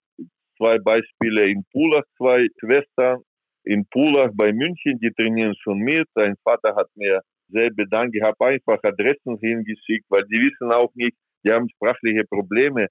zwei 0.57 0.79
Beispiele 0.79 1.49
in 1.49 1.63
Pulach, 1.71 2.03
zwei 2.17 2.47
Schwestern 2.59 3.21
in 3.63 3.85
Pulach 3.89 4.31
bei 4.33 4.53
München, 4.53 4.97
die 4.99 5.11
trainieren 5.11 5.55
schon 5.61 5.79
mit. 5.79 6.07
Sein 6.15 6.35
Vater 6.43 6.75
hat 6.75 6.87
mir 6.95 7.21
sehr 7.49 7.69
bedankt. 7.69 8.15
Ich 8.15 8.23
habe 8.23 8.45
einfach 8.45 8.79
Adressen 8.83 9.37
hingeschickt, 9.39 10.05
weil 10.09 10.23
die 10.23 10.39
wissen 10.39 10.71
auch 10.71 10.93
nicht, 10.95 11.17
die 11.45 11.51
haben 11.51 11.69
sprachliche 11.69 12.23
Probleme. 12.25 12.87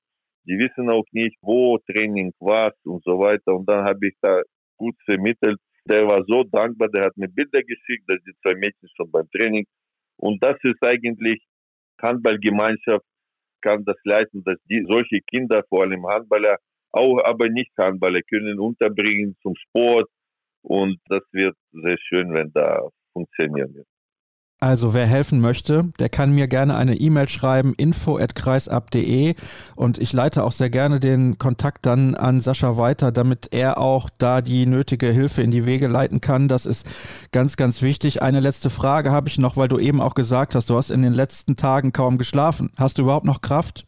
Die 0.47 0.59
wissen 0.59 0.89
auch 0.91 1.07
nicht, 1.13 1.37
wo 1.43 1.79
Training 1.79 2.33
was 2.39 2.75
und 2.85 3.03
so 3.05 3.19
weiter. 3.19 3.55
Und 3.55 3.69
dann 3.69 3.85
habe 3.85 4.07
ich 4.07 4.15
da 4.21 4.43
gut 4.79 4.95
vermittelt. 5.05 5.59
Der 5.89 6.07
war 6.07 6.25
so 6.27 6.43
dankbar, 6.45 6.89
der 6.89 7.05
hat 7.05 7.17
mir 7.17 7.29
Bilder 7.29 7.63
geschickt, 7.63 8.05
dass 8.09 8.19
die 8.27 8.35
zwei 8.43 8.55
Mädchen 8.55 8.89
schon 8.97 9.11
beim 9.11 9.29
Training. 9.31 9.67
Und 10.17 10.43
das 10.43 10.57
ist 10.63 10.83
eigentlich 10.85 11.43
Handballgemeinschaft 12.01 13.05
kann 13.63 13.85
das 13.85 13.97
leisten, 14.05 14.45
dass 14.45 14.59
die 14.71 14.85
solche 14.89 15.21
Kinder, 15.23 15.65
vor 15.69 15.83
allem 15.83 16.07
Handballer, 16.07 16.59
auch 16.93 17.19
aber 17.25 17.49
nicht 17.49 17.73
Handballer 17.77 18.23
können 18.23 18.61
unterbringen 18.61 19.37
zum 19.43 19.55
Sport 19.57 20.09
und 20.63 20.99
das 21.09 21.23
wird 21.33 21.57
sehr 21.73 21.99
schön, 21.99 22.33
wenn 22.35 22.53
da 22.53 22.89
funktionieren 23.13 23.75
wird. 23.75 23.87
Also 24.59 24.95
wer 24.95 25.07
helfen 25.07 25.43
möchte, 25.43 25.93
der 26.01 26.09
kann 26.09 26.35
mir 26.35 26.49
gerne 26.49 26.77
eine 26.77 26.95
E-Mail 26.95 27.29
schreiben, 27.29 27.75
info@kreisab.de 27.77 29.35
und 29.77 29.99
ich 29.99 30.15
leite 30.15 30.45
auch 30.45 30.53
sehr 30.53 30.71
gerne 30.71 30.99
den 30.99 31.37
Kontakt 31.37 31.85
dann 31.85 32.15
an 32.15 32.41
Sascha 32.41 32.79
weiter, 32.79 33.13
damit 33.13 33.53
er 33.53 33.77
auch 33.77 34.09
da 34.17 34.41
die 34.41 34.65
nötige 34.65 35.09
Hilfe 35.09 35.43
in 35.43 35.51
die 35.51 35.67
Wege 35.67 35.89
leiten 35.89 36.23
kann. 36.23 36.49
Das 36.49 36.65
ist 36.65 36.89
ganz, 37.33 37.59
ganz 37.59 37.83
wichtig. 37.83 38.23
Eine 38.23 38.41
letzte 38.41 38.71
Frage 38.71 39.11
habe 39.11 39.29
ich 39.29 39.37
noch, 39.37 39.59
weil 39.59 39.69
du 39.69 39.79
eben 39.79 40.01
auch 40.01 40.15
gesagt 40.15 40.55
hast, 40.55 40.71
du 40.71 40.77
hast 40.77 40.89
in 40.89 41.03
den 41.03 41.13
letzten 41.13 41.57
Tagen 41.57 41.93
kaum 41.93 42.17
geschlafen. 42.17 42.71
Hast 42.79 42.97
du 42.97 43.03
überhaupt 43.03 43.27
noch 43.27 43.43
Kraft? 43.43 43.87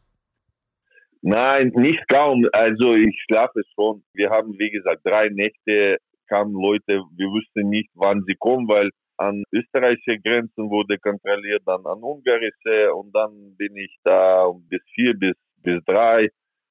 Nein, 1.22 1.72
nicht 1.76 2.06
kaum. 2.08 2.46
Also 2.52 2.92
ich 2.92 3.18
schlafe 3.26 3.62
schon. 3.74 4.02
Wir 4.12 4.28
haben, 4.28 4.52
wie 4.58 4.70
gesagt, 4.70 5.00
drei 5.02 5.30
Nächte 5.30 5.96
kamen 6.28 6.52
Leute, 6.52 7.04
wir 7.16 7.28
wussten 7.28 7.70
nicht, 7.70 7.88
wann 7.94 8.22
sie 8.28 8.36
kommen, 8.38 8.68
weil 8.68 8.90
an 9.18 9.42
österreichische 9.52 10.18
Grenzen 10.20 10.70
wurde 10.70 10.98
kontrolliert, 10.98 11.62
dann 11.66 11.84
an 11.86 12.02
ungarische 12.02 12.94
und 12.94 13.12
dann 13.12 13.56
bin 13.56 13.76
ich 13.76 13.94
da 14.04 14.50
bis 14.70 14.80
vier 14.94 15.14
bis, 15.14 15.34
bis 15.62 15.84
drei 15.84 16.28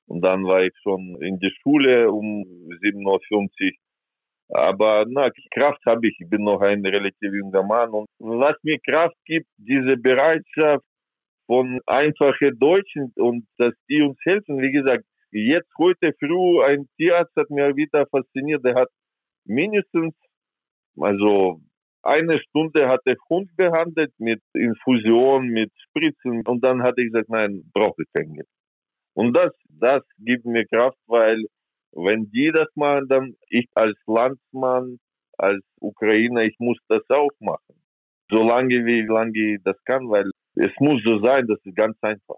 und 0.07 0.21
dann 0.21 0.45
war 0.45 0.63
ich 0.63 0.73
schon 0.81 1.21
in 1.21 1.39
der 1.39 1.51
Schule 1.61 2.09
um 2.11 2.43
7.50 2.81 3.05
Uhr. 3.05 3.71
Aber 4.49 5.05
na, 5.07 5.29
Kraft 5.51 5.85
habe 5.85 6.07
ich, 6.07 6.17
ich 6.19 6.29
bin 6.29 6.43
noch 6.43 6.61
ein 6.61 6.85
relativ 6.85 7.33
junger 7.33 7.63
Mann 7.63 7.89
und 7.89 8.07
was 8.17 8.55
mir 8.63 8.79
Kraft 8.79 9.17
gibt, 9.25 9.47
diese 9.57 9.97
Bereitschaft 9.97 10.85
von 11.47 11.81
einfachen 11.85 12.57
Deutschen 12.57 13.11
und 13.15 13.45
dass 13.57 13.73
die 13.89 14.01
uns 14.01 14.17
helfen. 14.23 14.61
Wie 14.61 14.71
gesagt, 14.71 15.03
jetzt 15.31 15.71
heute 15.77 16.13
früh 16.19 16.63
ein 16.63 16.87
Tierarzt 16.95 17.35
hat 17.35 17.49
mir 17.49 17.75
wieder 17.75 18.05
fasziniert, 18.07 18.63
der 18.63 18.75
hat 18.75 18.89
mindestens, 19.45 20.13
also 20.97 21.61
eine 22.07 22.39
Stunde 22.39 22.87
hat 22.87 23.01
der 23.05 23.17
Hund 23.29 23.49
behandelt 23.57 24.13
mit 24.17 24.41
Infusion, 24.53 25.49
mit 25.49 25.71
Spritzen 25.87 26.45
und 26.47 26.63
dann 26.63 26.81
hatte 26.81 27.01
ich 27.01 27.11
gesagt, 27.11 27.29
nein, 27.29 27.63
brauche 27.73 28.01
ich 28.01 28.07
kein 28.13 28.33
Geld. 28.33 28.47
Und 29.13 29.35
das, 29.35 29.51
das 29.67 30.03
gibt 30.17 30.45
mir 30.45 30.65
Kraft, 30.65 30.97
weil 31.07 31.43
wenn 31.91 32.29
die 32.31 32.51
das 32.53 32.67
machen, 32.75 33.07
dann 33.09 33.35
ich 33.49 33.67
als 33.73 33.97
Landsmann, 34.05 34.99
als 35.37 35.63
Ukrainer, 35.81 36.43
ich 36.43 36.55
muss 36.59 36.77
das 36.87 37.01
auch 37.09 37.31
machen. 37.39 37.81
Solange 38.29 38.85
wie 38.85 39.01
lange 39.01 39.59
das 39.63 39.75
kann, 39.85 40.09
weil 40.09 40.29
es 40.55 40.71
muss 40.79 41.01
so 41.03 41.19
sein, 41.23 41.47
das 41.47 41.59
ist 41.63 41.75
ganz 41.75 41.97
einfach. 42.01 42.37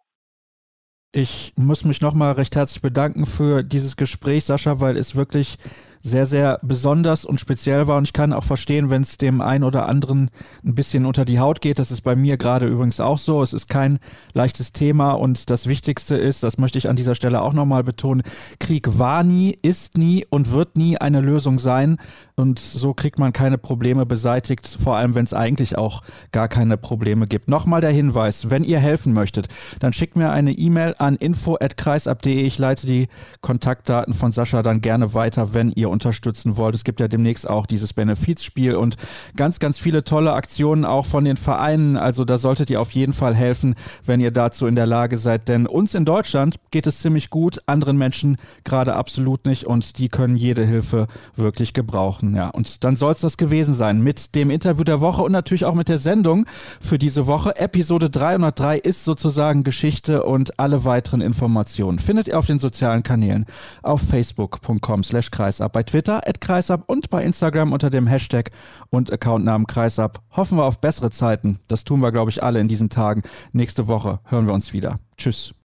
Ich 1.12 1.54
muss 1.56 1.86
mich 1.86 2.02
nochmal 2.02 2.34
recht 2.34 2.56
herzlich 2.56 2.82
bedanken 2.82 3.26
für 3.26 3.64
dieses 3.64 3.98
Gespräch, 3.98 4.46
Sascha, 4.46 4.80
weil 4.80 4.96
es 4.96 5.16
wirklich 5.16 5.58
sehr, 6.02 6.26
sehr 6.26 6.60
besonders 6.62 7.26
und 7.26 7.40
speziell 7.40 7.88
war. 7.88 7.98
Und 7.98 8.06
ich 8.06 8.14
kann 8.14 8.34
auch 8.34 8.44
verstehen, 8.44 8.90
wenn 8.90 9.02
es 9.02 9.18
dem 9.18 9.42
einen 9.42 9.64
oder 9.64 9.88
anderen 9.88 10.30
ein 10.66 10.76
bisschen 10.76 11.06
unter 11.06 11.26
die 11.26 11.40
Haut 11.40 11.62
geht. 11.62 11.80
Das 11.80 11.92
ist 11.92 12.02
bei 12.02 12.16
mir 12.16 12.38
gerade 12.38 12.68
übrigens 12.68 13.00
auch 13.00 13.18
so. 13.18 13.44
Es 13.44 13.54
ist 13.54 13.68
kein 13.68 14.00
leichtes 14.34 14.72
Thema. 14.72 15.12
Und 15.12 15.50
das 15.50 15.68
Wichtigste 15.68 16.16
ist, 16.16 16.44
das 16.44 16.58
möchte 16.58 16.78
ich 16.78 16.90
an 16.90 16.96
dieser 16.96 17.16
Stelle 17.16 17.42
auch 17.42 17.54
nochmal 17.54 17.84
betonen, 17.84 18.24
Krieg 18.60 18.98
war 18.98 19.24
nie, 19.24 19.58
ist 19.62 19.98
nie 19.98 20.26
und 20.30 20.52
wird 20.52 20.78
nie 20.78 20.98
eine 20.98 21.22
Lösung 21.22 21.60
sein. 21.60 21.98
Und 22.40 22.58
so 22.60 22.94
kriegt 22.94 23.20
man 23.20 23.34
keine 23.34 23.58
Probleme 23.58 24.06
beseitigt, 24.06 24.78
vor 24.82 24.96
allem 24.96 25.14
wenn 25.14 25.26
es 25.26 25.34
eigentlich 25.34 25.78
auch 25.78 26.02
gar 26.32 26.48
keine 26.48 26.78
Probleme 26.78 27.28
gibt. 27.28 27.50
Nochmal 27.50 27.82
der 27.82 27.92
Hinweis, 27.92 28.50
wenn 28.50 28.64
ihr 28.64 28.80
helfen 28.80 29.12
möchtet, 29.12 29.50
dann 29.82 29.92
schickt 29.92 30.16
mir 30.16 30.30
eine 30.30 30.54
E-Mail 30.54 30.96
an 31.00 31.18
info.kreisab.de. 31.18 32.42
Ich 32.46 32.58
leite 32.58 32.88
die 32.88 33.10
Kontaktdaten 33.42 34.14
von 34.14 34.32
Sascha 34.32 34.64
dann 34.64 34.80
gerne 34.80 35.14
weiter, 35.14 35.54
wenn 35.54 35.74
ihr 35.74 35.90
unterstützen 35.90 36.56
wollt. 36.56 36.76
Es 36.76 36.86
gibt 36.86 37.02
ja 37.02 37.10
demnächst 37.10 37.46
auch 37.46 37.66
dieses 37.66 37.92
Benefizspiel 37.92 38.76
und 38.76 38.96
ganz, 39.36 39.60
ganz 39.60 39.78
viele 39.78 40.06
tolle 40.06 40.32
Aktionen 40.32 40.86
auch 40.86 41.06
von 41.06 41.26
den 41.26 41.36
Vereinen. 41.36 41.98
Also 41.98 42.24
da 42.24 42.38
solltet 42.38 42.70
ihr 42.70 42.80
auf 42.80 42.92
jeden 42.92 43.12
Fall 43.12 43.36
helfen, 43.36 43.76
wenn 44.06 44.22
ihr 44.22 44.32
dazu 44.32 44.66
in 44.66 44.78
der 44.78 44.86
Lage 44.86 45.18
seid. 45.18 45.50
Denn 45.50 45.68
uns 45.68 45.94
in 45.94 46.06
Deutschland 46.06 46.56
geht 46.72 46.88
es 46.88 47.00
ziemlich 47.00 47.30
gut, 47.32 47.60
anderen 47.66 47.98
Menschen 47.98 48.38
gerade 48.64 48.96
absolut 48.96 49.46
nicht 49.46 49.66
und 49.66 49.98
die 49.98 50.08
können 50.08 50.38
jede 50.38 50.64
Hilfe 50.64 51.08
wirklich 51.36 51.74
gebrauchen. 51.74 52.29
Ja, 52.36 52.50
und 52.50 52.84
dann 52.84 52.96
soll 52.96 53.14
es 53.14 53.20
das 53.20 53.38
gewesen 53.38 53.74
sein 53.74 54.02
mit 54.02 54.36
dem 54.36 54.50
Interview 54.50 54.84
der 54.84 55.02
Woche 55.02 55.22
und 55.24 55.32
natürlich 55.32 55.66
auch 55.66 55.74
mit 55.74 55.90
der 55.90 55.98
Sendung 55.98 56.46
für 56.82 56.98
diese 56.98 57.28
Woche. 57.28 57.56
Episode 57.58 58.10
303 58.10 58.78
ist 58.78 59.06
sozusagen 59.06 59.64
Geschichte 59.64 60.24
und 60.24 60.60
alle 60.60 60.86
weiteren 60.86 61.22
Informationen 61.22 62.00
findet 62.00 62.28
ihr 62.28 62.38
auf 62.38 62.46
den 62.46 62.60
sozialen 62.60 63.04
Kanälen 63.04 63.46
auf 63.84 64.02
facebook.com 64.02 65.04
slash 65.04 65.32
kreisab 65.32 65.74
bei 65.74 65.84
Twitter 65.84 66.28
at 66.28 66.42
Kreisab 66.42 66.84
und 66.88 67.10
bei 67.10 67.24
Instagram 67.24 67.74
unter 67.74 67.90
dem 67.90 68.08
Hashtag 68.08 68.52
und 68.90 69.12
Accountnamen 69.12 69.68
Kreisab. 69.68 70.22
Hoffen 70.32 70.58
wir 70.58 70.66
auf 70.66 70.80
bessere 70.80 71.12
Zeiten. 71.12 71.60
Das 71.68 71.84
tun 71.84 72.02
wir, 72.02 72.12
glaube 72.12 72.32
ich, 72.32 72.44
alle 72.44 72.60
in 72.60 72.68
diesen 72.68 72.90
Tagen. 72.90 73.24
Nächste 73.52 73.88
Woche 73.88 74.20
hören 74.26 74.48
wir 74.48 74.54
uns 74.54 74.74
wieder. 74.74 75.00
Tschüss. 75.18 75.54